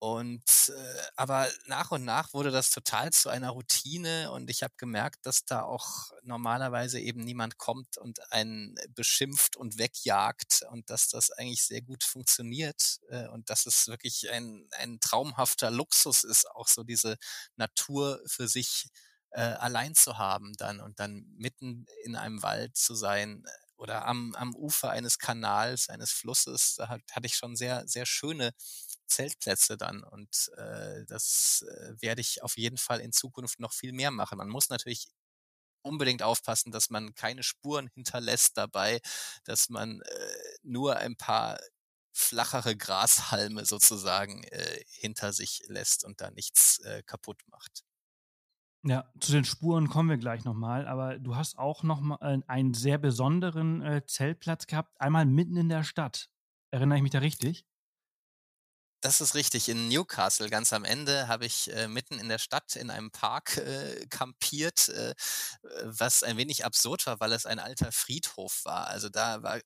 Und 0.00 0.44
äh, 0.68 1.02
aber 1.16 1.48
nach 1.66 1.90
und 1.90 2.04
nach 2.04 2.32
wurde 2.32 2.52
das 2.52 2.70
total 2.70 3.10
zu 3.10 3.30
einer 3.30 3.50
Routine 3.50 4.30
und 4.30 4.48
ich 4.48 4.62
habe 4.62 4.74
gemerkt, 4.76 5.26
dass 5.26 5.44
da 5.44 5.62
auch 5.62 6.12
normalerweise 6.22 7.00
eben 7.00 7.20
niemand 7.20 7.58
kommt 7.58 7.98
und 7.98 8.20
einen 8.30 8.76
beschimpft 8.90 9.56
und 9.56 9.76
wegjagt 9.78 10.62
und 10.70 10.88
dass 10.90 11.08
das 11.08 11.32
eigentlich 11.32 11.64
sehr 11.64 11.82
gut 11.82 12.04
funktioniert 12.04 13.00
äh, 13.08 13.26
und 13.26 13.50
dass 13.50 13.66
es 13.66 13.88
wirklich 13.88 14.30
ein, 14.30 14.68
ein 14.78 15.00
traumhafter 15.00 15.72
Luxus 15.72 16.22
ist, 16.22 16.48
auch 16.52 16.68
so 16.68 16.84
diese 16.84 17.16
Natur 17.56 18.20
für 18.24 18.46
sich 18.46 18.90
äh, 19.30 19.40
allein 19.40 19.96
zu 19.96 20.16
haben 20.16 20.52
dann 20.58 20.80
und 20.80 21.00
dann 21.00 21.24
mitten 21.36 21.86
in 22.04 22.14
einem 22.14 22.42
Wald 22.42 22.76
zu 22.76 22.94
sein 22.94 23.44
oder 23.78 24.06
am, 24.06 24.34
am 24.34 24.54
Ufer 24.56 24.90
eines 24.90 25.18
Kanals, 25.18 25.88
eines 25.88 26.12
Flusses. 26.12 26.74
Da 26.76 26.88
hat, 26.88 27.02
hatte 27.12 27.26
ich 27.26 27.36
schon 27.36 27.56
sehr, 27.56 27.86
sehr 27.88 28.06
schöne 28.06 28.52
Zeltplätze 29.06 29.76
dann 29.78 30.02
und 30.04 30.50
äh, 30.56 31.04
das 31.06 31.64
äh, 31.68 31.94
werde 32.02 32.20
ich 32.20 32.42
auf 32.42 32.58
jeden 32.58 32.76
Fall 32.78 33.00
in 33.00 33.12
Zukunft 33.12 33.60
noch 33.60 33.72
viel 33.72 33.92
mehr 33.92 34.10
machen. 34.10 34.38
Man 34.38 34.48
muss 34.48 34.68
natürlich 34.68 35.08
unbedingt 35.82 36.22
aufpassen, 36.22 36.72
dass 36.72 36.90
man 36.90 37.14
keine 37.14 37.42
Spuren 37.42 37.88
hinterlässt 37.94 38.56
dabei, 38.56 39.00
dass 39.44 39.68
man 39.70 40.00
äh, 40.02 40.32
nur 40.62 40.96
ein 40.96 41.16
paar 41.16 41.58
flachere 42.12 42.76
Grashalme 42.76 43.64
sozusagen 43.64 44.44
äh, 44.44 44.84
hinter 44.90 45.32
sich 45.32 45.62
lässt 45.68 46.04
und 46.04 46.20
da 46.20 46.30
nichts 46.30 46.80
äh, 46.80 47.02
kaputt 47.04 47.40
macht. 47.48 47.84
Ja, 48.84 49.10
zu 49.20 49.32
den 49.32 49.44
Spuren 49.44 49.88
kommen 49.88 50.08
wir 50.08 50.18
gleich 50.18 50.44
nochmal, 50.44 50.86
aber 50.86 51.18
du 51.18 51.34
hast 51.34 51.58
auch 51.58 51.82
noch 51.82 52.20
äh, 52.20 52.38
einen 52.46 52.74
sehr 52.74 52.98
besonderen 52.98 53.82
äh, 53.82 54.06
Zeltplatz 54.06 54.66
gehabt, 54.66 55.00
einmal 55.00 55.26
mitten 55.26 55.56
in 55.56 55.68
der 55.68 55.82
Stadt. 55.82 56.28
Erinnere 56.70 56.98
ich 56.98 57.02
mich 57.02 57.12
da 57.12 57.18
richtig? 57.18 57.66
Das 59.00 59.20
ist 59.20 59.36
richtig. 59.36 59.68
In 59.68 59.88
Newcastle 59.88 60.50
ganz 60.50 60.72
am 60.72 60.84
Ende 60.84 61.28
habe 61.28 61.46
ich 61.46 61.72
äh, 61.72 61.86
mitten 61.86 62.18
in 62.18 62.28
der 62.28 62.38
Stadt 62.38 62.74
in 62.74 62.90
einem 62.90 63.12
Park 63.12 63.56
äh, 63.58 64.04
kampiert, 64.10 64.88
äh, 64.88 65.14
was 65.84 66.24
ein 66.24 66.36
wenig 66.36 66.64
absurd 66.64 67.06
war, 67.06 67.20
weil 67.20 67.32
es 67.32 67.46
ein 67.46 67.60
alter 67.60 67.92
Friedhof 67.92 68.64
war. 68.64 68.88
Also 68.88 69.08
da 69.08 69.42
war 69.44 69.60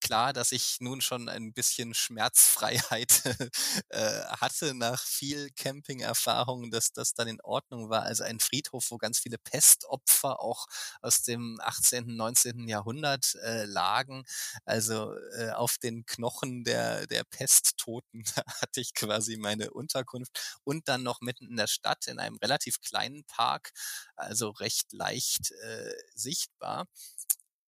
klar, 0.00 0.32
dass 0.32 0.52
ich 0.52 0.78
nun 0.80 1.00
schon 1.00 1.28
ein 1.28 1.52
bisschen 1.52 1.94
Schmerzfreiheit 1.94 3.22
äh, 3.88 4.20
hatte 4.40 4.74
nach 4.74 5.02
viel 5.04 5.50
Camping-Erfahrung, 5.56 6.70
dass 6.70 6.92
das 6.92 7.14
dann 7.14 7.28
in 7.28 7.40
Ordnung 7.40 7.90
war. 7.90 8.02
Also 8.02 8.24
ein 8.24 8.40
Friedhof, 8.40 8.90
wo 8.90 8.98
ganz 8.98 9.18
viele 9.18 9.38
Pestopfer 9.38 10.40
auch 10.40 10.66
aus 11.02 11.22
dem 11.22 11.58
18., 11.62 12.16
19. 12.16 12.68
Jahrhundert 12.68 13.34
äh, 13.42 13.64
lagen. 13.64 14.24
Also 14.64 15.14
äh, 15.38 15.50
auf 15.50 15.78
den 15.78 16.04
Knochen 16.06 16.64
der, 16.64 17.06
der 17.06 17.24
Pesttoten 17.24 18.24
hatte 18.60 18.80
ich 18.80 18.94
quasi 18.94 19.36
meine 19.36 19.70
Unterkunft 19.70 20.58
und 20.64 20.88
dann 20.88 21.02
noch 21.02 21.20
mitten 21.20 21.48
in 21.48 21.56
der 21.56 21.66
Stadt 21.66 22.06
in 22.06 22.18
einem 22.18 22.36
relativ 22.36 22.80
kleinen 22.80 23.24
Park, 23.24 23.70
also 24.16 24.50
recht 24.50 24.92
leicht 24.92 25.52
äh, 25.52 25.94
sichtbar 26.14 26.86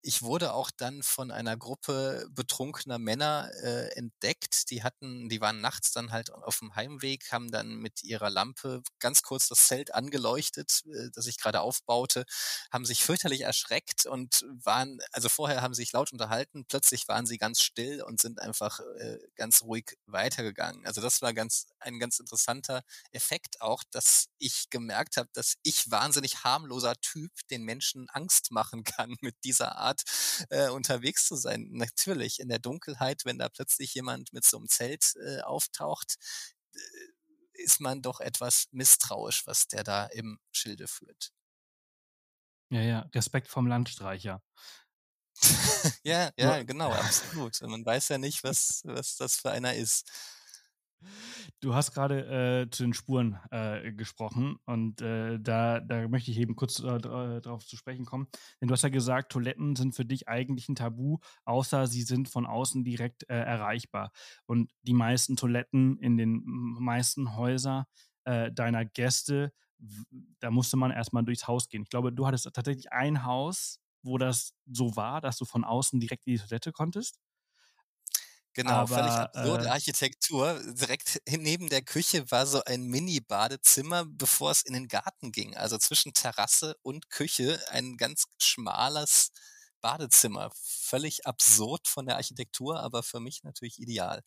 ich 0.09 0.23
wurde 0.23 0.55
auch 0.55 0.71
dann 0.71 1.03
von 1.03 1.31
einer 1.31 1.59
Gruppe 1.59 2.27
betrunkener 2.31 2.99
Männer 2.99 3.51
äh, 3.63 3.89
entdeckt. 3.95 4.71
Die 4.71 4.83
hatten, 4.83 5.29
die 5.29 5.43
waren 5.43 5.61
nachts 5.61 5.93
dann 5.93 6.13
halt 6.13 6.33
auf 6.33 6.61
dem 6.61 6.75
Heimweg, 6.75 7.31
haben 7.31 7.51
dann 7.51 7.77
mit 7.77 8.03
ihrer 8.05 8.31
Lampe 8.31 8.83
ganz 9.01 9.23
kurz 9.23 9.49
das 9.49 9.67
Zelt 9.67 9.95
angeleuchtet, 9.95 10.83
äh, 10.87 11.11
das 11.13 11.27
ich 11.27 11.37
gerade 11.37 11.61
aufbaute, 11.61 12.25
haben 12.73 12.87
sich 12.87 13.05
fürchterlich 13.05 13.43
erschreckt 13.43 14.07
und 14.07 14.47
waren, 14.65 14.99
also 15.13 15.29
vorher 15.29 15.61
haben 15.61 15.75
sie 15.75 15.83
sich 15.83 15.93
laut 15.93 16.11
unterhalten, 16.11 16.65
plötzlich 16.67 17.07
waren 17.09 17.27
sie 17.27 17.37
ganz 17.37 17.61
still 17.61 18.03
und 18.03 18.19
sind 18.19 18.41
einfach 18.41 18.81
äh, 18.97 19.19
ganz 19.37 19.61
ruhig 19.61 19.99
weitergegangen. 20.07 20.87
Also 20.87 21.03
das 21.03 21.21
war 21.21 21.35
ganz 21.35 21.67
ein 21.81 21.99
ganz 21.99 22.19
interessanter 22.19 22.83
Effekt 23.13 23.61
auch, 23.61 23.85
dass 23.91 24.29
ich 24.39 24.71
gemerkt 24.71 25.19
habe, 25.19 25.29
dass 25.35 25.57
ich 25.63 25.91
wahnsinnig 25.91 26.45
harmloser 26.45 26.95
Typ 27.03 27.31
den 27.51 27.65
Menschen 27.65 28.09
Angst 28.09 28.53
machen 28.53 28.85
kann 28.85 29.15
mit 29.21 29.37
dieser 29.45 29.77
Art 29.77 29.98
Art 29.99 30.47
äh, 30.51 30.69
unterwegs 30.69 31.27
zu 31.27 31.37
sein. 31.37 31.69
Natürlich 31.73 32.41
in 32.41 32.49
der 32.49 32.59
Dunkelheit, 32.59 33.25
wenn 33.25 33.39
da 33.39 33.49
plötzlich 33.49 33.95
jemand 33.95 34.33
mit 34.33 34.45
so 34.45 34.57
einem 34.59 34.69
Zelt 34.69 35.15
äh, 35.17 35.41
auftaucht, 35.41 36.17
äh, 36.75 36.79
ist 37.65 37.81
man 37.81 38.03
doch 38.03 38.21
etwas 38.21 38.69
misstrauisch, 38.71 39.47
was 39.47 39.67
der 39.67 39.83
da 39.83 40.07
im 40.07 40.39
Schilde 40.53 40.87
führt. 40.87 41.33
Ja, 42.71 42.83
ja, 42.83 43.01
Respekt 43.15 43.49
vom 43.49 43.67
Landstreicher. 43.67 44.43
ja, 46.03 46.31
ja, 46.37 46.63
genau, 46.63 46.93
absolut. 46.93 47.61
Man 47.63 47.85
weiß 47.85 48.09
ja 48.09 48.19
nicht, 48.19 48.45
was, 48.45 48.83
was 48.85 49.17
das 49.17 49.37
für 49.37 49.51
einer 49.51 49.75
ist. 49.75 50.11
Du 51.61 51.75
hast 51.75 51.93
gerade 51.93 52.65
äh, 52.67 52.71
zu 52.71 52.83
den 52.85 52.95
Spuren 52.95 53.39
äh, 53.51 53.93
gesprochen 53.93 54.59
und 54.67 55.01
äh, 55.01 55.39
da, 55.41 55.81
da 55.81 56.09
möchte 56.09 56.31
ich 56.31 56.39
eben 56.39 56.57
kurz 56.57 56.81
äh, 56.81 56.99
darauf 56.99 57.67
zu 57.67 57.77
sprechen 57.77 58.05
kommen. 58.05 58.29
Denn 58.61 58.69
du 58.69 58.73
hast 58.73 58.83
ja 58.83 58.89
gesagt, 58.89 59.33
Toiletten 59.33 59.77
sind 59.77 59.95
für 59.95 60.05
dich 60.05 60.29
eigentlich 60.29 60.69
ein 60.69 60.75
Tabu, 60.77 61.19
außer 61.45 61.87
sie 61.87 62.03
sind 62.03 62.29
von 62.29 62.47
außen 62.47 62.85
direkt 62.85 63.29
äh, 63.29 63.35
erreichbar. 63.37 64.13
Und 64.47 64.71
die 64.83 64.95
meisten 64.95 65.37
Toiletten 65.37 65.99
in 65.99 66.17
den 66.17 66.43
meisten 66.45 67.37
Häusern 67.37 67.85
äh, 68.25 68.53
deiner 68.53 68.85
Gäste, 68.85 69.53
da 70.41 70.51
musste 70.51 70.77
man 70.77 70.91
erstmal 70.91 71.25
durchs 71.25 71.47
Haus 71.47 71.69
gehen. 71.69 71.83
Ich 71.83 71.91
glaube, 71.91 72.13
du 72.13 72.27
hattest 72.27 72.51
tatsächlich 72.53 72.93
ein 72.93 73.25
Haus, 73.25 73.79
wo 74.03 74.19
das 74.19 74.55
so 74.67 74.97
war, 74.97 75.21
dass 75.21 75.37
du 75.39 75.45
von 75.45 75.65
außen 75.65 76.01
direkt 76.01 76.27
in 76.27 76.35
die 76.35 76.39
Toilette 76.41 76.73
konntest. 76.73 77.19
Genau, 78.59 78.73
Aber, 78.73 78.89
völlig 78.89 79.13
absurde 79.13 79.67
äh, 79.67 79.69
Architektur. 79.69 80.61
Direkt 80.75 81.23
neben 81.31 81.69
der 81.69 81.81
Küche 81.81 82.29
war 82.33 82.45
so 82.45 82.61
ein 82.65 82.83
Mini-Badezimmer, 82.89 84.05
bevor 84.05 84.51
es 84.51 84.63
in 84.63 84.73
den 84.73 84.89
Garten 84.89 85.31
ging. 85.31 85.57
Also 85.57 85.79
zwischen 85.79 86.13
Terrasse 86.13 86.75
und 86.83 87.09
Küche 87.09 87.61
ein 87.71 87.97
ganz 87.97 88.25
schmales 88.37 89.31
Badezimmer. 89.81 90.51
Völlig 90.57 91.25
absurd 91.25 91.87
von 91.87 92.07
der 92.07 92.17
Architektur, 92.17 92.81
aber 92.81 93.05
für 93.05 93.21
mich 93.21 93.45
natürlich 93.45 93.79
ideal. 93.79 94.25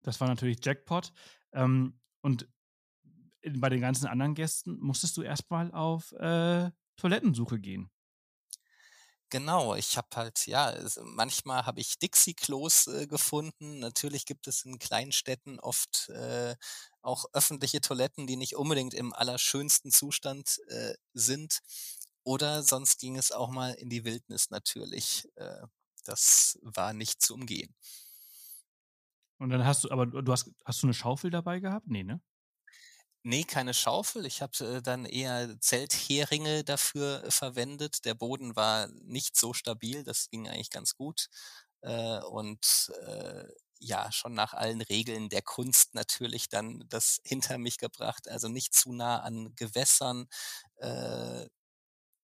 Das 0.00 0.18
war 0.22 0.28
natürlich 0.28 0.64
Jackpot. 0.64 1.12
Ähm, 1.52 2.00
und 2.22 2.48
bei 3.42 3.68
den 3.68 3.82
ganzen 3.82 4.06
anderen 4.06 4.34
Gästen 4.34 4.78
musstest 4.80 5.18
du 5.18 5.20
erstmal 5.20 5.70
auf 5.72 6.12
äh, 6.12 6.70
Toilettensuche 6.96 7.60
gehen. 7.60 7.90
Genau, 9.34 9.74
ich 9.74 9.96
habe 9.96 10.06
halt, 10.14 10.46
ja, 10.46 10.72
manchmal 11.02 11.66
habe 11.66 11.80
ich 11.80 11.98
Dixie-Klos 11.98 12.86
äh, 12.86 13.08
gefunden. 13.08 13.80
Natürlich 13.80 14.26
gibt 14.26 14.46
es 14.46 14.64
in 14.64 14.78
Kleinstädten 14.78 15.58
oft 15.58 16.08
äh, 16.10 16.54
auch 17.02 17.24
öffentliche 17.32 17.80
Toiletten, 17.80 18.28
die 18.28 18.36
nicht 18.36 18.54
unbedingt 18.54 18.94
im 18.94 19.12
allerschönsten 19.12 19.90
Zustand 19.90 20.60
äh, 20.68 20.94
sind. 21.14 21.58
Oder 22.22 22.62
sonst 22.62 23.00
ging 23.00 23.16
es 23.16 23.32
auch 23.32 23.50
mal 23.50 23.72
in 23.72 23.88
die 23.90 24.04
Wildnis 24.04 24.50
natürlich. 24.50 25.26
Äh, 25.34 25.66
das 26.04 26.56
war 26.62 26.92
nicht 26.92 27.20
zu 27.20 27.34
umgehen. 27.34 27.74
Und 29.38 29.50
dann 29.50 29.64
hast 29.64 29.82
du, 29.82 29.90
aber 29.90 30.06
du 30.06 30.30
hast, 30.30 30.52
hast 30.64 30.80
du 30.80 30.86
eine 30.86 30.94
Schaufel 30.94 31.32
dabei 31.32 31.58
gehabt? 31.58 31.88
Nee, 31.88 32.04
ne? 32.04 32.20
Nee, 33.26 33.44
keine 33.44 33.72
Schaufel. 33.72 34.26
Ich 34.26 34.42
habe 34.42 34.52
äh, 34.76 34.82
dann 34.82 35.06
eher 35.06 35.58
Zeltheringe 35.60 36.62
dafür 36.62 37.24
äh, 37.24 37.30
verwendet. 37.30 38.04
Der 38.04 38.14
Boden 38.14 38.54
war 38.54 38.88
nicht 38.88 39.34
so 39.36 39.54
stabil, 39.54 40.04
das 40.04 40.28
ging 40.28 40.46
eigentlich 40.46 40.68
ganz 40.70 40.94
gut. 40.94 41.28
Äh, 41.80 42.20
und 42.20 42.92
äh, 43.06 43.44
ja, 43.78 44.12
schon 44.12 44.34
nach 44.34 44.52
allen 44.54 44.82
Regeln 44.82 45.28
der 45.30 45.42
Kunst 45.42 45.94
natürlich 45.94 46.48
dann 46.50 46.84
das 46.88 47.20
hinter 47.24 47.56
mich 47.58 47.78
gebracht. 47.78 48.28
Also 48.28 48.48
nicht 48.48 48.74
zu 48.74 48.92
nah 48.92 49.20
an 49.20 49.54
Gewässern, 49.56 50.26
äh, 50.76 51.46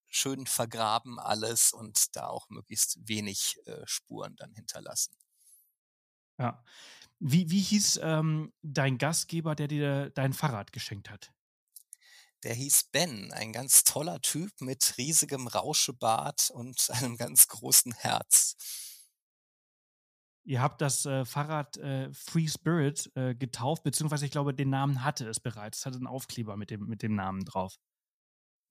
schön 0.08 0.46
vergraben 0.46 1.18
alles 1.20 1.72
und 1.72 2.16
da 2.16 2.28
auch 2.28 2.48
möglichst 2.50 2.98
wenig 3.08 3.58
äh, 3.66 3.82
Spuren 3.86 4.36
dann 4.36 4.54
hinterlassen. 4.54 5.14
Ja. 6.38 6.64
Wie, 7.20 7.50
wie 7.50 7.60
hieß 7.60 8.00
ähm, 8.02 8.52
dein 8.62 8.96
Gastgeber, 8.96 9.54
der 9.54 9.68
dir 9.68 10.10
dein 10.10 10.32
Fahrrad 10.32 10.72
geschenkt 10.72 11.10
hat? 11.10 11.32
Der 12.42 12.54
hieß 12.54 12.84
Ben, 12.92 13.30
ein 13.32 13.52
ganz 13.52 13.84
toller 13.84 14.22
Typ 14.22 14.50
mit 14.62 14.94
riesigem 14.96 15.46
Rauschebart 15.46 16.50
und 16.50 16.88
einem 16.90 17.18
ganz 17.18 17.48
großen 17.48 17.92
Herz. 17.92 18.56
Ihr 20.44 20.62
habt 20.62 20.80
das 20.80 21.04
äh, 21.04 21.26
Fahrrad 21.26 21.76
äh, 21.76 22.10
Free 22.14 22.48
Spirit 22.48 23.10
äh, 23.14 23.34
getauft, 23.34 23.82
beziehungsweise 23.82 24.24
ich 24.24 24.30
glaube, 24.30 24.54
den 24.54 24.70
Namen 24.70 25.04
hatte 25.04 25.28
es 25.28 25.38
bereits. 25.38 25.80
Es 25.80 25.86
hatte 25.86 25.98
einen 25.98 26.06
Aufkleber 26.06 26.56
mit 26.56 26.70
dem, 26.70 26.86
mit 26.86 27.02
dem 27.02 27.14
Namen 27.14 27.44
drauf. 27.44 27.76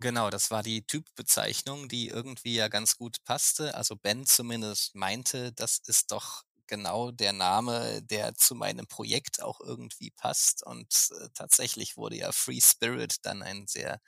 Genau, 0.02 0.30
das 0.32 0.50
war 0.50 0.64
die 0.64 0.88
Typbezeichnung, 0.88 1.88
die 1.88 2.08
irgendwie 2.08 2.56
ja 2.56 2.70
ganz 2.70 2.98
gut 2.98 3.18
passte. 3.26 3.76
Also 3.76 3.96
Ben 3.96 4.26
zumindest 4.26 4.96
meinte, 4.96 5.52
das 5.54 5.78
ist 5.86 6.12
doch 6.12 6.44
genau 6.70 7.12
der 7.12 7.34
Name, 7.34 8.02
der 8.04 8.36
zu 8.36 8.56
meinem 8.56 8.88
Projekt 8.88 9.42
auch 9.42 9.60
irgendwie 9.60 10.12
passt. 10.12 10.66
Und 10.66 11.12
äh, 11.20 11.30
tatsächlich 11.34 11.98
wurde 11.98 12.18
ja 12.18 12.32
Free 12.32 12.62
Spirit 12.62 13.26
dann 13.26 13.44
ein 13.44 13.68
sehr, 13.68 14.00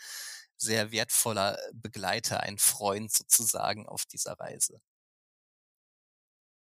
sehr 0.57 0.91
wertvoller 0.91 1.57
Begleiter, 1.73 2.41
ein 2.41 2.57
Freund 2.59 3.11
sozusagen 3.11 3.87
auf 3.87 4.05
dieser 4.05 4.39
Reise. 4.39 4.79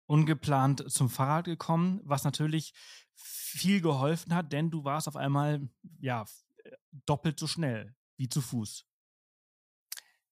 Ungeplant 0.07 0.91
zum 0.91 1.11
Fahrrad 1.11 1.45
gekommen, 1.45 2.01
was 2.05 2.25
natürlich 2.25 2.73
viel 3.15 3.83
geholfen 3.83 4.35
hat, 4.35 4.53
denn 4.53 4.71
du 4.71 4.85
warst 4.85 5.07
auf 5.09 5.17
einmal 5.17 5.69
ja 6.01 6.25
doppelt 6.93 7.39
so 7.39 7.47
schnell 7.47 7.95
wie 8.17 8.29
zu 8.29 8.41
Fuß. 8.41 8.88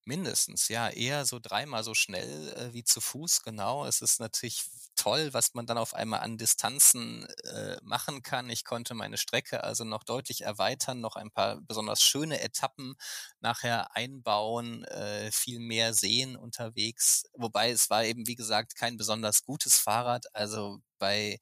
Mindestens, 0.08 0.68
ja, 0.68 0.88
eher 0.88 1.24
so 1.26 1.40
dreimal 1.40 1.82
so 1.82 1.92
schnell 1.92 2.52
äh, 2.56 2.72
wie 2.72 2.84
zu 2.84 3.00
Fuß, 3.00 3.42
genau. 3.42 3.84
Es 3.86 4.00
ist 4.02 4.20
natürlich 4.20 4.62
toll, 4.94 5.30
was 5.34 5.52
man 5.54 5.66
dann 5.66 5.78
auf 5.78 5.94
einmal 5.94 6.20
an 6.20 6.38
Distanzen 6.38 7.26
äh, 7.42 7.76
machen 7.82 8.22
kann. 8.22 8.48
Ich 8.48 8.64
konnte 8.64 8.94
meine 8.94 9.16
Strecke 9.18 9.64
also 9.64 9.82
noch 9.82 10.04
deutlich 10.04 10.42
erweitern, 10.42 11.00
noch 11.00 11.16
ein 11.16 11.32
paar 11.32 11.60
besonders 11.60 12.02
schöne 12.04 12.40
Etappen 12.40 12.94
nachher 13.40 13.96
einbauen, 13.96 14.84
äh, 14.84 15.32
viel 15.32 15.58
mehr 15.58 15.92
sehen 15.92 16.36
unterwegs. 16.36 17.24
Wobei 17.34 17.70
es 17.72 17.90
war 17.90 18.04
eben, 18.04 18.28
wie 18.28 18.36
gesagt, 18.36 18.76
kein 18.76 18.96
besonders 18.96 19.42
gutes 19.42 19.76
Fahrrad. 19.80 20.26
Also 20.34 20.78
bei 21.00 21.40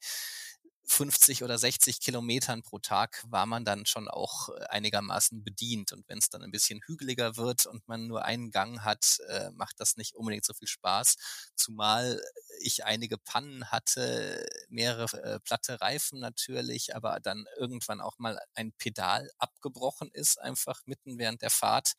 50 0.87 1.43
oder 1.43 1.57
60 1.57 1.99
Kilometern 1.99 2.61
pro 2.61 2.79
Tag 2.79 3.23
war 3.27 3.45
man 3.45 3.65
dann 3.65 3.85
schon 3.85 4.07
auch 4.07 4.49
äh, 4.49 4.65
einigermaßen 4.69 5.43
bedient. 5.43 5.91
Und 5.91 6.07
wenn 6.07 6.19
es 6.19 6.29
dann 6.29 6.43
ein 6.43 6.51
bisschen 6.51 6.81
hügeliger 6.85 7.37
wird 7.37 7.65
und 7.65 7.87
man 7.87 8.07
nur 8.07 8.23
einen 8.23 8.51
Gang 8.51 8.81
hat, 8.81 9.17
äh, 9.29 9.49
macht 9.51 9.79
das 9.79 9.97
nicht 9.97 10.15
unbedingt 10.15 10.45
so 10.45 10.53
viel 10.53 10.67
Spaß. 10.67 11.15
Zumal 11.55 12.21
ich 12.59 12.85
einige 12.85 13.17
Pannen 13.17 13.71
hatte, 13.71 14.45
mehrere 14.69 15.23
äh, 15.23 15.39
platte 15.39 15.81
Reifen 15.81 16.19
natürlich, 16.19 16.95
aber 16.95 17.19
dann 17.19 17.45
irgendwann 17.57 18.01
auch 18.01 18.17
mal 18.19 18.39
ein 18.53 18.71
Pedal 18.73 19.29
abgebrochen 19.39 20.09
ist, 20.13 20.39
einfach 20.39 20.81
mitten 20.85 21.17
während 21.17 21.41
der 21.41 21.49
Fahrt. 21.49 21.93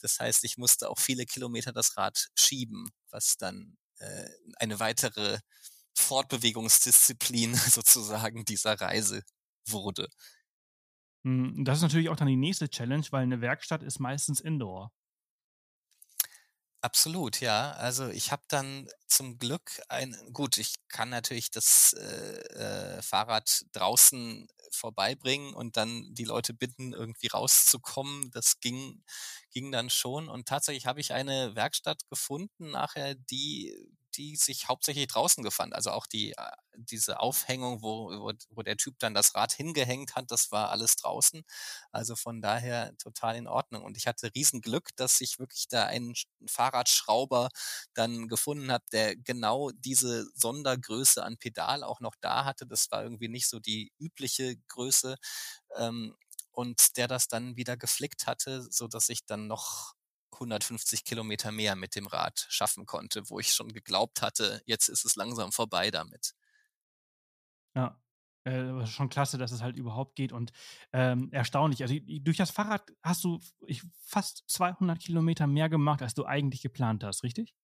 Das 0.00 0.20
heißt, 0.20 0.44
ich 0.44 0.58
musste 0.58 0.88
auch 0.88 0.98
viele 0.98 1.26
Kilometer 1.26 1.72
das 1.72 1.96
Rad 1.96 2.28
schieben, 2.36 2.90
was 3.10 3.36
dann 3.36 3.76
äh, 3.98 4.28
eine 4.58 4.80
weitere 4.80 5.38
Fortbewegungsdisziplin 5.98 7.54
sozusagen 7.70 8.44
dieser 8.44 8.80
Reise 8.80 9.22
wurde. 9.68 10.08
Hm, 11.24 11.64
das 11.64 11.78
ist 11.78 11.82
natürlich 11.82 12.08
auch 12.08 12.16
dann 12.16 12.26
die 12.28 12.36
nächste 12.36 12.68
Challenge, 12.68 13.04
weil 13.10 13.22
eine 13.22 13.40
Werkstatt 13.40 13.82
ist 13.84 13.98
meistens 14.00 14.40
Indoor. 14.40 14.90
Absolut, 16.80 17.40
ja. 17.40 17.72
Also 17.72 18.08
ich 18.08 18.30
habe 18.30 18.42
dann 18.48 18.86
zum 19.08 19.38
Glück 19.38 19.80
ein, 19.88 20.16
gut, 20.32 20.58
ich 20.58 20.74
kann 20.88 21.08
natürlich 21.10 21.50
das 21.50 21.92
äh, 21.94 22.38
äh, 22.98 23.02
Fahrrad 23.02 23.64
draußen 23.72 24.46
vorbeibringen 24.70 25.54
und 25.54 25.76
dann 25.76 26.14
die 26.14 26.24
Leute 26.24 26.54
bitten, 26.54 26.92
irgendwie 26.92 27.26
rauszukommen. 27.28 28.30
Das 28.30 28.60
ging, 28.60 29.02
ging 29.50 29.72
dann 29.72 29.90
schon. 29.90 30.28
Und 30.28 30.46
tatsächlich 30.46 30.86
habe 30.86 31.00
ich 31.00 31.12
eine 31.12 31.56
Werkstatt 31.56 32.08
gefunden 32.10 32.70
nachher, 32.70 33.16
die 33.16 33.74
die 34.18 34.36
sich 34.36 34.68
hauptsächlich 34.68 35.06
draußen 35.06 35.42
gefand. 35.44 35.74
Also 35.74 35.92
auch 35.92 36.06
die, 36.06 36.32
äh, 36.32 36.50
diese 36.76 37.20
Aufhängung, 37.20 37.82
wo, 37.82 38.10
wo, 38.50 38.62
der 38.62 38.76
Typ 38.76 38.98
dann 38.98 39.14
das 39.14 39.34
Rad 39.34 39.52
hingehängt 39.52 40.16
hat, 40.16 40.30
das 40.30 40.50
war 40.52 40.70
alles 40.70 40.96
draußen. 40.96 41.42
Also 41.92 42.16
von 42.16 42.42
daher 42.42 42.96
total 42.98 43.36
in 43.36 43.46
Ordnung. 43.46 43.84
Und 43.84 43.96
ich 43.96 44.06
hatte 44.06 44.30
riesen 44.34 44.60
Glück, 44.60 44.90
dass 44.96 45.20
ich 45.20 45.38
wirklich 45.38 45.68
da 45.68 45.84
einen 45.86 46.14
Fahrradschrauber 46.46 47.48
dann 47.94 48.28
gefunden 48.28 48.72
habe, 48.72 48.84
der 48.92 49.16
genau 49.16 49.70
diese 49.72 50.26
Sondergröße 50.34 51.22
an 51.24 51.38
Pedal 51.38 51.84
auch 51.84 52.00
noch 52.00 52.14
da 52.20 52.44
hatte. 52.44 52.66
Das 52.66 52.90
war 52.90 53.02
irgendwie 53.02 53.28
nicht 53.28 53.48
so 53.48 53.60
die 53.60 53.92
übliche 53.98 54.56
Größe. 54.68 55.16
Ähm, 55.76 56.16
und 56.52 56.96
der 56.96 57.06
das 57.06 57.28
dann 57.28 57.56
wieder 57.56 57.76
geflickt 57.76 58.26
hatte, 58.26 58.66
so 58.70 58.88
dass 58.88 59.08
ich 59.10 59.24
dann 59.26 59.46
noch 59.46 59.94
150 60.38 61.04
Kilometer 61.04 61.52
mehr 61.52 61.76
mit 61.76 61.94
dem 61.94 62.06
Rad 62.06 62.46
schaffen 62.48 62.86
konnte, 62.86 63.28
wo 63.30 63.38
ich 63.40 63.52
schon 63.52 63.72
geglaubt 63.72 64.22
hatte, 64.22 64.62
jetzt 64.66 64.88
ist 64.88 65.04
es 65.04 65.16
langsam 65.16 65.52
vorbei 65.52 65.90
damit. 65.90 66.34
Ja, 67.74 68.00
äh, 68.44 68.86
schon 68.86 69.08
klasse, 69.08 69.38
dass 69.38 69.52
es 69.52 69.62
halt 69.62 69.76
überhaupt 69.76 70.16
geht 70.16 70.32
und 70.32 70.52
ähm, 70.92 71.30
erstaunlich. 71.32 71.82
Also 71.82 71.94
durch 72.20 72.36
das 72.36 72.50
Fahrrad 72.50 72.90
hast 73.02 73.24
du 73.24 73.40
fast 74.00 74.44
200 74.48 74.98
Kilometer 75.00 75.46
mehr 75.46 75.68
gemacht, 75.68 76.02
als 76.02 76.14
du 76.14 76.24
eigentlich 76.24 76.62
geplant 76.62 77.04
hast, 77.04 77.22
richtig? 77.22 77.54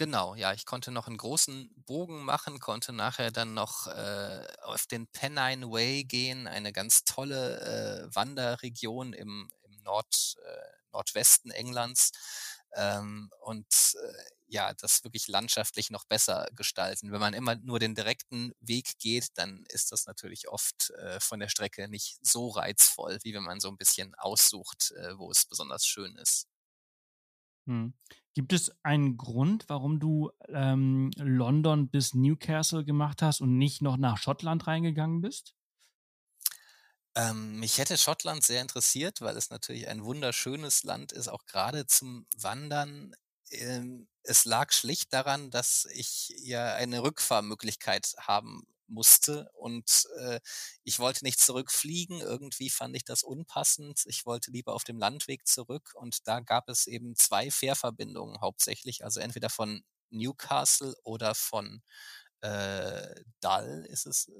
Genau, 0.00 0.34
ja, 0.34 0.54
ich 0.54 0.64
konnte 0.64 0.92
noch 0.92 1.08
einen 1.08 1.18
großen 1.18 1.70
Bogen 1.84 2.24
machen, 2.24 2.58
konnte 2.58 2.90
nachher 2.92 3.30
dann 3.30 3.52
noch 3.52 3.86
äh, 3.86 4.46
auf 4.62 4.86
den 4.86 5.06
Pennine 5.08 5.70
Way 5.70 6.04
gehen, 6.04 6.46
eine 6.46 6.72
ganz 6.72 7.04
tolle 7.04 8.08
äh, 8.08 8.14
Wanderregion 8.14 9.12
im, 9.12 9.50
im 9.59 9.59
Nord, 9.90 10.36
äh, 10.44 10.72
Nordwesten 10.92 11.50
Englands 11.50 12.12
ähm, 12.74 13.30
und 13.40 13.66
äh, 13.66 14.22
ja, 14.46 14.72
das 14.74 15.04
wirklich 15.04 15.28
landschaftlich 15.28 15.90
noch 15.90 16.04
besser 16.04 16.48
gestalten. 16.56 17.12
Wenn 17.12 17.20
man 17.20 17.34
immer 17.34 17.56
nur 17.56 17.78
den 17.78 17.94
direkten 17.94 18.52
Weg 18.60 18.98
geht, 18.98 19.28
dann 19.34 19.64
ist 19.68 19.92
das 19.92 20.06
natürlich 20.06 20.48
oft 20.48 20.90
äh, 20.90 21.20
von 21.20 21.40
der 21.40 21.48
Strecke 21.48 21.88
nicht 21.88 22.18
so 22.20 22.48
reizvoll, 22.48 23.18
wie 23.22 23.34
wenn 23.34 23.44
man 23.44 23.60
so 23.60 23.68
ein 23.68 23.76
bisschen 23.76 24.14
aussucht, 24.16 24.92
äh, 24.92 25.16
wo 25.18 25.30
es 25.30 25.46
besonders 25.46 25.86
schön 25.86 26.16
ist. 26.16 26.48
Hm. 27.66 27.94
Gibt 28.34 28.52
es 28.52 28.72
einen 28.82 29.16
Grund, 29.16 29.64
warum 29.68 30.00
du 30.00 30.30
ähm, 30.48 31.10
London 31.16 31.88
bis 31.88 32.14
Newcastle 32.14 32.84
gemacht 32.84 33.22
hast 33.22 33.40
und 33.40 33.56
nicht 33.58 33.82
noch 33.82 33.96
nach 33.96 34.18
Schottland 34.18 34.66
reingegangen 34.66 35.20
bist? 35.20 35.54
Ähm, 37.20 37.58
mich 37.58 37.78
hätte 37.78 37.98
Schottland 37.98 38.44
sehr 38.44 38.60
interessiert, 38.62 39.20
weil 39.20 39.36
es 39.36 39.50
natürlich 39.50 39.88
ein 39.88 40.04
wunderschönes 40.04 40.84
Land 40.84 41.12
ist, 41.12 41.28
auch 41.28 41.44
gerade 41.46 41.86
zum 41.86 42.26
Wandern. 42.36 43.14
Ähm, 43.50 44.08
es 44.22 44.44
lag 44.44 44.72
schlicht 44.72 45.12
daran, 45.12 45.50
dass 45.50 45.86
ich 45.92 46.32
ja 46.42 46.74
eine 46.74 47.02
Rückfahrmöglichkeit 47.02 48.14
haben 48.18 48.62
musste 48.86 49.50
und 49.54 50.06
äh, 50.18 50.40
ich 50.84 50.98
wollte 50.98 51.24
nicht 51.24 51.40
zurückfliegen. 51.40 52.20
Irgendwie 52.20 52.70
fand 52.70 52.96
ich 52.96 53.04
das 53.04 53.22
unpassend. 53.22 54.02
Ich 54.06 54.24
wollte 54.26 54.50
lieber 54.50 54.74
auf 54.74 54.84
dem 54.84 54.98
Landweg 54.98 55.46
zurück 55.46 55.92
und 55.96 56.26
da 56.28 56.40
gab 56.40 56.68
es 56.68 56.86
eben 56.86 57.16
zwei 57.16 57.50
Fährverbindungen 57.50 58.40
hauptsächlich, 58.40 59.04
also 59.04 59.20
entweder 59.20 59.50
von 59.50 59.82
Newcastle 60.10 60.94
oder 61.04 61.34
von 61.34 61.82
äh, 62.42 63.14
Dull 63.40 63.86
ist 63.88 64.06
es 64.06 64.30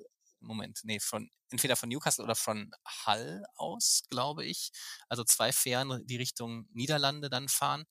Moment, 0.41 0.80
nee, 0.84 1.01
von 1.01 1.30
entweder 1.51 1.76
von 1.76 1.88
Newcastle 1.88 2.24
oder 2.24 2.34
von 2.34 2.70
Hull 3.07 3.45
aus, 3.55 4.03
glaube 4.11 4.45
ich. 4.45 4.70
Also 5.09 5.24
zwei 5.24 5.53
Fähren, 5.53 6.07
die 6.07 6.16
Richtung 6.16 6.66
Niederlande 6.72 7.30
dann 7.30 7.49
fahren. 7.49 7.84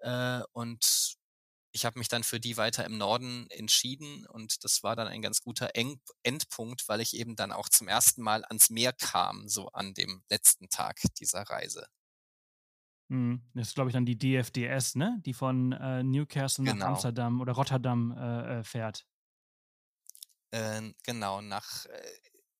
Äh, 0.00 0.42
und 0.52 1.16
ich 1.72 1.84
habe 1.84 1.98
mich 1.98 2.08
dann 2.08 2.24
für 2.24 2.40
die 2.40 2.56
weiter 2.56 2.84
im 2.84 2.96
Norden 2.96 3.46
entschieden 3.50 4.26
und 4.26 4.64
das 4.64 4.82
war 4.82 4.96
dann 4.96 5.08
ein 5.08 5.20
ganz 5.20 5.42
guter 5.42 5.70
Endpunkt, 6.22 6.88
weil 6.88 7.00
ich 7.02 7.14
eben 7.14 7.36
dann 7.36 7.52
auch 7.52 7.68
zum 7.68 7.86
ersten 7.86 8.22
Mal 8.22 8.44
ans 8.46 8.70
Meer 8.70 8.94
kam, 8.94 9.46
so 9.46 9.68
an 9.68 9.92
dem 9.92 10.22
letzten 10.30 10.68
Tag 10.70 11.00
dieser 11.20 11.42
Reise. 11.42 11.86
Hm, 13.10 13.42
das 13.54 13.68
ist, 13.68 13.74
glaube 13.74 13.90
ich, 13.90 13.94
dann 13.94 14.06
die 14.06 14.18
DFDS, 14.18 14.96
ne? 14.96 15.20
Die 15.24 15.34
von 15.34 15.72
äh, 15.72 16.02
Newcastle 16.02 16.64
nach 16.64 16.72
genau. 16.72 16.86
Amsterdam 16.86 17.40
oder 17.40 17.52
Rotterdam 17.52 18.10
äh, 18.12 18.60
äh 18.60 18.64
fährt. 18.64 19.06
Äh, 20.52 20.92
genau, 21.04 21.40
nach, 21.40 21.86
äh, 21.86 22.02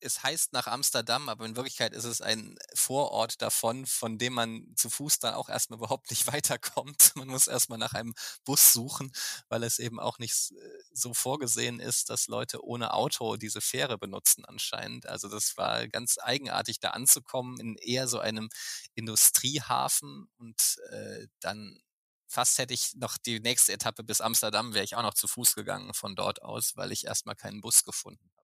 es 0.01 0.23
heißt 0.23 0.53
nach 0.53 0.67
Amsterdam, 0.67 1.29
aber 1.29 1.47
in 1.47 1.57
Wirklichkeit 1.57 1.93
ist 1.95 2.05
es 2.05 2.21
ein 2.21 2.57
Vorort 2.75 3.41
davon, 3.43 3.87
von 3.87 4.19
dem 4.19 4.35
man 4.35 4.73
zu 4.77 4.91
Fuß 4.91 5.19
dann 5.21 5.35
auch 5.35 5.49
erstmal 5.49 5.79
überhaupt 5.79 6.11
nicht 6.11 6.27
weiterkommt. 6.33 7.13
Man 7.17 7.29
muss 7.29 7.47
erstmal 7.47 7.79
nach 7.79 7.95
einem 7.95 8.15
Bus 8.45 8.73
suchen, 8.73 9.11
weil 9.49 9.63
es 9.63 9.79
eben 9.79 9.99
auch 9.99 10.19
nicht 10.19 10.53
äh, 10.53 10.55
so 10.93 11.15
vorgesehen 11.15 11.81
ist, 11.81 12.11
dass 12.11 12.29
Leute 12.29 12.63
ohne 12.65 12.93
Auto 12.95 13.37
diese 13.37 13.61
Fähre 13.61 13.99
benutzen 13.99 14.45
anscheinend. 14.45 15.07
Also 15.07 15.29
das 15.29 15.57
war 15.57 15.89
ganz 15.89 16.19
eigenartig, 16.21 16.79
da 16.81 16.91
anzukommen 16.91 17.59
in 17.59 17.77
eher 17.77 18.07
so 18.09 18.19
einem 18.19 18.51
Industriehafen 18.95 20.29
und 20.39 20.77
äh, 20.91 21.27
dann 21.41 21.81
fast 22.27 22.59
hätte 22.59 22.75
ich 22.75 22.95
noch 22.97 23.19
die 23.19 23.41
nächste 23.41 23.73
Etappe 23.73 24.05
bis 24.05 24.21
Amsterdam, 24.21 24.75
wäre 24.75 24.85
ich 24.85 24.97
auch 24.97 25.03
noch 25.03 25.15
zu 25.15 25.29
Fuß 25.29 25.55
gegangen 25.55 25.95
von 25.95 26.15
dort 26.15 26.43
aus, 26.43 26.77
weil 26.77 26.93
ich 26.93 27.07
erstmal 27.07 27.37
keinen 27.37 27.61
Bus 27.61 27.85
gefunden 27.85 28.31
habe. 28.37 28.47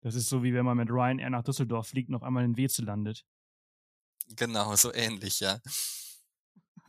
Das 0.00 0.14
ist 0.14 0.28
so, 0.28 0.42
wie 0.42 0.52
wenn 0.52 0.64
man 0.64 0.76
mit 0.76 0.90
Ryanair 0.90 1.30
nach 1.30 1.42
Düsseldorf 1.42 1.88
fliegt 1.88 2.08
und 2.10 2.14
auf 2.16 2.22
einmal 2.22 2.44
in 2.44 2.56
Weze 2.56 2.82
landet. 2.82 3.24
Genau, 4.36 4.74
so 4.76 4.92
ähnlich, 4.92 5.40
ja. 5.40 5.60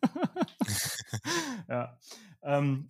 ja. 1.69 1.97
Ähm, 2.43 2.87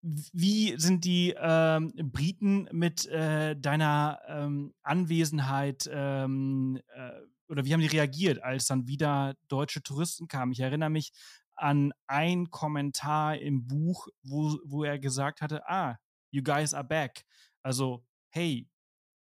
wie 0.00 0.78
sind 0.78 1.04
die 1.04 1.34
ähm, 1.36 1.92
Briten 1.96 2.68
mit 2.72 3.06
äh, 3.06 3.56
deiner 3.56 4.20
ähm, 4.28 4.74
Anwesenheit 4.82 5.88
ähm, 5.92 6.80
äh, 6.94 7.10
oder 7.48 7.64
wie 7.64 7.72
haben 7.72 7.80
die 7.80 7.86
reagiert, 7.86 8.42
als 8.42 8.66
dann 8.66 8.86
wieder 8.86 9.34
deutsche 9.48 9.82
Touristen 9.82 10.28
kamen? 10.28 10.52
Ich 10.52 10.60
erinnere 10.60 10.90
mich 10.90 11.12
an 11.58 11.92
ein 12.06 12.50
Kommentar 12.50 13.38
im 13.38 13.66
Buch, 13.66 14.08
wo, 14.22 14.58
wo 14.64 14.84
er 14.84 14.98
gesagt 14.98 15.40
hatte, 15.40 15.68
ah, 15.68 15.98
you 16.30 16.42
guys 16.42 16.74
are 16.74 16.84
back. 16.84 17.24
Also, 17.62 18.04
hey, 18.30 18.68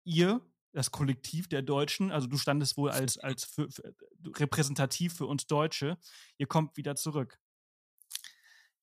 ihr, 0.05 0.41
das 0.73 0.91
Kollektiv 0.91 1.49
der 1.49 1.63
Deutschen, 1.63 2.13
also 2.13 2.27
du 2.27 2.37
standest 2.37 2.77
wohl 2.77 2.91
als, 2.91 3.19
als 3.19 3.45
für, 3.45 3.71
für, 3.71 3.95
repräsentativ 4.37 5.15
für 5.15 5.27
uns 5.27 5.47
Deutsche, 5.47 5.99
ihr 6.37 6.47
kommt 6.47 6.77
wieder 6.77 6.95
zurück 6.95 7.41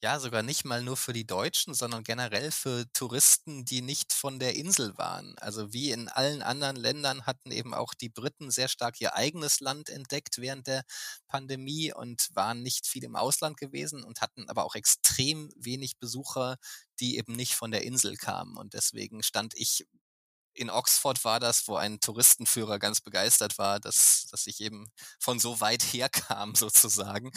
ja, 0.03 0.19
sogar 0.19 0.43
nicht 0.43 0.65
mal 0.65 0.83
nur 0.83 0.97
für 0.97 1.13
die 1.13 1.25
Deutschen, 1.25 1.73
sondern 1.73 2.03
generell 2.03 2.51
für 2.51 2.85
Touristen, 2.93 3.65
die 3.65 3.81
nicht 3.81 4.13
von 4.13 4.39
der 4.39 4.55
Insel 4.55 4.95
waren. 4.97 5.35
Also 5.39 5.73
wie 5.73 5.91
in 5.91 6.09
allen 6.09 6.43
anderen 6.43 6.75
Ländern 6.75 7.25
hatten 7.25 7.51
eben 7.51 7.73
auch 7.73 7.93
die 7.95 8.09
Briten 8.09 8.51
sehr 8.51 8.67
stark 8.67 9.01
ihr 9.01 9.15
eigenes 9.15 9.61
Land 9.61 9.89
entdeckt 9.89 10.37
während 10.37 10.67
der 10.67 10.83
Pandemie 11.27 11.91
und 11.93 12.29
waren 12.35 12.61
nicht 12.61 12.85
viel 12.87 13.03
im 13.03 13.15
Ausland 13.15 13.57
gewesen 13.57 14.03
und 14.03 14.21
hatten 14.21 14.47
aber 14.49 14.65
auch 14.65 14.75
extrem 14.75 15.49
wenig 15.55 15.97
Besucher, 15.97 16.57
die 16.99 17.17
eben 17.17 17.33
nicht 17.33 17.55
von 17.55 17.71
der 17.71 17.83
Insel 17.83 18.15
kamen. 18.15 18.57
Und 18.57 18.73
deswegen 18.73 19.23
stand 19.23 19.53
ich 19.55 19.85
in 20.55 20.69
Oxford 20.69 21.23
war 21.23 21.39
das, 21.39 21.67
wo 21.67 21.75
ein 21.75 21.99
Touristenführer 21.99 22.79
ganz 22.79 23.01
begeistert 23.01 23.57
war, 23.57 23.79
dass, 23.79 24.27
dass 24.31 24.47
ich 24.47 24.61
eben 24.61 24.87
von 25.19 25.39
so 25.39 25.59
weit 25.61 25.83
her 25.83 26.09
kam, 26.09 26.55
sozusagen. 26.55 27.31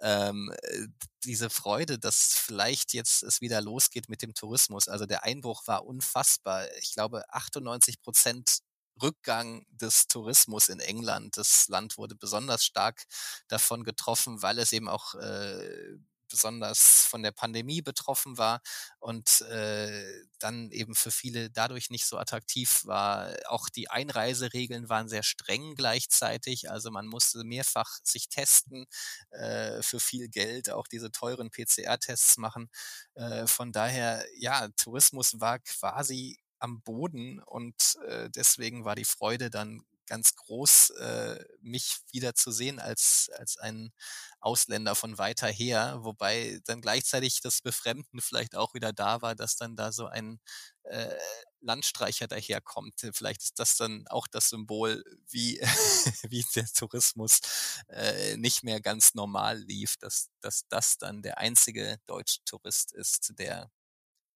Ähm, 0.00 0.52
äh, 0.62 0.86
diese 1.24 1.50
Freude, 1.50 1.98
dass 1.98 2.34
vielleicht 2.34 2.94
jetzt 2.94 3.22
es 3.22 3.40
wieder 3.40 3.60
losgeht 3.60 4.08
mit 4.08 4.22
dem 4.22 4.34
Tourismus. 4.34 4.88
Also 4.88 5.06
der 5.06 5.24
Einbruch 5.24 5.66
war 5.66 5.84
unfassbar. 5.84 6.66
Ich 6.78 6.94
glaube, 6.94 7.24
98 7.32 8.00
Prozent 8.00 8.60
Rückgang 9.02 9.64
des 9.70 10.08
Tourismus 10.08 10.68
in 10.68 10.80
England. 10.80 11.36
Das 11.36 11.68
Land 11.68 11.98
wurde 11.98 12.14
besonders 12.14 12.64
stark 12.64 13.04
davon 13.48 13.84
getroffen, 13.84 14.42
weil 14.42 14.58
es 14.58 14.72
eben 14.72 14.88
auch 14.88 15.14
äh, 15.14 15.96
besonders 16.30 17.04
von 17.06 17.22
der 17.22 17.32
Pandemie 17.32 17.82
betroffen 17.82 18.38
war 18.38 18.60
und 19.00 19.42
äh, 19.42 20.04
dann 20.38 20.70
eben 20.70 20.94
für 20.94 21.10
viele 21.10 21.50
dadurch 21.50 21.90
nicht 21.90 22.06
so 22.06 22.18
attraktiv 22.18 22.82
war. 22.86 23.34
Auch 23.48 23.68
die 23.68 23.90
Einreiseregeln 23.90 24.88
waren 24.88 25.08
sehr 25.08 25.22
streng 25.22 25.74
gleichzeitig. 25.74 26.70
Also 26.70 26.90
man 26.90 27.06
musste 27.06 27.44
mehrfach 27.44 27.98
sich 28.04 28.28
testen 28.28 28.86
äh, 29.30 29.82
für 29.82 30.00
viel 30.00 30.28
Geld, 30.28 30.70
auch 30.70 30.86
diese 30.88 31.10
teuren 31.12 31.50
PCR-Tests 31.50 32.38
machen. 32.38 32.70
Äh, 33.14 33.46
von 33.46 33.72
daher, 33.72 34.24
ja, 34.38 34.68
Tourismus 34.76 35.40
war 35.40 35.58
quasi 35.60 36.38
am 36.58 36.82
Boden 36.82 37.40
und 37.40 37.96
äh, 38.06 38.28
deswegen 38.30 38.84
war 38.84 38.94
die 38.94 39.04
Freude 39.04 39.50
dann 39.50 39.82
ganz 40.10 40.34
groß, 40.34 40.90
äh, 40.90 41.44
mich 41.60 42.00
wieder 42.10 42.34
zu 42.34 42.50
sehen 42.50 42.80
als, 42.80 43.30
als 43.38 43.56
ein 43.56 43.92
Ausländer 44.40 44.96
von 44.96 45.18
weiter 45.18 45.46
her, 45.48 45.98
wobei 46.00 46.60
dann 46.66 46.80
gleichzeitig 46.82 47.40
das 47.40 47.62
Befremden 47.62 48.20
vielleicht 48.20 48.56
auch 48.56 48.74
wieder 48.74 48.92
da 48.92 49.22
war, 49.22 49.36
dass 49.36 49.56
dann 49.56 49.76
da 49.76 49.92
so 49.92 50.06
ein 50.06 50.40
äh, 50.82 51.16
Landstreicher 51.60 52.26
daherkommt. 52.26 53.06
Vielleicht 53.14 53.42
ist 53.42 53.58
das 53.60 53.76
dann 53.76 54.06
auch 54.08 54.26
das 54.26 54.48
Symbol, 54.48 55.04
wie, 55.28 55.60
wie 56.28 56.44
der 56.56 56.66
Tourismus 56.66 57.40
äh, 57.88 58.36
nicht 58.36 58.64
mehr 58.64 58.80
ganz 58.80 59.14
normal 59.14 59.58
lief, 59.58 59.96
dass, 59.98 60.28
dass 60.40 60.66
das 60.68 60.98
dann 60.98 61.22
der 61.22 61.38
einzige 61.38 61.98
deutsche 62.06 62.42
Tourist 62.44 62.92
ist, 62.92 63.32
der 63.38 63.70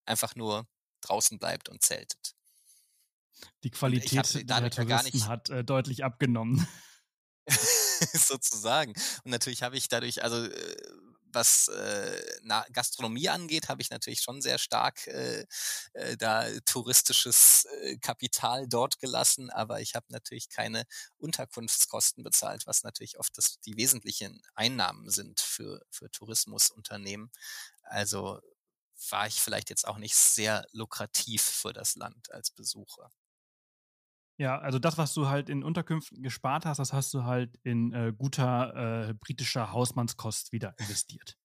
einfach 0.07 0.37
nur 0.37 0.67
draußen 1.01 1.39
bleibt 1.39 1.69
und 1.69 1.83
zeltet. 1.83 2.35
Die 3.63 3.71
Qualität 3.71 4.49
der 4.49 4.71
Touristen 4.71 5.27
hat 5.27 5.51
äh, 5.51 5.65
deutlich 5.65 6.05
abgenommen. 6.05 6.67
sozusagen. 8.13 8.93
Und 9.25 9.31
natürlich 9.31 9.63
habe 9.63 9.77
ich 9.77 9.89
dadurch, 9.89 10.23
also 10.23 10.45
äh, 10.45 10.77
was 11.33 11.67
äh, 11.69 12.23
na, 12.43 12.65
Gastronomie 12.73 13.29
angeht, 13.29 13.69
habe 13.69 13.83
ich 13.83 13.91
natürlich 13.91 14.21
schon 14.21 14.41
sehr 14.41 14.59
stark 14.59 15.07
äh, 15.09 15.45
äh, 15.95 16.17
da 16.17 16.49
touristisches 16.65 17.67
äh, 17.83 17.97
Kapital 17.99 18.69
dort 18.69 19.01
gelassen, 19.01 19.51
aber 19.51 19.81
ich 19.81 19.97
habe 19.97 20.07
natürlich 20.11 20.49
keine 20.49 20.85
Unterkunftskosten 21.17 22.23
bezahlt, 22.23 22.67
was 22.67 22.85
natürlich 22.85 23.19
oft 23.19 23.37
das, 23.37 23.59
die 23.61 23.77
wesentlichen 23.77 24.43
Einnahmen 24.55 25.11
sind 25.11 25.41
für, 25.41 25.83
für 25.91 26.09
Tourismusunternehmen. 26.11 27.33
Also 27.83 28.41
war 29.11 29.27
ich 29.27 29.41
vielleicht 29.41 29.71
jetzt 29.71 29.89
auch 29.89 29.99
nicht 29.99 30.15
sehr 30.15 30.65
lukrativ 30.71 31.43
für 31.43 31.73
das 31.73 31.97
Land 31.97 32.31
als 32.33 32.53
Besucher. 32.53 33.11
Ja, 34.37 34.59
also 34.59 34.79
das, 34.79 34.99
was 34.99 35.15
du 35.15 35.29
halt 35.29 35.49
in 35.49 35.63
Unterkünften 35.63 36.23
gespart 36.23 36.67
hast, 36.67 36.79
das 36.79 36.93
hast 36.93 37.15
du 37.15 37.25
halt 37.25 37.57
in 37.63 37.93
äh, 37.93 38.13
guter 38.17 39.09
äh, 39.09 39.15
britischer 39.15 39.73
Hausmannskost 39.73 40.51
wieder 40.53 40.75
investiert. 40.79 41.37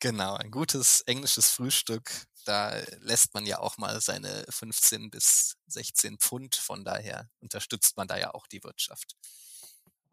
Genau, 0.00 0.34
ein 0.34 0.50
gutes 0.50 1.00
englisches 1.02 1.50
Frühstück. 1.50 2.10
Da 2.44 2.76
lässt 3.00 3.34
man 3.34 3.46
ja 3.46 3.58
auch 3.58 3.78
mal 3.78 4.00
seine 4.00 4.44
15 4.48 5.10
bis 5.10 5.56
16 5.66 6.18
Pfund. 6.18 6.54
Von 6.56 6.84
daher 6.84 7.30
unterstützt 7.40 7.96
man 7.96 8.06
da 8.06 8.18
ja 8.18 8.34
auch 8.34 8.46
die 8.46 8.62
Wirtschaft. 8.62 9.16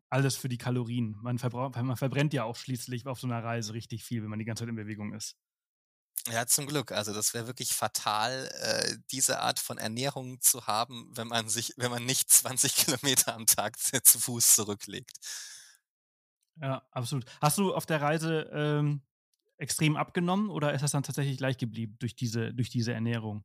Alles 0.09 0.35
für 0.35 0.49
die 0.49 0.57
Kalorien. 0.57 1.17
Man, 1.21 1.39
man 1.41 1.97
verbrennt 1.97 2.33
ja 2.33 2.43
auch 2.43 2.55
schließlich 2.55 3.05
auf 3.05 3.19
so 3.19 3.27
einer 3.27 3.43
Reise 3.43 3.73
richtig 3.73 4.03
viel, 4.03 4.21
wenn 4.23 4.29
man 4.29 4.39
die 4.39 4.45
ganze 4.45 4.61
Zeit 4.61 4.69
in 4.69 4.75
Bewegung 4.75 5.13
ist. 5.13 5.37
Ja, 6.29 6.45
zum 6.45 6.67
Glück. 6.67 6.91
Also 6.91 7.13
das 7.13 7.33
wäre 7.33 7.47
wirklich 7.47 7.73
fatal, 7.73 8.49
äh, 8.61 8.97
diese 9.11 9.39
Art 9.39 9.59
von 9.59 9.77
Ernährung 9.77 10.39
zu 10.39 10.67
haben, 10.67 11.09
wenn 11.15 11.27
man 11.27 11.49
sich, 11.49 11.73
wenn 11.77 11.89
man 11.89 12.05
nicht 12.05 12.29
20 12.29 12.75
Kilometer 12.75 13.33
am 13.33 13.45
Tag 13.45 13.77
zu 14.05 14.19
Fuß 14.19 14.55
zurücklegt. 14.55 15.17
Ja, 16.61 16.85
absolut. 16.91 17.25
Hast 17.41 17.57
du 17.57 17.73
auf 17.73 17.85
der 17.85 18.01
Reise 18.01 18.49
ähm, 18.53 19.01
extrem 19.57 19.95
abgenommen 19.95 20.49
oder 20.49 20.73
ist 20.73 20.81
das 20.81 20.91
dann 20.91 21.03
tatsächlich 21.03 21.37
gleich 21.37 21.57
geblieben 21.57 21.95
durch 21.99 22.15
diese, 22.15 22.53
durch 22.53 22.69
diese 22.69 22.93
Ernährung? 22.93 23.43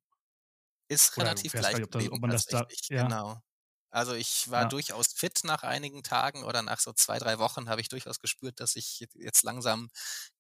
Ist 0.89 1.17
relativ 1.17 1.53
gleich 1.53 1.77
geblieben, 1.77 2.13
ob, 2.13 2.21
man 2.21 2.31
das 2.31 2.45
da, 2.47 2.67
ja. 2.89 3.05
genau. 3.05 3.43
Also 3.97 4.13
ich 4.13 4.51
war 4.51 4.65
ja. 4.65 4.67
durchaus 4.67 5.07
fit 5.15 5.41
nach 5.45 5.63
einigen 5.63 6.03
Tagen 6.03 6.45
oder 6.45 6.61
nach 6.61 6.81
so 6.81 6.93
zwei, 6.93 7.19
drei 7.19 7.39
Wochen 7.39 7.71
habe 7.71 7.81
ich 7.81 7.89
durchaus 7.89 8.21
gespürt, 8.21 8.61
dass 8.61 8.77
ich 8.77 9.07
jetzt 9.15 9.43
langsam 9.43 9.89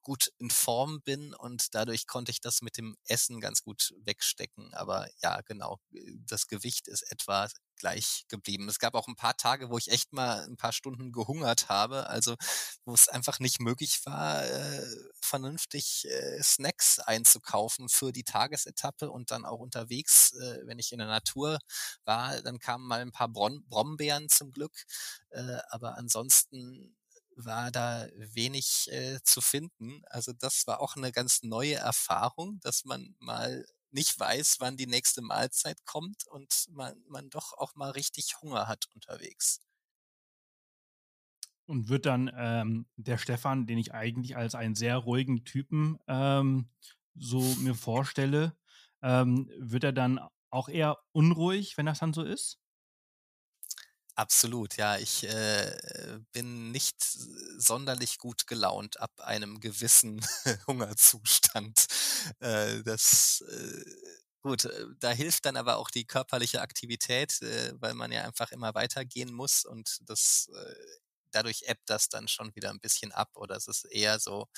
gut 0.03 0.31
in 0.39 0.51
Form 0.51 1.01
bin 1.03 1.33
und 1.35 1.75
dadurch 1.75 2.07
konnte 2.07 2.31
ich 2.33 2.43
das 2.43 2.61
mit 2.61 2.77
dem 2.77 2.97
Essen 3.07 3.41
ganz 3.41 3.63
gut 3.63 3.95
wegstecken. 4.05 4.75
Aber 4.75 5.09
ja, 5.23 5.41
genau, 5.41 5.81
das 6.27 6.49
Gewicht 6.49 6.87
ist 6.87 7.11
etwa 7.11 7.49
gleich 7.77 8.25
geblieben. 8.29 8.69
Es 8.69 8.79
gab 8.79 8.95
auch 8.95 9.09
ein 9.09 9.17
paar 9.17 9.37
Tage, 9.37 9.71
wo 9.71 9.79
ich 9.79 9.91
echt 9.91 10.13
mal 10.13 10.45
ein 10.45 10.57
paar 10.57 10.73
Stunden 10.73 11.13
gehungert 11.13 11.69
habe, 11.69 12.09
also 12.09 12.37
wo 12.85 12.95
es 12.95 13.09
einfach 13.09 13.39
nicht 13.41 13.61
möglich 13.61 14.01
war, 14.05 14.45
äh, 14.45 14.87
vernünftig 15.21 16.07
äh, 16.09 16.43
Snacks 16.43 16.99
einzukaufen 16.99 17.89
für 17.89 18.13
die 18.13 18.25
Tagesetappe 18.25 19.11
und 19.11 19.31
dann 19.31 19.45
auch 19.45 19.61
unterwegs, 19.61 20.33
äh, 20.33 20.61
wenn 20.67 20.79
ich 20.79 20.93
in 20.93 20.99
der 20.99 21.09
Natur 21.09 21.59
war, 22.05 22.41
dann 22.43 22.59
kamen 22.59 22.87
mal 22.87 23.01
ein 23.01 23.13
paar 23.13 23.29
Bron 23.29 23.65
Brombeeren 23.69 24.29
zum 24.29 24.53
Glück, 24.53 24.85
äh, 25.31 25.59
aber 25.71 25.97
ansonsten 25.97 26.97
war 27.37 27.71
da 27.71 28.09
wenig 28.17 28.89
äh, 28.91 29.21
zu 29.23 29.41
finden. 29.41 30.03
Also 30.07 30.33
das 30.33 30.67
war 30.67 30.81
auch 30.81 30.97
eine 30.97 31.13
ganz 31.13 31.43
neue 31.43 31.75
Erfahrung, 31.75 32.59
dass 32.61 32.85
man 32.85 33.15
mal 33.19 33.67
nicht 33.97 34.21
weiß, 34.21 34.59
wann 34.61 34.77
die 34.77 34.87
nächste 34.87 35.23
Mahlzeit 35.23 35.85
kommt 35.87 36.27
und 36.29 36.67
man, 36.71 37.03
man 37.09 37.31
doch 37.31 37.55
auch 37.55 37.75
mal 37.75 37.91
richtig 37.91 38.41
Hunger 38.43 38.69
hat 38.69 38.87
unterwegs. 38.95 39.61
Und 41.67 41.89
wird 41.89 42.07
dann 42.07 42.31
ähm, 42.37 42.87
der 42.97 43.19
Stefan, 43.19 43.67
den 43.67 43.79
ich 43.79 43.93
eigentlich 43.93 44.37
als 44.37 44.55
einen 44.55 44.77
sehr 44.77 44.97
ruhigen 44.99 45.45
Typen 45.45 45.99
ähm, 46.07 46.69
so 47.17 47.41
mir 47.57 47.75
vorstelle, 47.75 48.57
ähm, 49.03 49.51
wird 49.59 49.83
er 49.83 49.93
dann 49.93 50.21
auch 50.51 50.69
eher 50.69 50.99
unruhig, 51.13 51.77
wenn 51.77 51.87
das 51.87 51.99
dann 51.99 52.13
so 52.13 52.23
ist? 52.23 52.61
Absolut, 54.19 54.77
ja. 54.79 54.97
Ich 54.97 55.25
äh, 55.29 56.19
bin 56.33 56.71
nicht 56.73 56.97
sonderlich 57.59 58.17
gut 58.19 58.47
gelaunt 58.47 58.99
ab 58.99 59.13
einem 59.21 59.61
gewissen 59.61 60.25
Hungerzustand. 60.67 61.87
Äh, 62.41 62.83
das 62.83 63.45
äh, 63.47 63.85
gut, 64.41 64.65
äh, 64.65 64.87
da 65.01 65.11
hilft 65.11 65.45
dann 65.45 65.57
aber 65.59 65.77
auch 65.77 65.91
die 65.91 66.07
körperliche 66.07 66.63
Aktivität, 66.63 67.43
äh, 67.43 67.73
weil 67.79 67.93
man 67.93 68.11
ja 68.11 68.23
einfach 68.25 68.53
immer 68.53 68.75
weitergehen 68.75 69.33
muss 69.35 69.65
und 69.67 69.99
das 70.09 70.49
äh, 70.55 70.75
dadurch 71.37 71.63
ebbt 71.67 71.89
das 71.89 72.09
dann 72.09 72.29
schon 72.29 72.55
wieder 72.55 72.71
ein 72.71 72.81
bisschen 72.81 73.13
ab 73.13 73.31
oder 73.35 73.57
es 73.57 73.69
ist 73.69 73.85
eher 73.85 74.19
so 74.19 74.49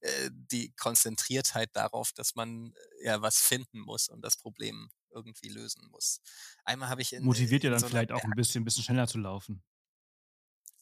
äh, 0.00 0.30
die 0.32 0.72
Konzentriertheit 0.76 1.70
darauf, 1.74 2.12
dass 2.12 2.34
man 2.34 2.72
äh, 3.00 3.06
ja 3.06 3.22
was 3.22 3.38
finden 3.38 3.80
muss 3.80 4.08
und 4.08 4.22
das 4.22 4.36
Problem 4.36 4.90
irgendwie 5.10 5.48
lösen 5.48 5.86
muss. 5.90 6.20
Einmal 6.64 6.88
habe 6.88 7.02
ich 7.02 7.12
in, 7.12 7.24
motiviert 7.24 7.64
ja 7.64 7.70
dann 7.70 7.80
so 7.80 7.88
vielleicht 7.88 8.12
auch 8.12 8.24
ein 8.24 8.32
bisschen, 8.34 8.62
ein 8.62 8.64
bisschen 8.64 8.84
schneller 8.84 9.06
zu 9.06 9.18
laufen. 9.18 9.62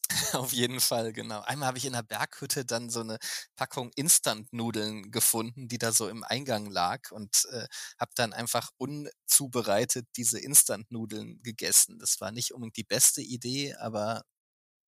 Auf 0.33 0.53
jeden 0.53 0.79
Fall, 0.79 1.13
genau. 1.13 1.41
Einmal 1.41 1.67
habe 1.67 1.77
ich 1.77 1.85
in 1.85 1.93
der 1.93 2.03
Berghütte 2.03 2.65
dann 2.65 2.89
so 2.89 3.01
eine 3.01 3.17
Packung 3.55 3.91
Instant-Nudeln 3.95 5.11
gefunden, 5.11 5.67
die 5.67 5.77
da 5.77 5.91
so 5.91 6.09
im 6.09 6.23
Eingang 6.23 6.69
lag 6.69 7.11
und 7.11 7.45
äh, 7.51 7.67
habe 7.99 8.11
dann 8.15 8.33
einfach 8.33 8.71
unzubereitet 8.77 10.07
diese 10.17 10.39
Instant-Nudeln 10.39 11.41
gegessen. 11.43 11.99
Das 11.99 12.19
war 12.21 12.31
nicht 12.31 12.53
unbedingt 12.53 12.77
die 12.77 12.83
beste 12.83 13.21
Idee, 13.21 13.75
aber 13.75 14.23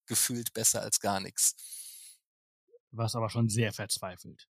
gefühlt 0.06 0.54
besser 0.54 0.82
als 0.82 1.00
gar 1.00 1.20
nichts. 1.20 1.56
Was 2.92 3.16
aber 3.16 3.30
schon 3.30 3.50
sehr 3.50 3.74
verzweifelt. 3.74 4.48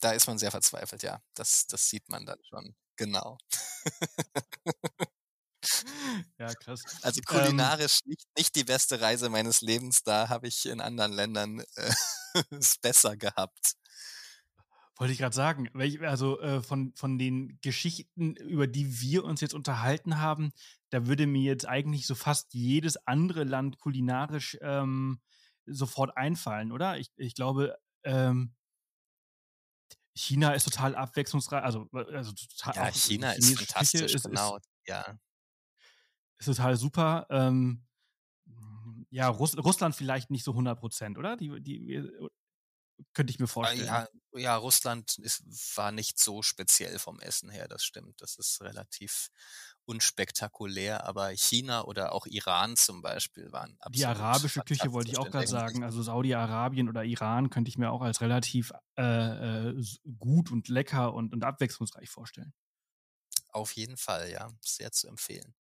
Da 0.00 0.12
ist 0.12 0.26
man 0.26 0.38
sehr 0.38 0.50
verzweifelt, 0.50 1.02
ja. 1.02 1.22
Das, 1.34 1.66
das 1.66 1.88
sieht 1.88 2.08
man 2.08 2.26
dann 2.26 2.42
schon. 2.44 2.74
Genau. 2.96 3.38
ja, 6.38 6.54
krass. 6.54 6.82
Also 7.02 7.20
ähm 7.20 7.24
kulinarisch 7.24 8.00
ähm, 8.04 8.10
nicht, 8.10 8.26
nicht 8.36 8.54
die 8.54 8.64
beste 8.64 9.00
Reise 9.00 9.28
meines 9.28 9.60
Lebens. 9.60 10.02
Da 10.02 10.28
habe 10.28 10.48
ich 10.48 10.66
in 10.66 10.80
anderen 10.80 11.12
Ländern 11.12 11.60
äh, 11.60 11.94
es 12.50 12.78
besser 12.78 13.16
gehabt. 13.16 13.74
Wollte 14.96 15.12
ich 15.12 15.18
gerade 15.18 15.34
sagen, 15.34 15.68
also 16.02 16.40
äh, 16.40 16.62
von, 16.62 16.92
von 16.94 17.18
den 17.18 17.58
Geschichten, 17.62 18.36
über 18.36 18.68
die 18.68 19.00
wir 19.00 19.24
uns 19.24 19.40
jetzt 19.40 19.54
unterhalten 19.54 20.18
haben, 20.18 20.52
da 20.90 21.06
würde 21.08 21.26
mir 21.26 21.42
jetzt 21.42 21.66
eigentlich 21.66 22.06
so 22.06 22.14
fast 22.14 22.54
jedes 22.54 22.96
andere 23.06 23.42
Land 23.42 23.78
kulinarisch 23.78 24.56
ähm, 24.60 25.20
sofort 25.66 26.16
einfallen, 26.16 26.70
oder? 26.70 26.98
Ich, 26.98 27.10
ich 27.16 27.34
glaube, 27.34 27.76
ähm, 28.04 28.54
China 30.14 30.52
ist 30.52 30.64
total 30.64 30.94
abwechslungsreich, 30.94 31.64
also, 31.64 31.88
also 31.90 32.32
total. 32.32 32.76
Ja, 32.76 32.92
China 32.92 33.32
ist 33.32 33.58
fantastisch, 33.58 34.14
ist, 34.14 34.24
genau, 34.24 34.56
ist, 34.56 34.68
ja. 34.86 35.18
ist 36.38 36.46
total 36.46 36.76
super. 36.76 37.26
Ähm, 37.30 37.84
ja, 39.10 39.28
Russ 39.28 39.56
Russland 39.58 39.96
vielleicht 39.96 40.30
nicht 40.30 40.44
so 40.44 40.52
100 40.52 40.78
Prozent, 40.78 41.18
oder? 41.18 41.36
Die, 41.36 41.60
die, 41.60 42.08
könnte 43.12 43.32
ich 43.32 43.38
mir 43.38 43.46
vorstellen. 43.46 43.86
Ja, 43.86 44.08
ja 44.32 44.56
Russland 44.56 45.18
ist, 45.18 45.42
war 45.76 45.92
nicht 45.92 46.18
so 46.18 46.42
speziell 46.42 46.98
vom 46.98 47.20
Essen 47.20 47.50
her, 47.50 47.68
das 47.68 47.84
stimmt. 47.84 48.20
Das 48.20 48.36
ist 48.36 48.60
relativ 48.60 49.30
unspektakulär, 49.86 51.04
aber 51.06 51.30
China 51.30 51.84
oder 51.84 52.12
auch 52.12 52.26
Iran 52.26 52.76
zum 52.76 53.02
Beispiel 53.02 53.52
waren 53.52 53.76
absolut 53.80 53.96
Die 53.96 54.06
arabische 54.06 54.60
Küche 54.60 54.92
wollte 54.92 55.10
ich 55.10 55.18
auch 55.18 55.30
gerade 55.30 55.46
sagen, 55.46 55.84
also 55.84 56.02
Saudi-Arabien 56.02 56.88
oder 56.88 57.04
Iran 57.04 57.50
könnte 57.50 57.68
ich 57.68 57.78
mir 57.78 57.90
auch 57.90 58.02
als 58.02 58.20
relativ 58.20 58.72
äh, 58.96 59.02
äh, 59.68 59.84
gut 60.18 60.50
und 60.50 60.68
lecker 60.68 61.12
und, 61.12 61.32
und 61.32 61.44
abwechslungsreich 61.44 62.08
vorstellen. 62.08 62.54
Auf 63.48 63.72
jeden 63.72 63.96
Fall, 63.96 64.30
ja, 64.30 64.50
sehr 64.60 64.90
zu 64.90 65.06
empfehlen. 65.06 65.54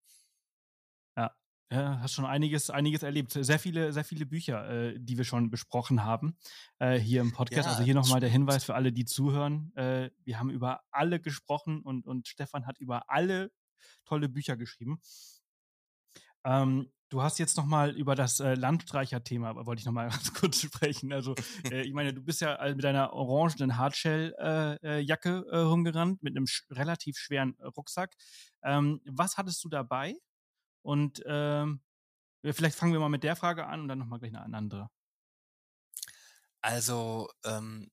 Ja, 1.72 1.82
ja, 1.82 2.00
hast 2.02 2.14
schon 2.14 2.26
einiges, 2.26 2.70
einiges 2.70 3.02
erlebt. 3.02 3.32
Sehr 3.32 3.58
viele, 3.58 3.94
sehr 3.94 4.04
viele 4.04 4.26
Bücher, 4.26 4.70
äh, 4.70 5.00
die 5.00 5.18
wir 5.18 5.24
schon 5.24 5.50
besprochen 5.50 6.04
haben 6.04 6.36
äh, 6.80 7.00
hier 7.00 7.22
im 7.22 7.32
Podcast. 7.32 7.66
Ja, 7.66 7.72
also 7.72 7.84
hier 7.84 7.96
nochmal 7.96 8.20
der 8.20 8.30
Hinweis 8.30 8.66
für 8.66 8.76
alle, 8.76 8.92
die 8.92 9.06
zuhören. 9.06 9.74
Äh, 9.76 10.10
wir 10.26 10.38
haben 10.38 10.50
über 10.50 10.82
alle 10.92 11.22
gesprochen 11.22 11.82
und, 11.82 12.08
und 12.08 12.28
Stefan 12.28 12.66
hat 12.66 12.78
über 12.80 13.10
alle 13.10 13.52
tolle 14.04 14.28
Bücher 14.28 14.58
geschrieben. 14.58 15.00
Ähm, 16.44 16.92
du 17.08 17.22
hast 17.22 17.40
jetzt 17.40 17.56
nochmal 17.56 17.92
über 17.92 18.16
das 18.16 18.42
äh, 18.42 18.56
Landstreicher-Thema, 18.56 19.66
wollte 19.66 19.80
ich 19.80 19.86
nochmal 19.86 20.10
ganz 20.10 20.34
kurz 20.34 20.62
sprechen. 20.62 21.14
Also, 21.14 21.36
äh, 21.72 21.84
ich 21.84 21.94
meine, 21.94 22.14
du 22.14 22.22
bist 22.22 22.42
ja 22.42 22.60
mit 22.76 22.84
deiner 22.84 23.14
orangenen 23.14 23.78
Hardshell-Jacke 23.78 25.46
äh, 25.48 25.56
äh, 25.56 25.58
rumgerannt, 25.58 26.22
mit 26.22 26.36
einem 26.36 26.48
sch 26.48 26.66
relativ 26.70 27.18
schweren 27.18 27.56
Rucksack. 27.78 28.16
Ähm, 28.62 29.00
was 29.06 29.38
hattest 29.38 29.64
du 29.64 29.70
dabei? 29.70 30.16
Und 30.82 31.22
ähm, 31.26 31.82
vielleicht 32.44 32.78
fangen 32.78 32.94
wir 32.94 33.00
mal 33.00 33.10
mit 33.10 33.24
der 33.24 33.36
Frage 33.36 33.68
an 33.68 33.82
und 33.82 33.88
dann 33.88 34.00
nochmal 34.00 34.20
gleich 34.20 34.36
eine 34.36 34.58
andere. 34.58 34.90
Also, 36.62 37.30
ähm, 37.44 37.92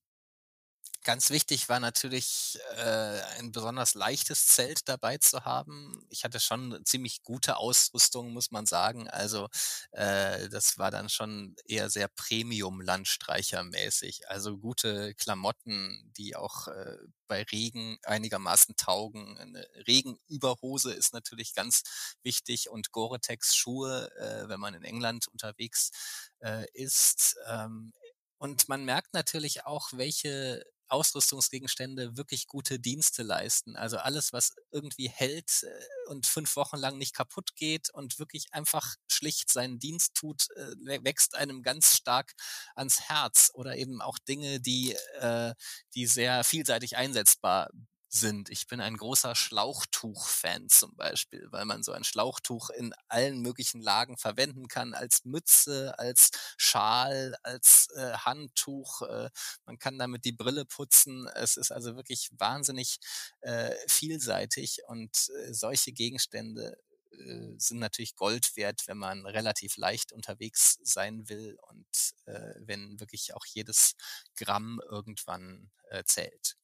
Ganz 1.05 1.29
wichtig 1.29 1.69
war 1.69 1.79
natürlich, 1.79 2.59
äh, 2.75 3.21
ein 3.39 3.53
besonders 3.53 3.93
leichtes 3.95 4.47
Zelt 4.47 4.89
dabei 4.89 5.17
zu 5.17 5.45
haben. 5.45 6.05
Ich 6.09 6.25
hatte 6.25 6.41
schon 6.41 6.81
ziemlich 6.85 7.23
gute 7.23 7.55
Ausrüstung, 7.55 8.33
muss 8.33 8.51
man 8.51 8.65
sagen. 8.65 9.09
Also 9.09 9.47
äh, 9.91 10.49
das 10.49 10.77
war 10.77 10.91
dann 10.91 11.07
schon 11.07 11.55
eher 11.65 11.89
sehr 11.89 12.09
Premium-Landstreichermäßig. 12.09 14.27
Also 14.29 14.57
gute 14.57 15.13
Klamotten, 15.15 16.11
die 16.17 16.35
auch 16.35 16.67
äh, 16.67 16.97
bei 17.27 17.43
Regen 17.43 17.97
einigermaßen 18.03 18.75
taugen. 18.75 19.37
Eine 19.37 19.65
Regenüberhose 19.87 20.91
ist 20.93 21.13
natürlich 21.13 21.53
ganz 21.55 21.83
wichtig 22.23 22.69
und 22.69 22.91
Gore-Tex-Schuhe, 22.91 24.11
äh, 24.17 24.49
wenn 24.49 24.59
man 24.59 24.73
in 24.73 24.83
England 24.83 25.29
unterwegs 25.29 25.91
äh, 26.39 26.65
ist. 26.73 27.37
Ähm, 27.47 27.93
und 28.37 28.69
man 28.69 28.85
merkt 28.85 29.13
natürlich 29.13 29.65
auch, 29.65 29.89
welche 29.93 30.63
Ausrüstungsgegenstände 30.89 32.17
wirklich 32.17 32.47
gute 32.47 32.79
Dienste 32.79 33.23
leisten. 33.23 33.75
Also 33.75 33.97
alles, 33.97 34.33
was 34.33 34.55
irgendwie 34.71 35.09
hält 35.09 35.63
äh, 35.63 36.09
und 36.09 36.25
fünf 36.25 36.55
Wochen 36.55 36.77
lang 36.77 36.97
nicht 36.97 37.15
kaputt 37.15 37.55
geht 37.55 37.89
und 37.91 38.19
wirklich 38.19 38.47
einfach 38.51 38.95
schlicht 39.07 39.51
seinen 39.51 39.79
Dienst 39.79 40.15
tut, 40.15 40.47
äh, 40.55 41.03
wächst 41.03 41.35
einem 41.35 41.61
ganz 41.63 41.95
stark 41.95 42.33
ans 42.75 43.01
Herz. 43.01 43.51
Oder 43.53 43.77
eben 43.77 44.01
auch 44.01 44.17
Dinge, 44.19 44.59
die, 44.59 44.93
äh, 45.19 45.53
die 45.95 46.07
sehr 46.07 46.43
vielseitig 46.43 46.97
einsetzbar 46.97 47.69
sind. 48.09 48.49
Ich 48.49 48.67
bin 48.67 48.81
ein 48.81 48.97
großer 48.97 49.35
Schlauchtuch-Fan 49.35 50.67
zum 50.69 50.95
Beispiel, 50.95 51.47
weil 51.51 51.65
man 51.65 51.83
so 51.83 51.91
ein 51.91 52.03
Schlauchtuch 52.03 52.69
in 52.71 52.93
allen 53.07 53.41
möglichen 53.41 53.81
Lagen 53.81 54.17
verwenden 54.17 54.67
kann, 54.67 54.93
als 54.93 55.25
Mütze, 55.25 55.97
als 55.99 56.31
Schal, 56.57 57.35
als 57.43 57.87
äh, 57.95 58.13
Handtuch. 58.17 59.03
Äh, 59.03 59.29
man 59.65 59.77
kann 59.79 59.99
damit 59.99 60.25
die 60.25 60.31
Brille 60.31 60.65
putzen. 60.65 61.27
Es 61.35 61.55
ist 61.57 61.71
also 61.71 61.95
wirklich 61.95 62.29
wahnsinnig 62.37 62.97
äh, 63.41 63.73
vielseitig 63.87 64.79
und 64.87 65.29
äh, 65.45 65.53
solche 65.53 65.91
Gegenstände 65.91 66.77
äh, 67.11 67.53
sind 67.57 67.79
natürlich 67.79 68.15
Gold 68.15 68.55
wert, 68.55 68.83
wenn 68.87 68.97
man 68.97 69.25
relativ 69.25 69.77
leicht 69.77 70.11
unterwegs 70.13 70.79
sein 70.83 71.29
will 71.29 71.57
und 71.69 71.87
äh, 72.25 72.55
wenn 72.59 72.99
wirklich 72.99 73.33
auch 73.35 73.45
jedes 73.45 73.95
Gramm 74.35 74.81
irgendwann 74.89 75.71
äh, 75.89 76.03
zählt. 76.05 76.58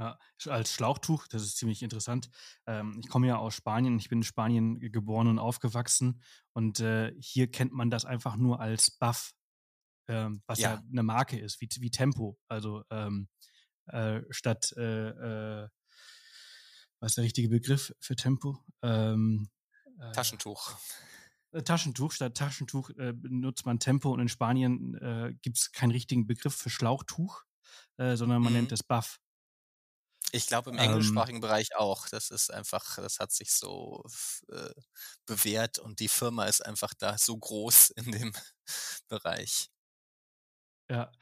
Ja, 0.00 0.18
als 0.46 0.72
Schlauchtuch, 0.72 1.26
das 1.28 1.42
ist 1.42 1.58
ziemlich 1.58 1.82
interessant. 1.82 2.30
Ähm, 2.66 2.98
ich 3.00 3.08
komme 3.10 3.26
ja 3.26 3.36
aus 3.36 3.54
Spanien, 3.54 3.98
ich 3.98 4.08
bin 4.08 4.20
in 4.20 4.24
Spanien 4.24 4.80
geboren 4.80 5.26
und 5.26 5.38
aufgewachsen 5.38 6.22
und 6.54 6.80
äh, 6.80 7.12
hier 7.20 7.50
kennt 7.50 7.74
man 7.74 7.90
das 7.90 8.06
einfach 8.06 8.36
nur 8.36 8.60
als 8.60 8.90
Buff, 8.92 9.32
ähm, 10.08 10.42
was 10.46 10.58
ja. 10.58 10.76
ja. 10.76 10.82
eine 10.90 11.02
Marke 11.02 11.38
ist, 11.38 11.60
wie, 11.60 11.68
wie 11.80 11.90
Tempo. 11.90 12.38
Also 12.48 12.82
ähm, 12.88 13.28
äh, 13.88 14.22
statt, 14.30 14.72
äh, 14.78 15.08
äh 15.64 15.68
was 17.00 17.10
ist 17.12 17.16
der 17.18 17.24
richtige 17.24 17.50
Begriff 17.50 17.94
für 18.00 18.16
Tempo? 18.16 18.58
Ähm, 18.80 19.50
äh, 19.98 20.12
Taschentuch. 20.12 20.78
Äh, 21.52 21.62
Taschentuch, 21.62 22.12
statt 22.12 22.38
Taschentuch 22.38 22.90
benutzt 22.96 23.66
man 23.66 23.78
Tempo 23.78 24.14
und 24.14 24.20
in 24.20 24.28
Spanien 24.28 25.38
gibt 25.42 25.58
es 25.58 25.72
keinen 25.72 25.90
richtigen 25.90 26.26
Begriff 26.26 26.54
für 26.54 26.70
Schlauchtuch, 26.70 27.42
sondern 27.96 28.40
man 28.40 28.52
mhm. 28.52 28.60
nennt 28.60 28.72
es 28.72 28.82
Buff. 28.82 29.18
Ich 30.32 30.46
glaube 30.46 30.70
im 30.70 30.78
ähm. 30.78 30.84
englischsprachigen 30.84 31.36
ähm, 31.36 31.42
Bereich 31.42 31.76
auch. 31.76 32.08
Das 32.08 32.30
ist 32.30 32.52
einfach, 32.52 32.96
das 32.96 33.18
hat 33.18 33.32
sich 33.32 33.52
so 33.52 34.04
äh, 34.50 34.70
bewährt 35.26 35.78
und 35.78 36.00
die 36.00 36.08
Firma 36.08 36.46
ist 36.46 36.64
einfach 36.64 36.94
da 36.94 37.18
so 37.18 37.36
groß 37.36 37.90
in 37.96 38.12
dem 38.12 38.32
Bereich. 39.08 39.70
Ja. 40.90 41.12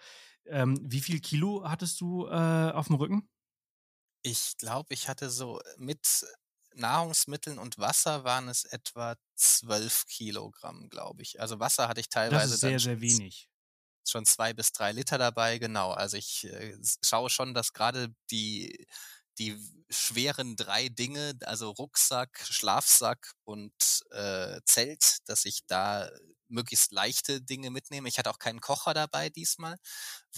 Ähm, 0.46 0.78
wie 0.82 1.00
viel 1.00 1.20
Kilo 1.20 1.68
hattest 1.68 2.00
du 2.00 2.26
äh, 2.26 2.72
auf 2.72 2.86
dem 2.86 2.96
Rücken? 2.96 3.28
Ich 4.22 4.56
glaube, 4.58 4.94
ich 4.94 5.08
hatte 5.08 5.30
so 5.30 5.60
mit 5.76 6.26
Nahrungsmitteln 6.74 7.58
und 7.58 7.78
Wasser 7.78 8.24
waren 8.24 8.48
es 8.48 8.64
etwa 8.64 9.16
12 9.36 10.06
Kilogramm, 10.06 10.88
glaube 10.88 11.22
ich. 11.22 11.40
Also 11.40 11.60
Wasser 11.60 11.88
hatte 11.88 12.00
ich 12.00 12.08
teilweise. 12.08 12.44
Das 12.44 12.54
ist 12.54 12.60
sehr, 12.60 12.78
sehr 12.78 13.00
wenig 13.00 13.48
schon 14.10 14.26
zwei 14.26 14.52
bis 14.54 14.72
drei 14.72 14.92
Liter 14.92 15.18
dabei, 15.18 15.58
genau. 15.58 15.92
Also 15.92 16.16
ich 16.16 16.44
äh, 16.44 16.76
schaue 17.04 17.30
schon, 17.30 17.54
dass 17.54 17.72
gerade 17.72 18.14
die, 18.30 18.86
die 19.38 19.56
schweren 19.90 20.56
drei 20.56 20.88
Dinge, 20.88 21.34
also 21.44 21.70
Rucksack, 21.70 22.40
Schlafsack 22.48 23.32
und 23.44 23.72
äh, 24.10 24.60
Zelt, 24.64 25.18
dass 25.28 25.44
ich 25.44 25.66
da 25.66 26.10
möglichst 26.48 26.92
leichte 26.92 27.42
Dinge 27.42 27.70
mitnehme. 27.70 28.08
Ich 28.08 28.18
hatte 28.18 28.30
auch 28.30 28.38
keinen 28.38 28.60
Kocher 28.60 28.94
dabei 28.94 29.28
diesmal, 29.30 29.76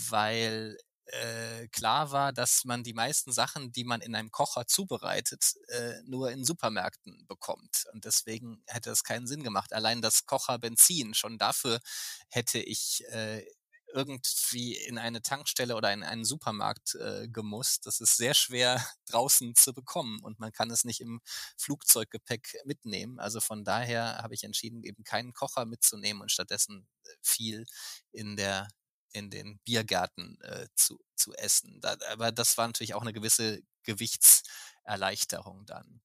weil 0.08 0.76
äh, 1.06 1.68
klar 1.68 2.12
war, 2.12 2.32
dass 2.32 2.64
man 2.64 2.84
die 2.84 2.92
meisten 2.94 3.32
Sachen, 3.32 3.72
die 3.72 3.84
man 3.84 4.00
in 4.00 4.14
einem 4.14 4.30
Kocher 4.30 4.66
zubereitet, 4.66 5.54
äh, 5.68 6.00
nur 6.04 6.30
in 6.30 6.44
Supermärkten 6.44 7.26
bekommt. 7.26 7.86
Und 7.92 8.04
deswegen 8.04 8.62
hätte 8.66 8.90
es 8.90 9.02
keinen 9.02 9.26
Sinn 9.26 9.42
gemacht. 9.42 9.72
Allein 9.72 10.02
das 10.02 10.26
Kocherbenzin, 10.26 11.14
schon 11.14 11.38
dafür 11.38 11.80
hätte 12.28 12.60
ich 12.60 13.04
äh, 13.08 13.44
irgendwie 13.92 14.76
in 14.76 14.98
eine 14.98 15.22
Tankstelle 15.22 15.76
oder 15.76 15.92
in 15.92 16.02
einen 16.02 16.24
Supermarkt 16.24 16.94
äh, 16.94 17.28
gemusst. 17.28 17.86
Das 17.86 18.00
ist 18.00 18.16
sehr 18.16 18.34
schwer 18.34 18.84
draußen 19.06 19.54
zu 19.54 19.72
bekommen 19.72 20.20
und 20.22 20.38
man 20.38 20.52
kann 20.52 20.70
es 20.70 20.84
nicht 20.84 21.00
im 21.00 21.20
Flugzeuggepäck 21.56 22.60
mitnehmen. 22.64 23.18
Also 23.18 23.40
von 23.40 23.64
daher 23.64 24.18
habe 24.22 24.34
ich 24.34 24.44
entschieden, 24.44 24.82
eben 24.84 25.04
keinen 25.04 25.32
Kocher 25.32 25.64
mitzunehmen 25.64 26.22
und 26.22 26.32
stattdessen 26.32 26.86
äh, 27.04 27.08
viel 27.22 27.66
in 28.12 28.36
der 28.36 28.68
in 29.12 29.28
den 29.28 29.58
Biergärten 29.64 30.38
äh, 30.42 30.68
zu, 30.76 31.00
zu 31.16 31.34
essen. 31.34 31.80
Da, 31.80 31.96
aber 32.12 32.30
das 32.30 32.56
war 32.58 32.68
natürlich 32.68 32.94
auch 32.94 33.02
eine 33.02 33.12
gewisse 33.12 33.60
Gewichtserleichterung 33.82 35.66
dann. 35.66 36.00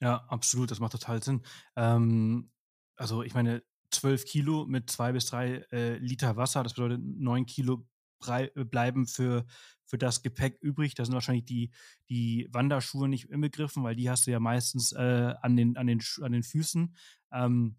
Ja, 0.00 0.24
absolut, 0.28 0.70
das 0.70 0.80
macht 0.80 0.92
total 0.92 1.22
Sinn. 1.22 1.44
Ähm, 1.76 2.50
also 2.96 3.22
ich 3.22 3.34
meine, 3.34 3.62
12 3.92 4.24
Kilo 4.24 4.66
mit 4.66 4.90
zwei 4.90 5.12
bis 5.12 5.26
drei 5.26 5.64
äh, 5.70 5.96
Liter 5.98 6.36
Wasser. 6.36 6.62
Das 6.62 6.74
bedeutet, 6.74 7.00
neun 7.02 7.46
Kilo 7.46 7.86
äh, 8.26 8.48
bleiben 8.64 9.06
für, 9.06 9.46
für 9.84 9.98
das 9.98 10.22
Gepäck 10.22 10.58
übrig. 10.60 10.94
Da 10.94 11.04
sind 11.04 11.14
wahrscheinlich 11.14 11.44
die, 11.44 11.70
die 12.08 12.48
Wanderschuhe 12.50 13.08
nicht 13.08 13.30
inbegriffen, 13.30 13.82
weil 13.82 13.96
die 13.96 14.10
hast 14.10 14.26
du 14.26 14.30
ja 14.30 14.40
meistens 14.40 14.92
äh, 14.92 15.34
an, 15.40 15.56
den, 15.56 15.76
an, 15.76 15.86
den, 15.86 16.02
an 16.20 16.32
den 16.32 16.42
Füßen. 16.42 16.96
Ähm, 17.32 17.78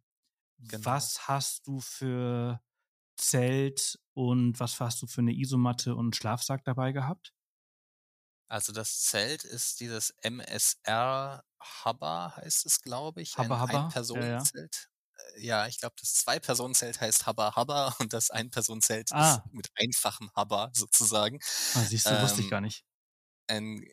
genau. 0.60 0.86
Was 0.86 1.28
hast 1.28 1.68
du 1.68 1.80
für 1.80 2.62
Zelt 3.16 4.00
und 4.14 4.60
was 4.60 4.80
hast 4.80 5.02
du 5.02 5.08
für 5.08 5.22
eine 5.22 5.34
Isomatte 5.34 5.96
und 5.96 6.16
Schlafsack 6.16 6.64
dabei 6.66 6.92
gehabt? 6.92 7.34
Also 8.48 8.72
das 8.72 9.02
Zelt 9.02 9.44
ist 9.44 9.80
dieses 9.80 10.12
MSR 10.22 11.44
Hubba, 11.84 12.36
heißt 12.36 12.66
es, 12.66 12.82
glaube 12.82 13.22
ich. 13.22 13.38
Hubba, 13.38 13.56
ein, 13.56 13.62
Hubba. 13.62 13.86
ein 13.86 13.92
Personenzelt. 13.92 14.90
Ja, 15.38 15.68
ich 15.68 15.80
glaube, 15.80 15.96
das 16.00 16.14
Zwei-Personen-Zelt 16.16 17.02
heißt 17.02 17.26
Habba 17.26 17.56
Habba 17.56 17.96
und 18.00 18.14
das 18.14 18.30
Ein-Personen-Zelt 18.30 19.12
ah. 19.12 19.36
ist 19.36 19.54
mit 19.54 19.70
einfachem 19.76 20.32
Habba 20.36 20.72
sozusagen. 20.74 21.40
Ah, 21.76 21.82
siehst 21.82 22.06
du, 22.06 22.12
ähm, 22.12 22.22
wusste 22.22 22.40
ich 22.40 22.48
ähm, 22.48 22.52
gar 22.52 22.62
nicht. 22.62 22.84
Ein 23.48 23.86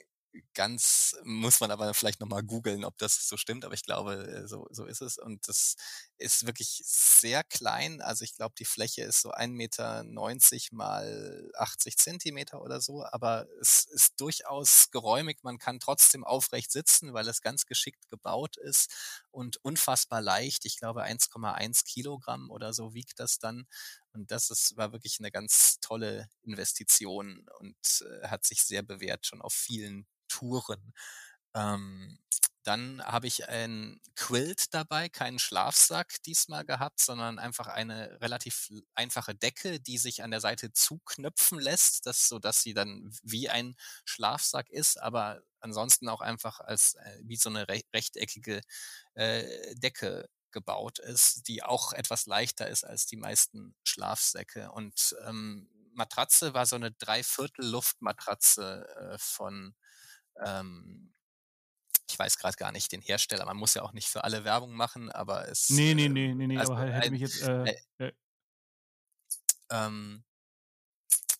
ganz, 0.54 1.16
muss 1.24 1.60
man 1.60 1.70
aber 1.70 1.92
vielleicht 1.94 2.20
nochmal 2.20 2.42
googeln, 2.42 2.84
ob 2.84 2.96
das 2.98 3.28
so 3.28 3.36
stimmt, 3.36 3.64
aber 3.64 3.74
ich 3.74 3.82
glaube, 3.84 4.14
äh, 4.26 4.46
so, 4.48 4.66
so 4.70 4.84
ist 4.86 5.00
es. 5.02 5.18
Und 5.18 5.48
das 5.48 5.76
ist 6.18 6.46
wirklich 6.46 6.82
sehr 6.84 7.42
klein. 7.44 8.00
Also 8.00 8.24
ich 8.24 8.34
glaube, 8.36 8.54
die 8.58 8.64
Fläche 8.64 9.02
ist 9.02 9.22
so 9.22 9.32
1,90 9.32 10.72
Meter 10.74 10.76
mal 10.76 11.50
80 11.56 11.96
Zentimeter 11.98 12.62
oder 12.62 12.80
so, 12.80 13.04
aber 13.04 13.46
es 13.60 13.84
ist 13.86 14.20
durchaus 14.20 14.90
geräumig. 14.90 15.38
Man 15.42 15.58
kann 15.58 15.80
trotzdem 15.80 16.24
aufrecht 16.24 16.70
sitzen, 16.72 17.12
weil 17.14 17.28
es 17.28 17.40
ganz 17.42 17.66
geschickt 17.66 18.08
gebaut 18.10 18.56
ist 18.56 18.92
und 19.30 19.56
unfassbar 19.64 20.20
leicht. 20.20 20.64
Ich 20.66 20.78
glaube, 20.78 21.02
1,1 21.04 21.84
Kilogramm 21.84 22.50
oder 22.50 22.72
so 22.72 22.94
wiegt 22.94 23.18
das 23.20 23.38
dann. 23.38 23.66
Und 24.12 24.30
das 24.30 24.50
ist, 24.50 24.76
war 24.76 24.92
wirklich 24.92 25.18
eine 25.20 25.30
ganz 25.30 25.78
tolle 25.80 26.28
Investition 26.42 27.46
und 27.58 27.76
äh, 28.02 28.28
hat 28.28 28.44
sich 28.44 28.62
sehr 28.62 28.82
bewährt 28.82 29.26
schon 29.26 29.42
auf 29.42 29.54
vielen 29.54 30.06
Touren. 30.28 30.92
Ähm, 31.54 32.18
dann 32.62 33.02
habe 33.04 33.26
ich 33.26 33.48
ein 33.48 34.00
Quilt 34.16 34.74
dabei, 34.74 35.08
keinen 35.08 35.38
Schlafsack 35.38 36.22
diesmal 36.24 36.64
gehabt, 36.64 37.00
sondern 37.00 37.38
einfach 37.38 37.68
eine 37.68 38.20
relativ 38.20 38.70
einfache 38.94 39.34
Decke, 39.34 39.80
die 39.80 39.96
sich 39.98 40.22
an 40.22 40.30
der 40.30 40.40
Seite 40.40 40.72
zuknöpfen 40.72 41.58
lässt, 41.58 42.06
das, 42.06 42.28
so 42.28 42.38
dass 42.38 42.62
sie 42.62 42.74
dann 42.74 43.10
wie 43.22 43.48
ein 43.48 43.76
Schlafsack 44.04 44.68
ist, 44.68 45.00
aber 45.00 45.40
ansonsten 45.60 46.08
auch 46.08 46.20
einfach 46.20 46.60
als 46.60 46.94
äh, 46.94 47.18
wie 47.24 47.36
so 47.36 47.48
eine 47.48 47.66
rechteckige 47.68 48.60
äh, 49.14 49.74
Decke 49.76 50.28
gebaut 50.52 50.98
ist, 50.98 51.48
die 51.48 51.62
auch 51.62 51.92
etwas 51.92 52.26
leichter 52.26 52.68
ist 52.68 52.84
als 52.84 53.06
die 53.06 53.16
meisten 53.16 53.74
Schlafsäcke. 53.84 54.70
Und 54.72 55.16
ähm, 55.26 55.68
Matratze 55.92 56.54
war 56.54 56.66
so 56.66 56.76
eine 56.76 56.92
Dreiviertel 56.92 57.66
Luftmatratze 57.66 58.86
äh, 59.12 59.18
von 59.18 59.74
ähm, 60.44 61.12
ich 62.10 62.18
weiß 62.18 62.38
gerade 62.38 62.56
gar 62.56 62.72
nicht 62.72 62.90
den 62.92 63.00
Hersteller, 63.00 63.46
man 63.46 63.56
muss 63.56 63.74
ja 63.74 63.82
auch 63.82 63.92
nicht 63.92 64.08
für 64.08 64.24
alle 64.24 64.44
Werbung 64.44 64.72
machen, 64.72 65.10
aber 65.10 65.48
es. 65.48 65.70
Nee, 65.70 65.94
nee, 65.94 66.08
nee, 66.08 66.34
nee, 66.34 66.46
nee 66.46 66.58
also 66.58 66.74
aber 66.74 66.90
hätte 66.90 67.10
mich 67.10 67.20
jetzt. 67.20 67.42
Äh, 67.42 67.76
äh, 67.98 68.12
ähm, 69.70 70.24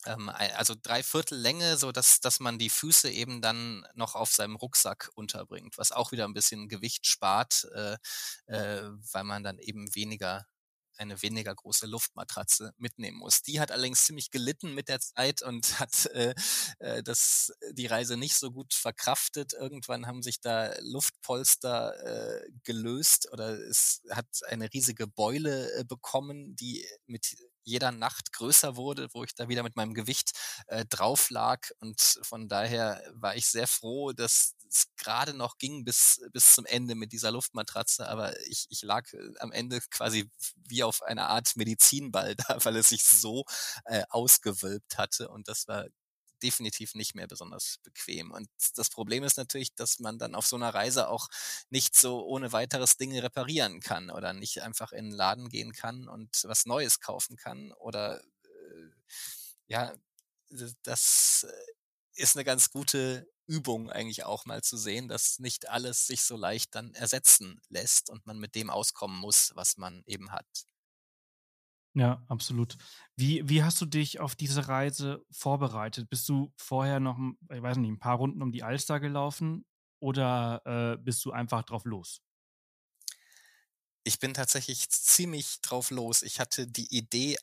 also 0.04 0.74
drei 0.80 1.02
Viertel 1.02 1.38
Länge, 1.38 1.76
so 1.76 1.92
dass, 1.92 2.20
dass 2.20 2.40
man 2.40 2.58
die 2.58 2.70
Füße 2.70 3.10
eben 3.10 3.42
dann 3.42 3.86
noch 3.94 4.14
auf 4.14 4.30
seinem 4.32 4.56
Rucksack 4.56 5.10
unterbringt, 5.14 5.76
was 5.78 5.92
auch 5.92 6.12
wieder 6.12 6.24
ein 6.26 6.34
bisschen 6.34 6.68
Gewicht 6.68 7.06
spart, 7.06 7.66
äh, 7.74 7.96
äh, 8.46 8.90
weil 9.12 9.24
man 9.24 9.42
dann 9.42 9.58
eben 9.58 9.94
weniger 9.94 10.46
eine 11.00 11.20
weniger 11.22 11.54
große 11.54 11.86
Luftmatratze 11.86 12.72
mitnehmen 12.76 13.18
muss. 13.18 13.42
Die 13.42 13.58
hat 13.58 13.72
allerdings 13.72 14.04
ziemlich 14.04 14.30
gelitten 14.30 14.74
mit 14.74 14.88
der 14.88 15.00
Zeit 15.00 15.42
und 15.42 15.64
hat 15.80 16.06
äh, 16.06 16.34
äh, 16.78 17.02
das, 17.02 17.52
die 17.72 17.86
Reise 17.86 18.16
nicht 18.16 18.36
so 18.36 18.52
gut 18.52 18.74
verkraftet. 18.74 19.54
Irgendwann 19.54 20.06
haben 20.06 20.22
sich 20.22 20.40
da 20.40 20.74
Luftpolster 20.80 22.42
äh, 22.44 22.50
gelöst 22.64 23.32
oder 23.32 23.58
es 23.58 24.02
hat 24.10 24.26
eine 24.48 24.72
riesige 24.72 25.06
Beule 25.06 25.72
äh, 25.72 25.84
bekommen, 25.84 26.54
die 26.56 26.86
mit 27.06 27.34
jeder 27.64 27.92
Nacht 27.92 28.32
größer 28.32 28.76
wurde, 28.76 29.08
wo 29.12 29.24
ich 29.24 29.34
da 29.34 29.48
wieder 29.48 29.62
mit 29.62 29.76
meinem 29.76 29.94
Gewicht 29.94 30.32
äh, 30.66 30.84
drauf 30.86 31.30
lag. 31.30 31.68
Und 31.80 32.00
von 32.22 32.48
daher 32.48 33.02
war 33.14 33.36
ich 33.36 33.46
sehr 33.46 33.66
froh, 33.66 34.12
dass 34.12 34.54
es 34.70 34.86
gerade 34.96 35.34
noch 35.34 35.58
ging 35.58 35.84
bis, 35.84 36.20
bis 36.32 36.54
zum 36.54 36.64
Ende 36.66 36.94
mit 36.94 37.12
dieser 37.12 37.32
Luftmatratze. 37.32 38.08
Aber 38.08 38.38
ich, 38.46 38.66
ich 38.70 38.82
lag 38.82 39.12
äh, 39.12 39.32
am 39.40 39.52
Ende 39.52 39.80
quasi 39.90 40.30
wie 40.56 40.82
auf 40.82 41.02
einer 41.02 41.28
Art 41.28 41.56
Medizinball 41.56 42.34
da, 42.48 42.64
weil 42.64 42.76
es 42.76 42.90
sich 42.90 43.04
so 43.04 43.44
äh, 43.84 44.02
ausgewölbt 44.08 44.98
hatte. 44.98 45.28
Und 45.28 45.48
das 45.48 45.68
war 45.68 45.86
definitiv 46.42 46.94
nicht 46.94 47.14
mehr 47.14 47.26
besonders 47.26 47.78
bequem. 47.82 48.30
Und 48.32 48.48
das 48.76 48.90
Problem 48.90 49.24
ist 49.24 49.36
natürlich, 49.36 49.74
dass 49.74 49.98
man 50.00 50.18
dann 50.18 50.34
auf 50.34 50.46
so 50.46 50.56
einer 50.56 50.74
Reise 50.74 51.08
auch 51.08 51.28
nicht 51.70 51.94
so 51.96 52.24
ohne 52.24 52.52
weiteres 52.52 52.96
Dinge 52.96 53.22
reparieren 53.22 53.80
kann 53.80 54.10
oder 54.10 54.32
nicht 54.32 54.62
einfach 54.62 54.92
in 54.92 55.06
den 55.06 55.14
Laden 55.14 55.48
gehen 55.48 55.72
kann 55.72 56.08
und 56.08 56.44
was 56.44 56.66
Neues 56.66 57.00
kaufen 57.00 57.36
kann 57.36 57.72
oder 57.72 58.20
äh, 58.20 58.90
ja, 59.66 59.94
das 60.82 61.46
äh, 61.48 61.72
ist 62.14 62.36
eine 62.36 62.44
ganz 62.44 62.70
gute 62.70 63.28
Übung 63.46 63.90
eigentlich 63.90 64.24
auch 64.24 64.44
mal 64.44 64.62
zu 64.62 64.76
sehen, 64.76 65.08
dass 65.08 65.38
nicht 65.40 65.68
alles 65.68 66.06
sich 66.06 66.22
so 66.22 66.36
leicht 66.36 66.74
dann 66.74 66.94
ersetzen 66.94 67.60
lässt 67.68 68.10
und 68.10 68.26
man 68.26 68.38
mit 68.38 68.54
dem 68.54 68.70
auskommen 68.70 69.18
muss, 69.18 69.52
was 69.54 69.76
man 69.76 70.02
eben 70.06 70.30
hat. 70.32 70.46
Ja, 71.96 72.22
absolut. 72.28 72.76
Wie 73.16 73.48
wie 73.48 73.64
hast 73.64 73.80
du 73.80 73.86
dich 73.86 74.20
auf 74.20 74.36
diese 74.36 74.68
Reise 74.68 75.24
vorbereitet? 75.32 76.08
Bist 76.08 76.28
du 76.28 76.52
vorher 76.56 77.00
noch 77.00 77.18
ich 77.52 77.60
weiß 77.62 77.78
nicht, 77.78 77.90
ein 77.90 77.98
paar 77.98 78.16
Runden 78.16 78.42
um 78.42 78.52
die 78.52 78.62
Alster 78.62 79.00
gelaufen 79.00 79.64
oder, 79.98 80.62
äh, 80.94 81.02
bist 81.02 81.24
du 81.24 81.32
einfach 81.32 81.64
drauf 81.64 81.84
los? 81.84 82.20
Ich 84.06 84.18
bin 84.18 84.32
tatsächlich 84.34 84.88
ziemlich 84.90 85.60
drauf 85.60 85.90
los. 85.90 86.22
Ich 86.22 86.40
hatte 86.40 86.66
die 86.66 86.94
Idee 86.96 87.36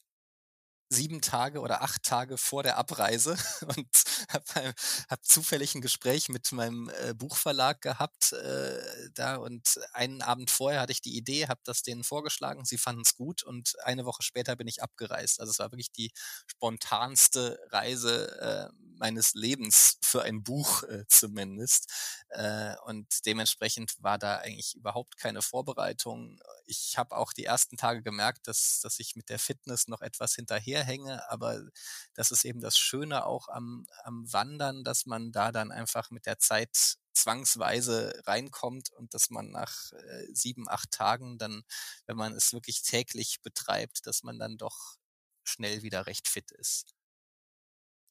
sieben 0.90 1.22
Tage 1.22 1.60
oder 1.60 1.82
acht 1.82 2.04
Tage 2.04 2.38
vor 2.38 2.64
der 2.64 2.78
Abreise 2.78 3.38
und 3.78 3.88
habe 4.30 4.74
hab 5.10 5.26
zufällig 5.26 5.76
ein 5.76 5.82
Gespräch 5.82 6.30
mit 6.30 6.52
meinem 6.52 6.90
äh, 7.02 7.14
Buchverlag 7.14 7.82
gehabt 7.82 8.34
äh, 8.34 8.80
da 9.14 9.36
und 9.36 9.80
einen 9.94 10.22
Abend 10.22 10.50
vorher 10.50 10.82
hatte 10.82 10.92
ich 10.92 11.02
die 11.02 11.18
Idee, 11.18 11.48
habe 11.48 11.62
das 11.64 11.84
denen 11.84 12.04
vorgeschlagen, 12.04 12.66
sie 12.66 12.78
fanden 12.78 13.02
es 13.02 13.16
gut 13.16 13.44
und 13.44 13.74
eine 13.84 14.06
Woche 14.06 14.24
später 14.24 14.56
bin 14.56 14.68
ich 14.68 14.82
abgereist. 14.82 15.40
Also 15.40 15.52
es 15.52 15.60
war 15.60 15.72
wirklich 15.72 15.92
die 15.92 16.12
spontanste 16.48 17.60
Reise 17.70 18.72
äh, 18.72 18.87
meines 18.98 19.34
Lebens 19.34 19.98
für 20.02 20.24
ein 20.24 20.44
Buch 20.44 20.84
äh, 20.84 21.06
zumindest 21.08 21.92
äh, 22.30 22.76
und 22.86 23.26
dementsprechend 23.26 23.96
war 24.02 24.18
da 24.18 24.38
eigentlich 24.38 24.76
überhaupt 24.76 25.18
keine 25.18 25.42
Vorbereitung. 25.42 26.40
Ich 26.66 26.98
habe 26.98 27.16
auch 27.16 27.34
die 27.34 27.46
ersten 27.46 27.78
Tage 27.78 28.02
gemerkt, 28.04 28.48
dass, 28.48 28.80
dass 28.82 29.00
ich 29.00 29.16
mit 29.16 29.30
der 29.30 29.40
Fitness 29.40 29.88
noch 29.88 30.02
etwas 30.02 30.36
hinterher 30.36 30.84
hänge, 30.84 31.30
aber 31.30 31.62
das 32.14 32.32
ist 32.32 32.46
eben 32.46 32.62
das 32.62 32.78
Schöne 32.78 33.26
auch 33.26 33.48
am, 33.50 33.86
am 34.04 34.32
Wandern, 34.32 34.84
dass 34.84 35.06
man 35.06 35.32
da 35.32 35.52
dann 35.52 35.72
einfach 35.72 36.12
mit 36.12 36.26
der 36.26 36.40
Zeit 36.40 36.98
zwangsweise 37.14 38.22
reinkommt 38.26 38.92
und 38.92 39.14
dass 39.14 39.30
man 39.30 39.50
nach 39.52 39.92
äh, 39.94 40.28
sieben, 40.34 40.70
acht 40.70 40.92
Tagen 40.92 41.38
dann, 41.38 41.64
wenn 42.06 42.18
man 42.18 42.34
es 42.34 42.54
wirklich 42.54 42.82
täglich 42.84 43.42
betreibt, 43.42 44.06
dass 44.06 44.24
man 44.24 44.38
dann 44.40 44.58
doch 44.58 44.98
schnell 45.44 45.82
wieder 45.84 46.06
recht 46.08 46.28
fit 46.28 46.52
ist. 46.52 46.97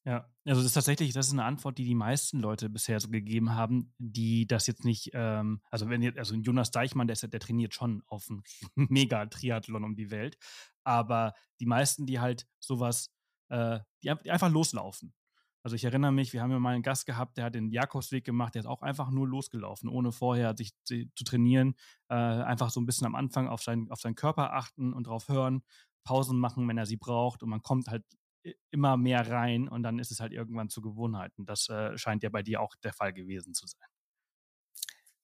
Ja, 0.06 0.24
also 0.44 0.60
das 0.60 0.66
ist 0.66 0.74
tatsächlich, 0.74 1.12
das 1.12 1.26
ist 1.26 1.32
eine 1.32 1.42
Antwort, 1.42 1.78
die 1.78 1.84
die 1.84 1.96
meisten 1.96 2.38
Leute 2.38 2.70
bisher 2.70 3.00
so 3.00 3.08
gegeben 3.08 3.56
haben, 3.56 3.92
die 3.98 4.46
das 4.46 4.68
jetzt 4.68 4.84
nicht, 4.84 5.10
ähm, 5.14 5.60
also 5.68 5.88
wenn 5.88 6.00
jetzt, 6.00 6.16
also 6.16 6.36
Jonas 6.36 6.70
Deichmann, 6.70 7.08
der, 7.08 7.14
ist, 7.14 7.32
der 7.32 7.40
trainiert 7.40 7.74
schon 7.74 8.04
auf 8.06 8.30
einem 8.30 8.44
Mega-Triathlon 8.76 9.82
um 9.82 9.96
die 9.96 10.12
Welt, 10.12 10.38
aber 10.84 11.34
die 11.58 11.66
meisten, 11.66 12.06
die 12.06 12.20
halt 12.20 12.46
sowas, 12.60 13.10
äh, 13.48 13.80
die, 14.04 14.14
die, 14.22 14.30
einfach 14.30 14.48
loslaufen. 14.48 15.12
Also 15.64 15.74
ich 15.74 15.82
erinnere 15.82 16.12
mich, 16.12 16.32
wir 16.32 16.40
haben 16.40 16.52
ja 16.52 16.60
mal 16.60 16.74
einen 16.74 16.84
Gast 16.84 17.06
gehabt, 17.06 17.36
der 17.36 17.46
hat 17.46 17.56
den 17.56 17.72
Jakobsweg 17.72 18.24
gemacht, 18.24 18.54
der 18.54 18.60
ist 18.60 18.66
auch 18.66 18.82
einfach 18.82 19.10
nur 19.10 19.26
losgelaufen, 19.26 19.88
ohne 19.88 20.12
vorher 20.12 20.56
sich 20.56 20.70
zu, 20.84 21.04
trainieren, 21.24 21.74
äh, 22.08 22.14
einfach 22.14 22.70
so 22.70 22.80
ein 22.80 22.86
bisschen 22.86 23.08
am 23.08 23.16
Anfang 23.16 23.48
auf, 23.48 23.60
sein, 23.60 23.90
auf 23.90 24.00
seinen 24.00 24.14
Körper 24.14 24.52
achten 24.52 24.92
und 24.92 25.08
drauf 25.08 25.26
hören, 25.26 25.64
Pausen 26.04 26.38
machen, 26.38 26.68
wenn 26.68 26.78
er 26.78 26.86
sie 26.86 26.96
braucht 26.96 27.42
und 27.42 27.50
man 27.50 27.62
kommt 27.62 27.88
halt 27.88 28.04
immer 28.70 28.96
mehr 28.96 29.28
rein 29.30 29.68
und 29.68 29.82
dann 29.82 29.98
ist 29.98 30.10
es 30.10 30.20
halt 30.20 30.32
irgendwann 30.32 30.68
zu 30.70 30.80
Gewohnheiten. 30.82 31.46
Das 31.46 31.68
äh, 31.68 31.96
scheint 31.98 32.22
ja 32.22 32.30
bei 32.30 32.42
dir 32.42 32.60
auch 32.60 32.74
der 32.82 32.92
Fall 32.92 33.12
gewesen 33.12 33.54
zu 33.54 33.66
sein. 33.66 33.86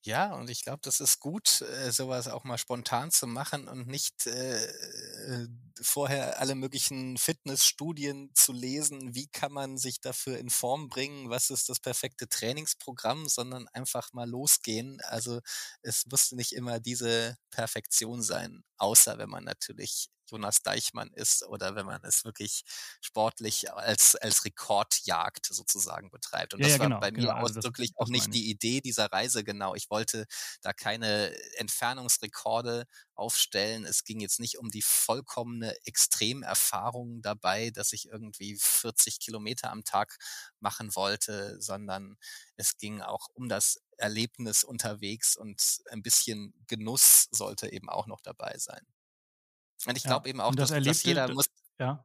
Ja, 0.04 0.34
und 0.34 0.50
ich 0.50 0.62
glaube, 0.64 0.80
das 0.82 0.98
ist 0.98 1.20
gut, 1.20 1.60
äh, 1.60 1.92
sowas 1.92 2.26
auch 2.26 2.42
mal 2.42 2.58
spontan 2.58 3.12
zu 3.12 3.28
machen 3.28 3.68
und 3.68 3.86
nicht 3.86 4.26
äh, 4.26 5.46
vorher 5.80 6.40
alle 6.40 6.56
möglichen 6.56 7.16
Fitnessstudien 7.18 8.30
zu 8.34 8.52
lesen, 8.52 9.14
wie 9.14 9.28
kann 9.28 9.52
man 9.52 9.78
sich 9.78 10.00
dafür 10.00 10.38
in 10.38 10.50
Form 10.50 10.88
bringen, 10.88 11.30
was 11.30 11.50
ist 11.50 11.68
das 11.68 11.78
perfekte 11.78 12.28
Trainingsprogramm, 12.28 13.28
sondern 13.28 13.68
einfach 13.68 14.12
mal 14.12 14.28
losgehen. 14.28 15.00
Also 15.02 15.40
es 15.82 16.04
muss 16.10 16.32
nicht 16.32 16.52
immer 16.52 16.80
diese 16.80 17.36
Perfektion 17.52 18.22
sein, 18.22 18.64
außer 18.78 19.18
wenn 19.18 19.30
man 19.30 19.44
natürlich 19.44 20.08
Jonas 20.32 20.62
Deichmann 20.62 21.10
ist 21.14 21.46
oder 21.46 21.74
wenn 21.76 21.86
man 21.86 22.02
es 22.04 22.24
wirklich 22.24 22.64
sportlich 23.00 23.72
als, 23.72 24.16
als 24.16 24.44
Rekordjagd 24.44 25.46
sozusagen 25.46 26.10
betreibt. 26.10 26.54
Und 26.54 26.60
ja, 26.60 26.66
das 26.66 26.76
ja, 26.76 26.80
war 26.80 26.86
genau, 26.86 27.00
bei 27.00 27.10
mir 27.12 27.18
genau, 27.18 27.32
also 27.34 27.58
ausdrücklich 27.58 27.90
das, 27.90 27.98
auch 27.98 28.10
nicht 28.10 28.34
die 28.34 28.50
Idee 28.50 28.80
dieser 28.80 29.06
Reise 29.06 29.44
genau. 29.44 29.74
Ich 29.74 29.90
wollte 29.90 30.26
da 30.62 30.72
keine 30.72 31.32
Entfernungsrekorde 31.56 32.86
aufstellen. 33.14 33.84
Es 33.84 34.04
ging 34.04 34.20
jetzt 34.20 34.40
nicht 34.40 34.58
um 34.58 34.70
die 34.70 34.82
vollkommene 34.82 35.76
Extremerfahrung 35.84 37.22
dabei, 37.22 37.70
dass 37.70 37.92
ich 37.92 38.06
irgendwie 38.06 38.56
40 38.58 39.20
Kilometer 39.20 39.70
am 39.70 39.84
Tag 39.84 40.16
machen 40.60 40.94
wollte, 40.96 41.60
sondern 41.60 42.16
es 42.56 42.76
ging 42.78 43.02
auch 43.02 43.28
um 43.34 43.48
das 43.48 43.80
Erlebnis 43.96 44.64
unterwegs 44.64 45.36
und 45.36 45.82
ein 45.90 46.02
bisschen 46.02 46.54
Genuss 46.66 47.28
sollte 47.30 47.72
eben 47.72 47.88
auch 47.88 48.06
noch 48.06 48.20
dabei 48.20 48.56
sein. 48.58 48.84
Und 49.86 49.96
ich 49.96 50.04
glaube 50.04 50.28
ja, 50.28 50.30
eben 50.30 50.40
auch, 50.40 50.54
dass, 50.54 50.70
dass, 50.70 51.02
jeder 51.02 51.28
muss. 51.32 51.46
Ja. 51.78 52.04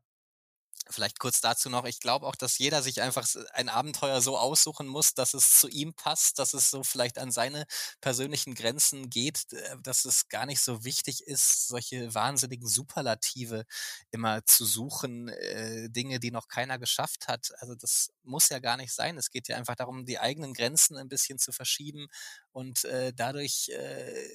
Vielleicht 0.89 1.19
kurz 1.19 1.41
dazu 1.41 1.69
noch, 1.69 1.85
ich 1.85 1.99
glaube 1.99 2.25
auch, 2.25 2.35
dass 2.35 2.57
jeder 2.57 2.81
sich 2.81 3.01
einfach 3.01 3.27
ein 3.53 3.67
Abenteuer 3.67 4.21
so 4.21 4.37
aussuchen 4.37 4.87
muss, 4.87 5.13
dass 5.13 5.33
es 5.33 5.59
zu 5.59 5.67
ihm 5.67 5.93
passt, 5.93 6.39
dass 6.39 6.53
es 6.53 6.69
so 6.69 6.83
vielleicht 6.83 7.17
an 7.17 7.31
seine 7.31 7.65
persönlichen 7.99 8.55
Grenzen 8.55 9.09
geht, 9.09 9.51
äh, 9.51 9.75
dass 9.83 10.05
es 10.05 10.29
gar 10.29 10.45
nicht 10.45 10.61
so 10.61 10.85
wichtig 10.85 11.23
ist, 11.23 11.67
solche 11.67 12.13
wahnsinnigen 12.13 12.67
Superlative 12.67 13.65
immer 14.11 14.45
zu 14.45 14.65
suchen, 14.65 15.27
äh, 15.27 15.89
Dinge, 15.89 16.19
die 16.19 16.31
noch 16.31 16.47
keiner 16.47 16.79
geschafft 16.79 17.27
hat. 17.27 17.51
Also 17.59 17.75
das 17.75 18.09
muss 18.23 18.49
ja 18.49 18.59
gar 18.59 18.77
nicht 18.77 18.93
sein. 18.93 19.17
Es 19.17 19.29
geht 19.29 19.49
ja 19.49 19.57
einfach 19.57 19.75
darum, 19.75 20.05
die 20.05 20.19
eigenen 20.19 20.53
Grenzen 20.53 20.95
ein 20.97 21.09
bisschen 21.09 21.37
zu 21.37 21.51
verschieben 21.51 22.07
und 22.51 22.85
äh, 22.85 23.13
dadurch 23.13 23.69
äh, 23.69 24.29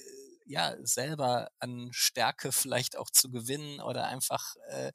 ja 0.45 0.75
selber 0.85 1.49
an 1.59 1.89
Stärke 1.91 2.51
vielleicht 2.51 2.97
auch 2.97 3.09
zu 3.09 3.29
gewinnen 3.29 3.79
oder 3.79 4.07
einfach 4.07 4.55
äh, 4.69 4.91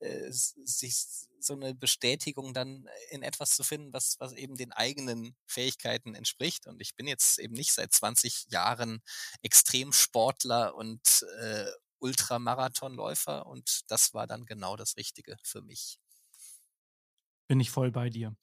äh, 0.00 0.30
sich 0.30 1.06
so 1.40 1.54
eine 1.54 1.74
Bestätigung 1.74 2.52
dann 2.54 2.88
in 3.10 3.22
etwas 3.22 3.54
zu 3.56 3.64
finden, 3.64 3.92
was, 3.92 4.16
was 4.18 4.32
eben 4.34 4.56
den 4.56 4.72
eigenen 4.72 5.36
Fähigkeiten 5.46 6.14
entspricht. 6.14 6.66
Und 6.66 6.80
ich 6.80 6.96
bin 6.96 7.06
jetzt 7.06 7.38
eben 7.38 7.54
nicht 7.54 7.72
seit 7.72 7.92
20 7.92 8.46
Jahren 8.50 9.02
Extremsportler 9.42 10.74
und 10.74 11.24
äh, 11.40 11.66
Ultramarathonläufer 11.98 13.46
und 13.46 13.90
das 13.90 14.14
war 14.14 14.26
dann 14.26 14.46
genau 14.46 14.76
das 14.76 14.96
Richtige 14.96 15.36
für 15.42 15.62
mich. 15.62 15.98
Bin 17.46 17.60
ich 17.60 17.70
voll 17.70 17.90
bei 17.90 18.10
dir. 18.10 18.34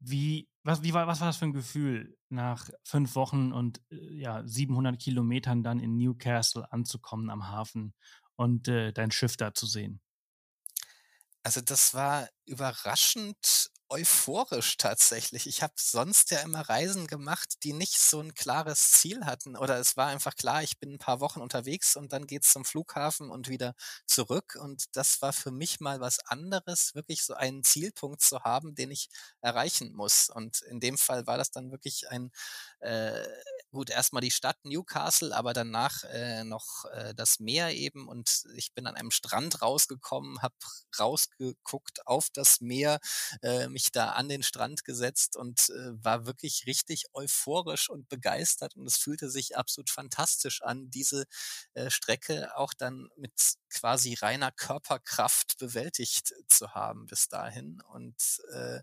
Wie, 0.00 0.48
was, 0.62 0.82
wie 0.82 0.94
war, 0.94 1.06
was 1.06 1.20
war 1.20 1.28
das 1.28 1.38
für 1.38 1.46
ein 1.46 1.52
Gefühl, 1.52 2.16
nach 2.28 2.70
fünf 2.84 3.14
Wochen 3.14 3.52
und 3.52 3.80
äh, 3.90 4.14
ja, 4.14 4.46
700 4.46 4.98
Kilometern 5.00 5.62
dann 5.62 5.80
in 5.80 5.96
Newcastle 5.96 6.70
anzukommen 6.72 7.30
am 7.30 7.48
Hafen 7.48 7.94
und 8.36 8.68
äh, 8.68 8.92
dein 8.92 9.10
Schiff 9.10 9.36
da 9.36 9.54
zu 9.54 9.66
sehen? 9.66 10.00
Also 11.42 11.60
das 11.60 11.94
war 11.94 12.28
überraschend 12.46 13.67
euphorisch 13.90 14.76
tatsächlich. 14.76 15.46
Ich 15.46 15.62
habe 15.62 15.72
sonst 15.76 16.30
ja 16.30 16.40
immer 16.40 16.60
Reisen 16.68 17.06
gemacht, 17.06 17.62
die 17.64 17.72
nicht 17.72 17.98
so 17.98 18.20
ein 18.20 18.34
klares 18.34 18.90
Ziel 18.92 19.24
hatten. 19.24 19.56
Oder 19.56 19.78
es 19.78 19.96
war 19.96 20.08
einfach 20.08 20.34
klar, 20.36 20.62
ich 20.62 20.78
bin 20.78 20.94
ein 20.94 20.98
paar 20.98 21.20
Wochen 21.20 21.40
unterwegs 21.40 21.96
und 21.96 22.12
dann 22.12 22.26
geht's 22.26 22.52
zum 22.52 22.64
Flughafen 22.64 23.30
und 23.30 23.48
wieder 23.48 23.74
zurück. 24.06 24.56
Und 24.60 24.84
das 24.96 25.22
war 25.22 25.32
für 25.32 25.50
mich 25.50 25.80
mal 25.80 26.00
was 26.00 26.18
anderes, 26.26 26.94
wirklich 26.94 27.22
so 27.24 27.34
einen 27.34 27.64
Zielpunkt 27.64 28.20
zu 28.20 28.40
haben, 28.42 28.74
den 28.74 28.90
ich 28.90 29.08
erreichen 29.40 29.92
muss. 29.94 30.28
Und 30.30 30.60
in 30.62 30.80
dem 30.80 30.98
Fall 30.98 31.26
war 31.26 31.38
das 31.38 31.50
dann 31.50 31.70
wirklich 31.70 32.10
ein 32.10 32.30
äh, 32.80 33.26
gut, 33.70 33.90
erstmal 33.90 34.22
die 34.22 34.30
Stadt 34.30 34.56
Newcastle, 34.64 35.34
aber 35.36 35.52
danach 35.52 36.04
äh, 36.04 36.44
noch 36.44 36.84
äh, 36.92 37.14
das 37.14 37.38
Meer 37.40 37.74
eben. 37.74 38.08
Und 38.08 38.44
ich 38.54 38.72
bin 38.74 38.86
an 38.86 38.94
einem 38.96 39.10
Strand 39.10 39.62
rausgekommen, 39.62 40.40
habe 40.42 40.54
rausgeguckt 40.98 42.06
auf 42.06 42.28
das 42.32 42.60
Meer, 42.60 42.98
äh, 43.42 43.68
mich 43.68 43.92
da 43.92 44.10
an 44.12 44.28
den 44.28 44.42
Strand 44.42 44.84
gesetzt 44.84 45.36
und 45.36 45.68
äh, 45.70 46.04
war 46.04 46.26
wirklich 46.26 46.66
richtig 46.66 47.04
euphorisch 47.12 47.90
und 47.90 48.08
begeistert. 48.08 48.76
Und 48.76 48.86
es 48.86 48.96
fühlte 48.96 49.30
sich 49.30 49.56
absolut 49.56 49.90
fantastisch 49.90 50.62
an, 50.62 50.90
diese 50.90 51.24
äh, 51.74 51.90
Strecke 51.90 52.56
auch 52.56 52.74
dann 52.74 53.08
mit 53.16 53.32
quasi 53.70 54.14
reiner 54.14 54.52
Körperkraft 54.52 55.58
bewältigt 55.58 56.32
zu 56.48 56.74
haben 56.74 57.06
bis 57.06 57.28
dahin. 57.28 57.80
Und 57.92 58.16
äh, 58.52 58.80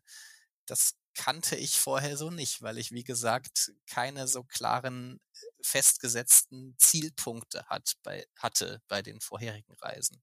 das 0.65 0.95
kannte 1.15 1.55
ich 1.55 1.79
vorher 1.79 2.17
so 2.17 2.29
nicht, 2.29 2.61
weil 2.61 2.77
ich, 2.77 2.91
wie 2.91 3.03
gesagt, 3.03 3.71
keine 3.87 4.27
so 4.27 4.43
klaren, 4.43 5.19
äh, 5.33 5.37
festgesetzten 5.61 6.75
Zielpunkte 6.77 7.65
hat 7.67 7.93
bei, 8.03 8.25
hatte 8.37 8.81
bei 8.87 9.01
den 9.01 9.21
vorherigen 9.21 9.73
Reisen. 9.81 10.21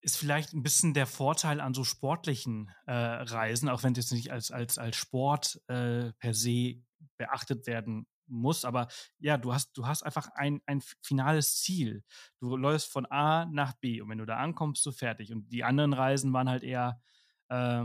Ist 0.00 0.16
vielleicht 0.16 0.52
ein 0.52 0.62
bisschen 0.62 0.94
der 0.94 1.06
Vorteil 1.06 1.60
an 1.60 1.74
so 1.74 1.84
sportlichen 1.84 2.70
äh, 2.86 2.92
Reisen, 2.92 3.68
auch 3.68 3.82
wenn 3.82 3.94
jetzt 3.94 4.12
nicht 4.12 4.30
als, 4.32 4.50
als, 4.50 4.78
als 4.78 4.96
Sport 4.96 5.60
äh, 5.68 6.12
per 6.18 6.34
se 6.34 6.82
beachtet 7.16 7.66
werden 7.66 8.06
muss, 8.28 8.64
aber 8.64 8.88
ja, 9.18 9.36
du 9.38 9.52
hast, 9.52 9.72
du 9.76 9.86
hast 9.86 10.02
einfach 10.02 10.28
ein, 10.34 10.60
ein 10.66 10.82
finales 11.02 11.60
Ziel. 11.60 12.04
Du 12.38 12.56
läufst 12.56 12.90
von 12.92 13.06
A 13.06 13.46
nach 13.46 13.72
B 13.74 14.00
und 14.00 14.08
wenn 14.10 14.18
du 14.18 14.26
da 14.26 14.36
ankommst, 14.36 14.82
so 14.82 14.92
fertig. 14.92 15.32
Und 15.32 15.48
die 15.48 15.64
anderen 15.64 15.92
Reisen 15.92 16.32
waren 16.32 16.48
halt 16.48 16.62
eher, 16.62 17.00
äh, 17.48 17.84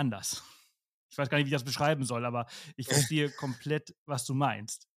anders. 0.00 0.42
Ich 1.10 1.18
weiß 1.18 1.28
gar 1.30 1.38
nicht, 1.38 1.46
wie 1.46 1.50
ich 1.50 1.54
das 1.54 1.64
beschreiben 1.64 2.04
soll, 2.04 2.24
aber 2.24 2.46
ich 2.76 2.88
verstehe 2.88 3.30
komplett, 3.32 3.94
was 4.06 4.24
du 4.26 4.34
meinst. 4.34 4.88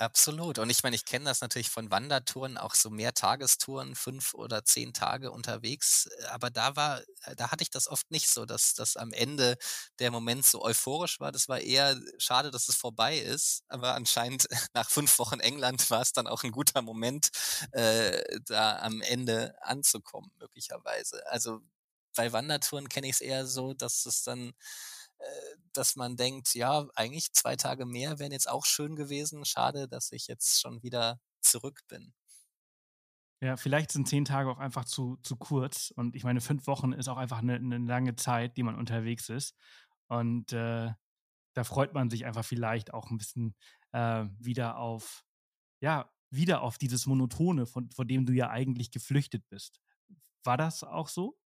Absolut. 0.00 0.58
Und 0.58 0.70
ich 0.70 0.82
meine, 0.82 0.96
ich 0.96 1.04
kenne 1.04 1.26
das 1.26 1.40
natürlich 1.40 1.70
von 1.70 1.88
Wandertouren, 1.88 2.58
auch 2.58 2.74
so 2.74 2.90
mehr 2.90 3.14
Tagestouren, 3.14 3.94
fünf 3.94 4.34
oder 4.34 4.64
zehn 4.64 4.92
Tage 4.92 5.30
unterwegs. 5.30 6.08
Aber 6.30 6.50
da 6.50 6.74
war, 6.74 7.00
da 7.36 7.52
hatte 7.52 7.62
ich 7.62 7.70
das 7.70 7.86
oft 7.86 8.10
nicht 8.10 8.28
so, 8.28 8.44
dass, 8.44 8.74
dass 8.74 8.96
am 8.96 9.12
Ende 9.12 9.56
der 10.00 10.10
Moment 10.10 10.44
so 10.46 10.64
euphorisch 10.64 11.20
war. 11.20 11.30
Das 11.30 11.48
war 11.48 11.60
eher 11.60 11.96
schade, 12.18 12.50
dass 12.50 12.68
es 12.68 12.74
vorbei 12.74 13.18
ist. 13.18 13.62
Aber 13.68 13.94
anscheinend 13.94 14.48
nach 14.74 14.90
fünf 14.90 15.16
Wochen 15.20 15.38
England 15.38 15.88
war 15.90 16.02
es 16.02 16.12
dann 16.12 16.26
auch 16.26 16.42
ein 16.42 16.50
guter 16.50 16.82
Moment, 16.82 17.28
äh, 17.70 18.20
da 18.46 18.78
am 18.80 19.00
Ende 19.00 19.54
anzukommen, 19.62 20.32
möglicherweise. 20.40 21.24
Also 21.30 21.60
bei 22.14 22.32
Wandertouren 22.32 22.88
kenne 22.88 23.08
ich 23.08 23.14
es 23.14 23.20
eher 23.20 23.46
so, 23.46 23.74
dass 23.74 24.06
es 24.06 24.22
dann, 24.22 24.52
äh, 25.18 25.56
dass 25.72 25.96
man 25.96 26.16
denkt, 26.16 26.54
ja, 26.54 26.86
eigentlich 26.94 27.32
zwei 27.32 27.56
Tage 27.56 27.86
mehr 27.86 28.18
wären 28.18 28.32
jetzt 28.32 28.48
auch 28.48 28.64
schön 28.64 28.96
gewesen. 28.96 29.44
Schade, 29.44 29.88
dass 29.88 30.12
ich 30.12 30.26
jetzt 30.26 30.60
schon 30.60 30.82
wieder 30.82 31.20
zurück 31.40 31.82
bin. 31.88 32.14
Ja, 33.40 33.56
vielleicht 33.56 33.92
sind 33.92 34.08
zehn 34.08 34.24
Tage 34.24 34.50
auch 34.50 34.58
einfach 34.58 34.86
zu, 34.86 35.18
zu 35.22 35.36
kurz. 35.36 35.92
Und 35.94 36.16
ich 36.16 36.24
meine, 36.24 36.40
fünf 36.40 36.66
Wochen 36.66 36.92
ist 36.92 37.08
auch 37.08 37.18
einfach 37.18 37.38
eine, 37.38 37.56
eine 37.56 37.78
lange 37.78 38.16
Zeit, 38.16 38.56
die 38.56 38.62
man 38.62 38.76
unterwegs 38.76 39.28
ist. 39.28 39.54
Und 40.08 40.52
äh, 40.52 40.90
da 41.54 41.64
freut 41.64 41.94
man 41.94 42.10
sich 42.10 42.24
einfach 42.24 42.44
vielleicht 42.44 42.94
auch 42.94 43.10
ein 43.10 43.18
bisschen 43.18 43.54
äh, 43.92 44.24
wieder 44.38 44.78
auf, 44.78 45.24
ja, 45.80 46.10
wieder 46.30 46.62
auf 46.62 46.78
dieses 46.78 47.06
Monotone, 47.06 47.66
von, 47.66 47.90
von 47.90 48.08
dem 48.08 48.26
du 48.26 48.32
ja 48.32 48.50
eigentlich 48.50 48.90
geflüchtet 48.90 49.46
bist. 49.48 49.80
War 50.42 50.56
das 50.56 50.82
auch 50.82 51.08
so? 51.08 51.38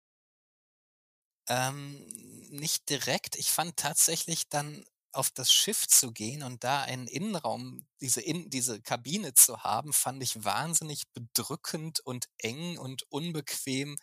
Ähm, 1.49 2.05
nicht 2.51 2.89
direkt. 2.89 3.37
Ich 3.37 3.51
fand 3.51 3.77
tatsächlich 3.77 4.49
dann 4.49 4.85
auf 5.13 5.31
das 5.31 5.53
Schiff 5.53 5.89
zu 5.89 6.13
gehen 6.13 6.43
und 6.43 6.65
da 6.65 6.83
einen 6.83 7.07
Innenraum, 7.07 7.87
diese, 8.01 8.21
in, 8.21 8.51
diese 8.51 8.81
Kabine 8.83 9.35
zu 9.35 9.63
haben, 9.65 9.93
fand 9.93 10.23
ich 10.23 10.45
wahnsinnig 10.45 11.05
bedrückend 11.13 12.01
und 12.01 12.29
eng 12.39 12.79
und 12.79 13.05
unbequem 13.11 13.97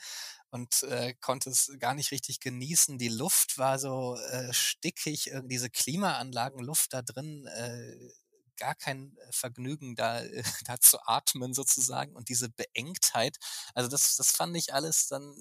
und 0.49 0.83
äh, 0.83 1.13
konnte 1.21 1.49
es 1.51 1.71
gar 1.79 1.93
nicht 1.93 2.11
richtig 2.11 2.39
genießen. 2.39 2.97
Die 2.97 3.09
Luft 3.09 3.57
war 3.57 3.77
so 3.79 4.15
äh, 4.17 4.51
stickig, 4.53 5.31
diese 5.45 5.69
Klimaanlagenluft 5.69 6.93
da 6.93 7.01
drin, 7.01 7.45
äh, 7.47 7.95
gar 8.57 8.75
kein 8.75 9.15
Vergnügen, 9.31 9.95
da, 9.95 10.21
äh, 10.21 10.43
da 10.65 10.79
zu 10.79 10.99
atmen 11.07 11.53
sozusagen 11.53 12.15
und 12.15 12.29
diese 12.29 12.49
Beengtheit. 12.49 13.37
Also 13.73 13.89
das, 13.89 14.15
das 14.15 14.31
fand 14.31 14.57
ich 14.57 14.73
alles 14.73 15.07
dann 15.07 15.35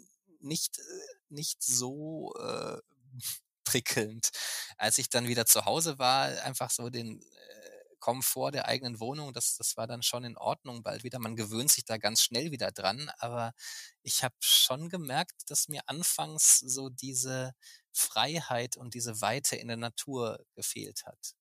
nicht, 0.45 0.79
äh, 0.79 0.83
nicht 1.29 1.63
so 1.63 2.35
äh, 2.39 2.79
prickelnd. 3.65 4.31
Als 4.77 4.99
ich 4.99 5.09
dann 5.11 5.29
wieder 5.29 5.47
zu 5.47 5.65
Hause 5.65 5.99
war, 5.99 6.27
einfach 6.43 6.71
so 6.71 6.91
den 6.91 7.21
äh, 7.23 7.97
Komfort 8.01 8.53
der 8.53 8.67
eigenen 8.69 9.01
Wohnung, 9.01 9.33
das, 9.33 9.57
das 9.57 9.77
war 9.79 9.87
dann 9.87 10.03
schon 10.03 10.25
in 10.25 10.37
Ordnung 10.37 10.83
bald 10.83 11.05
wieder. 11.05 11.19
Man 11.19 11.37
gewöhnt 11.37 11.71
sich 11.73 11.85
da 11.87 11.97
ganz 11.97 12.23
schnell 12.23 12.51
wieder 12.51 12.71
dran, 12.71 13.11
aber 13.19 13.55
ich 14.03 14.23
habe 14.23 14.35
schon 14.41 14.91
gemerkt, 14.91 15.51
dass 15.51 15.69
mir 15.69 15.83
anfangs 15.87 16.59
so 16.59 16.91
diese 16.91 17.55
Freiheit 17.93 18.77
und 18.77 18.95
diese 18.95 19.21
Weite 19.23 19.57
in 19.57 19.69
der 19.69 19.79
Natur 19.79 20.45
gefehlt 20.55 21.07
hat. 21.07 21.35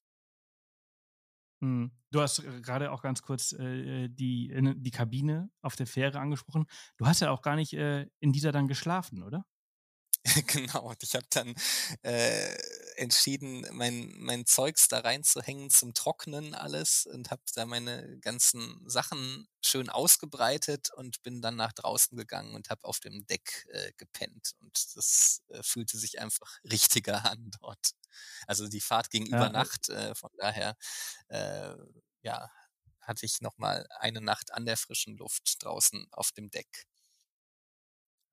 Hm. 1.63 1.91
Du 2.11 2.19
hast 2.19 2.39
äh, 2.39 2.61
gerade 2.61 2.91
auch 2.91 3.01
ganz 3.01 3.21
kurz 3.21 3.53
äh, 3.53 4.09
die, 4.09 4.53
die 4.75 4.91
Kabine 4.91 5.49
auf 5.61 5.77
der 5.77 5.87
Fähre 5.87 6.19
angesprochen. 6.19 6.65
Du 6.97 7.07
hast 7.07 7.21
ja 7.21 7.31
auch 7.31 7.41
gar 7.41 7.55
nicht 7.55 7.71
äh, 7.73 8.05
in 8.19 8.33
dieser 8.33 8.51
dann 8.51 8.67
geschlafen, 8.67 9.23
oder? 9.23 9.45
genau, 10.47 10.89
und 10.89 11.03
ich 11.03 11.15
habe 11.15 11.25
dann 11.29 11.55
äh, 12.01 12.55
entschieden, 12.95 13.65
mein, 13.71 14.13
mein 14.17 14.45
Zeugs 14.45 14.87
da 14.89 14.99
reinzuhängen 14.99 15.69
zum 15.69 15.93
Trocknen 15.93 16.53
alles 16.53 17.05
und 17.05 17.31
habe 17.31 17.41
da 17.55 17.65
meine 17.65 18.19
ganzen 18.19 18.81
Sachen 18.89 19.47
schön 19.61 19.89
ausgebreitet 19.89 20.91
und 20.95 21.23
bin 21.23 21.41
dann 21.41 21.55
nach 21.55 21.73
draußen 21.73 22.17
gegangen 22.17 22.55
und 22.55 22.69
habe 22.69 22.83
auf 22.83 22.99
dem 22.99 23.25
Deck 23.27 23.67
äh, 23.71 23.91
gepennt. 23.97 24.53
Und 24.59 24.95
das 24.95 25.41
äh, 25.49 25.63
fühlte 25.63 25.97
sich 25.97 26.19
einfach 26.19 26.57
richtiger 26.71 27.29
an 27.29 27.51
dort. 27.61 27.93
Also 28.47 28.67
die 28.67 28.81
Fahrt 28.81 29.09
ging 29.09 29.25
ja. 29.27 29.37
über 29.37 29.49
Nacht, 29.49 29.89
äh, 29.89 30.15
von 30.15 30.29
daher 30.37 30.75
äh, 31.29 31.75
ja, 32.21 32.49
hatte 33.01 33.25
ich 33.25 33.41
nochmal 33.41 33.85
eine 33.99 34.21
Nacht 34.21 34.53
an 34.53 34.65
der 34.65 34.77
frischen 34.77 35.17
Luft 35.17 35.63
draußen 35.63 36.07
auf 36.11 36.31
dem 36.31 36.49
Deck. 36.49 36.85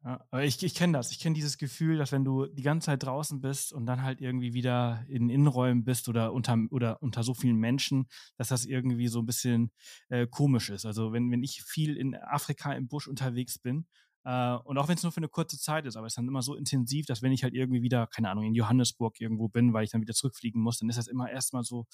Ja, 0.02 0.24
aber 0.30 0.44
ich, 0.44 0.62
ich 0.62 0.74
kenne 0.74 0.94
das. 0.94 1.10
Ich 1.10 1.18
kenne 1.18 1.34
dieses 1.34 1.58
Gefühl, 1.58 1.98
dass 1.98 2.10
wenn 2.10 2.24
du 2.24 2.46
die 2.46 2.62
ganze 2.62 2.86
Zeit 2.86 3.02
draußen 3.02 3.42
bist 3.42 3.70
und 3.74 3.84
dann 3.84 4.02
halt 4.02 4.22
irgendwie 4.22 4.54
wieder 4.54 5.04
in 5.08 5.28
Innenräumen 5.28 5.84
bist 5.84 6.08
oder 6.08 6.32
unter, 6.32 6.56
oder 6.70 7.02
unter 7.02 7.22
so 7.22 7.34
vielen 7.34 7.58
Menschen, 7.58 8.08
dass 8.38 8.48
das 8.48 8.64
irgendwie 8.64 9.08
so 9.08 9.18
ein 9.18 9.26
bisschen 9.26 9.72
äh, 10.08 10.26
komisch 10.26 10.70
ist. 10.70 10.86
Also 10.86 11.12
wenn, 11.12 11.30
wenn 11.30 11.42
ich 11.42 11.62
viel 11.62 11.98
in 11.98 12.14
Afrika 12.14 12.72
im 12.72 12.88
Busch 12.88 13.08
unterwegs 13.08 13.58
bin, 13.58 13.86
Äh, 14.24 14.54
und 14.64 14.78
auch 14.78 14.88
wenn 14.88 14.96
es 14.96 15.02
nur 15.02 15.12
für 15.12 15.18
eine 15.18 15.28
kurze 15.28 15.58
Zeit 15.58 15.86
ist, 15.86 15.96
aber 15.96 16.06
es 16.06 16.12
ist 16.12 16.18
dann 16.18 16.28
immer 16.28 16.42
so 16.42 16.54
intensiv, 16.54 17.06
dass 17.06 17.22
wenn 17.22 17.32
ich 17.32 17.42
halt 17.42 17.54
irgendwie 17.54 17.82
wieder, 17.82 18.06
keine 18.06 18.30
Ahnung, 18.30 18.44
in 18.44 18.54
Johannesburg 18.54 19.20
irgendwo 19.20 19.48
bin, 19.48 19.72
weil 19.72 19.84
ich 19.84 19.90
dann 19.90 20.02
wieder 20.02 20.14
zurückfliegen 20.14 20.60
muss, 20.60 20.78
dann 20.78 20.88
ist 20.88 20.98
das 20.98 21.06
immer 21.06 21.30
erstmal 21.30 21.64
so 21.64 21.86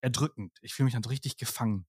erdrückend. 0.00 0.58
Ich 0.62 0.74
fühle 0.74 0.84
mich 0.86 0.94
dann 0.94 1.02
so 1.02 1.10
richtig 1.10 1.36
gefangen. 1.36 1.86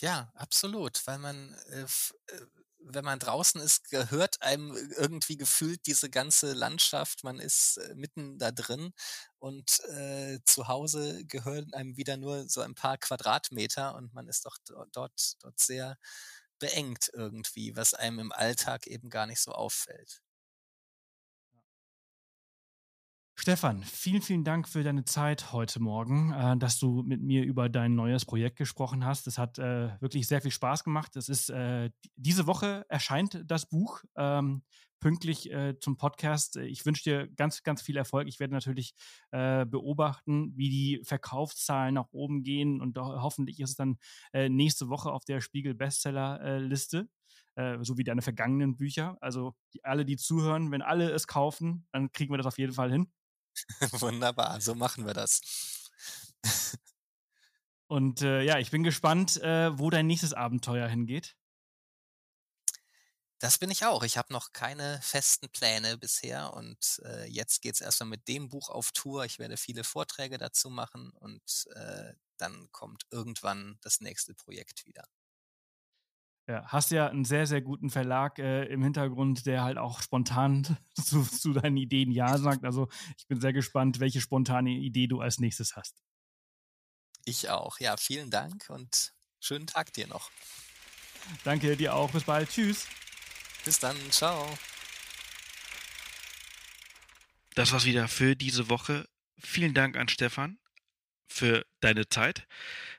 Ja, 0.00 0.30
absolut, 0.34 1.04
weil 1.06 1.18
man, 1.18 1.54
äh, 1.70 1.82
äh, 1.82 2.46
wenn 2.80 3.04
man 3.04 3.18
draußen 3.18 3.60
ist, 3.60 3.90
gehört 3.90 4.40
einem 4.42 4.72
irgendwie 4.96 5.36
gefühlt 5.36 5.86
diese 5.86 6.08
ganze 6.10 6.52
Landschaft. 6.52 7.24
Man 7.24 7.40
ist 7.40 7.78
äh, 7.78 7.94
mitten 7.96 8.38
da 8.38 8.52
drin 8.52 8.92
und 9.38 9.80
äh, 9.90 10.38
zu 10.44 10.68
Hause 10.68 11.24
gehören 11.26 11.72
einem 11.74 11.96
wieder 11.96 12.16
nur 12.16 12.48
so 12.48 12.60
ein 12.60 12.74
paar 12.76 12.96
Quadratmeter 12.98 13.96
und 13.96 14.14
man 14.14 14.28
ist 14.28 14.46
doch 14.46 14.56
dort, 14.92 15.34
dort 15.42 15.58
sehr 15.58 15.98
beengt 16.58 17.10
irgendwie, 17.14 17.76
was 17.76 17.94
einem 17.94 18.18
im 18.18 18.32
Alltag 18.32 18.86
eben 18.86 19.10
gar 19.10 19.26
nicht 19.26 19.40
so 19.40 19.52
auffällt. 19.52 20.20
Stefan, 23.40 23.84
vielen, 23.84 24.20
vielen 24.20 24.42
Dank 24.42 24.68
für 24.68 24.82
deine 24.82 25.04
Zeit 25.04 25.52
heute 25.52 25.78
Morgen, 25.78 26.32
äh, 26.32 26.56
dass 26.56 26.80
du 26.80 27.04
mit 27.04 27.22
mir 27.22 27.44
über 27.44 27.68
dein 27.68 27.94
neues 27.94 28.24
Projekt 28.24 28.56
gesprochen 28.56 29.04
hast. 29.04 29.28
Es 29.28 29.38
hat 29.38 29.60
äh, 29.60 29.90
wirklich 30.00 30.26
sehr 30.26 30.42
viel 30.42 30.50
Spaß 30.50 30.82
gemacht. 30.82 31.14
Es 31.14 31.28
ist 31.28 31.48
äh, 31.50 31.90
diese 32.16 32.48
Woche 32.48 32.84
erscheint 32.88 33.44
das 33.46 33.66
Buch 33.66 34.02
ähm, 34.16 34.64
pünktlich 35.00 35.50
äh, 35.50 35.78
zum 35.78 35.96
Podcast. 35.96 36.56
Ich 36.56 36.84
wünsche 36.86 37.04
dir 37.04 37.28
ganz, 37.28 37.62
ganz 37.62 37.82
viel 37.82 37.96
Erfolg. 37.96 38.28
Ich 38.28 38.40
werde 38.40 38.54
natürlich 38.54 38.94
äh, 39.30 39.64
beobachten, 39.66 40.52
wie 40.56 40.68
die 40.68 41.00
Verkaufszahlen 41.04 41.94
nach 41.94 42.08
oben 42.10 42.42
gehen 42.42 42.80
und 42.80 42.98
hoffentlich 42.98 43.60
ist 43.60 43.70
es 43.70 43.76
dann 43.76 43.98
äh, 44.32 44.48
nächste 44.48 44.88
Woche 44.88 45.12
auf 45.12 45.24
der 45.24 45.40
Spiegel 45.40 45.74
Bestseller 45.74 46.60
Liste 46.60 47.08
so 47.80 47.98
wie 47.98 48.04
deine 48.04 48.22
vergangenen 48.22 48.76
Bücher. 48.76 49.18
Also 49.20 49.56
die, 49.74 49.84
alle, 49.84 50.04
die 50.04 50.16
zuhören, 50.16 50.70
wenn 50.70 50.80
alle 50.80 51.10
es 51.10 51.26
kaufen, 51.26 51.88
dann 51.90 52.12
kriegen 52.12 52.32
wir 52.32 52.38
das 52.38 52.46
auf 52.46 52.56
jeden 52.56 52.72
Fall 52.72 52.92
hin. 52.92 53.10
Wunderbar, 54.00 54.60
so 54.60 54.76
machen 54.76 55.06
wir 55.06 55.14
das. 55.14 55.40
Und 57.88 58.20
äh, 58.20 58.42
ja, 58.42 58.58
ich 58.58 58.70
bin 58.70 58.82
gespannt, 58.82 59.40
äh, 59.42 59.76
wo 59.78 59.88
dein 59.88 60.06
nächstes 60.06 60.34
Abenteuer 60.34 60.86
hingeht. 60.88 61.36
Das 63.40 63.58
bin 63.58 63.70
ich 63.70 63.84
auch. 63.84 64.02
Ich 64.02 64.18
habe 64.18 64.32
noch 64.32 64.52
keine 64.52 65.00
festen 65.00 65.48
Pläne 65.48 65.96
bisher 65.96 66.54
und 66.54 67.00
äh, 67.04 67.26
jetzt 67.26 67.62
geht 67.62 67.74
es 67.74 67.80
erstmal 67.80 68.08
mit 68.08 68.26
dem 68.26 68.48
Buch 68.48 68.68
auf 68.68 68.90
Tour. 68.90 69.24
Ich 69.24 69.38
werde 69.38 69.56
viele 69.56 69.84
Vorträge 69.84 70.38
dazu 70.38 70.70
machen 70.70 71.10
und 71.10 71.68
äh, 71.74 72.14
dann 72.36 72.68
kommt 72.72 73.04
irgendwann 73.10 73.78
das 73.80 74.00
nächste 74.00 74.34
Projekt 74.34 74.86
wieder. 74.86 75.04
Ja, 76.48 76.64
hast 76.66 76.90
ja 76.90 77.08
einen 77.08 77.26
sehr, 77.26 77.46
sehr 77.46 77.60
guten 77.60 77.90
Verlag 77.90 78.38
äh, 78.38 78.64
im 78.64 78.82
Hintergrund, 78.82 79.44
der 79.46 79.62
halt 79.62 79.76
auch 79.76 80.00
spontan 80.00 80.78
zu, 80.94 81.22
zu, 81.22 81.52
deinen 81.52 81.76
Ideen 81.76 82.10
Ja 82.10 82.38
sagt. 82.38 82.64
Also 82.64 82.88
ich 83.18 83.26
bin 83.28 83.40
sehr 83.40 83.52
gespannt, 83.52 84.00
welche 84.00 84.20
spontane 84.20 84.70
Idee 84.70 85.06
du 85.06 85.20
als 85.20 85.38
nächstes 85.38 85.76
hast. 85.76 86.02
Ich 87.24 87.50
auch. 87.50 87.78
Ja, 87.78 87.96
vielen 87.98 88.30
Dank 88.30 88.64
und 88.70 89.12
schönen 89.38 89.66
Tag 89.66 89.92
dir 89.92 90.08
noch. 90.08 90.30
Danke 91.44 91.76
dir 91.76 91.94
auch. 91.94 92.10
Bis 92.10 92.24
bald. 92.24 92.48
Tschüss. 92.48 92.86
Bis 93.68 93.80
dann. 93.80 93.98
Ciao. 94.10 94.58
Das 97.54 97.70
war's 97.72 97.84
wieder 97.84 98.08
für 98.08 98.34
diese 98.34 98.70
Woche. 98.70 99.06
Vielen 99.36 99.74
Dank 99.74 99.98
an 99.98 100.08
Stefan 100.08 100.58
für 101.26 101.66
deine 101.80 102.08
Zeit. 102.08 102.46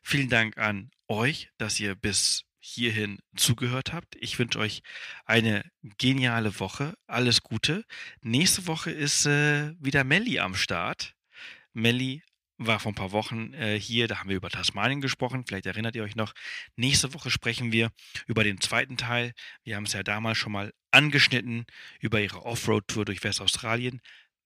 Vielen 0.04 0.30
Dank 0.30 0.60
an 0.60 0.92
euch, 1.08 1.50
dass 1.58 1.80
ihr 1.80 1.96
bis 1.96 2.44
hierhin 2.60 3.18
zugehört 3.36 3.94
habt. 3.94 4.16
Ich 4.18 4.38
wünsche 4.38 4.60
euch 4.60 4.84
eine 5.26 5.64
geniale 5.98 6.60
Woche. 6.60 6.94
Alles 7.08 7.42
Gute. 7.42 7.84
Nächste 8.22 8.68
Woche 8.68 8.92
ist 8.92 9.26
äh, 9.26 9.74
wieder 9.80 10.04
Melli 10.04 10.38
am 10.38 10.54
Start. 10.54 11.16
Melli 11.74 12.22
war 12.60 12.80
vor 12.80 12.92
ein 12.92 12.96
paar 12.96 13.14
Wochen 13.14 13.54
äh, 13.54 13.80
hier, 13.80 14.08
da 14.08 14.20
haben 14.20 14.30
wir 14.30 14.36
über 14.36 14.50
Tasmanien 14.50 15.00
gesprochen. 15.00 15.46
Vielleicht 15.48 15.66
erinnert 15.66 15.96
ihr 15.96 16.04
euch 16.04 16.16
noch. 16.16 16.34
Nächste 16.76 17.14
Woche 17.14 17.32
sprechen 17.32 17.72
wir 17.72 17.90
über 18.28 18.44
den 18.44 18.60
zweiten 18.60 18.98
Teil. 18.98 19.34
Wir 19.64 19.78
haben 19.78 19.86
es 19.86 19.94
ja 19.94 20.04
damals 20.04 20.38
schon 20.38 20.52
mal 20.52 20.74
angeschnitten 20.92 21.66
über 22.02 22.20
ihre 22.20 22.46
Offroad-Tour 22.46 23.06
durch 23.06 23.24
Westaustralien. 23.24 24.02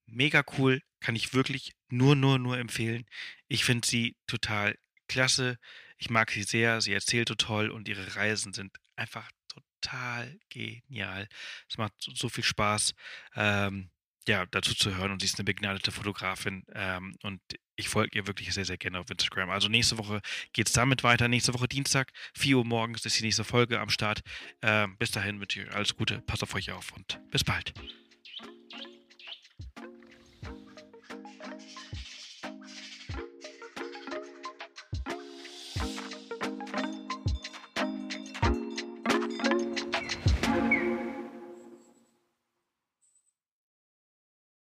Mega 0.06 0.44
cool, 0.58 0.80
kann 1.00 1.16
ich 1.16 1.34
wirklich 1.34 1.72
nur, 1.88 2.14
nur, 2.14 2.38
nur 2.38 2.56
empfehlen. 2.56 3.04
Ich 3.48 3.64
finde 3.64 3.86
sie 3.86 4.16
total 4.28 4.78
klasse. 5.08 5.58
Ich 5.98 6.08
mag 6.08 6.30
sie 6.30 6.44
sehr, 6.44 6.80
sie 6.80 6.92
erzählt 6.92 7.28
so 7.28 7.34
toll 7.34 7.70
und 7.70 7.88
ihre 7.88 8.14
Reisen 8.14 8.52
sind 8.52 8.76
einfach 8.94 9.28
total 9.48 10.38
genial. 10.50 11.28
Es 11.68 11.78
macht 11.78 11.94
so 11.98 12.28
viel 12.28 12.44
Spaß, 12.44 12.94
ähm, 13.34 13.90
ja, 14.28 14.46
dazu 14.46 14.74
zu 14.74 14.96
hören 14.96 15.12
und 15.12 15.20
sie 15.20 15.26
ist 15.26 15.38
eine 15.38 15.44
begnadete 15.44 15.90
Fotografin 15.90 16.64
ähm, 16.74 17.16
und 17.22 17.40
ich 17.76 17.88
folge 17.88 18.18
ihr 18.18 18.26
wirklich 18.26 18.52
sehr, 18.52 18.64
sehr 18.64 18.76
gerne 18.76 19.00
auf 19.00 19.10
Instagram. 19.10 19.50
Also 19.50 19.68
nächste 19.68 19.98
Woche 19.98 20.20
geht 20.52 20.66
es 20.68 20.72
damit 20.72 21.02
weiter. 21.02 21.28
Nächste 21.28 21.54
Woche 21.54 21.68
Dienstag, 21.68 22.12
4 22.34 22.58
Uhr 22.58 22.64
morgens 22.64 23.04
ist 23.04 23.18
die 23.18 23.24
nächste 23.24 23.44
Folge 23.44 23.80
am 23.80 23.90
Start. 23.90 24.20
Ähm, 24.62 24.96
bis 24.98 25.10
dahin 25.10 25.40
wünsche 25.40 25.60
ich 25.60 25.68
euch 25.68 25.74
alles 25.74 25.96
Gute, 25.96 26.20
passt 26.20 26.42
auf 26.42 26.54
euch 26.54 26.70
auf 26.72 26.92
und 26.92 27.20
bis 27.30 27.44
bald. 27.44 27.74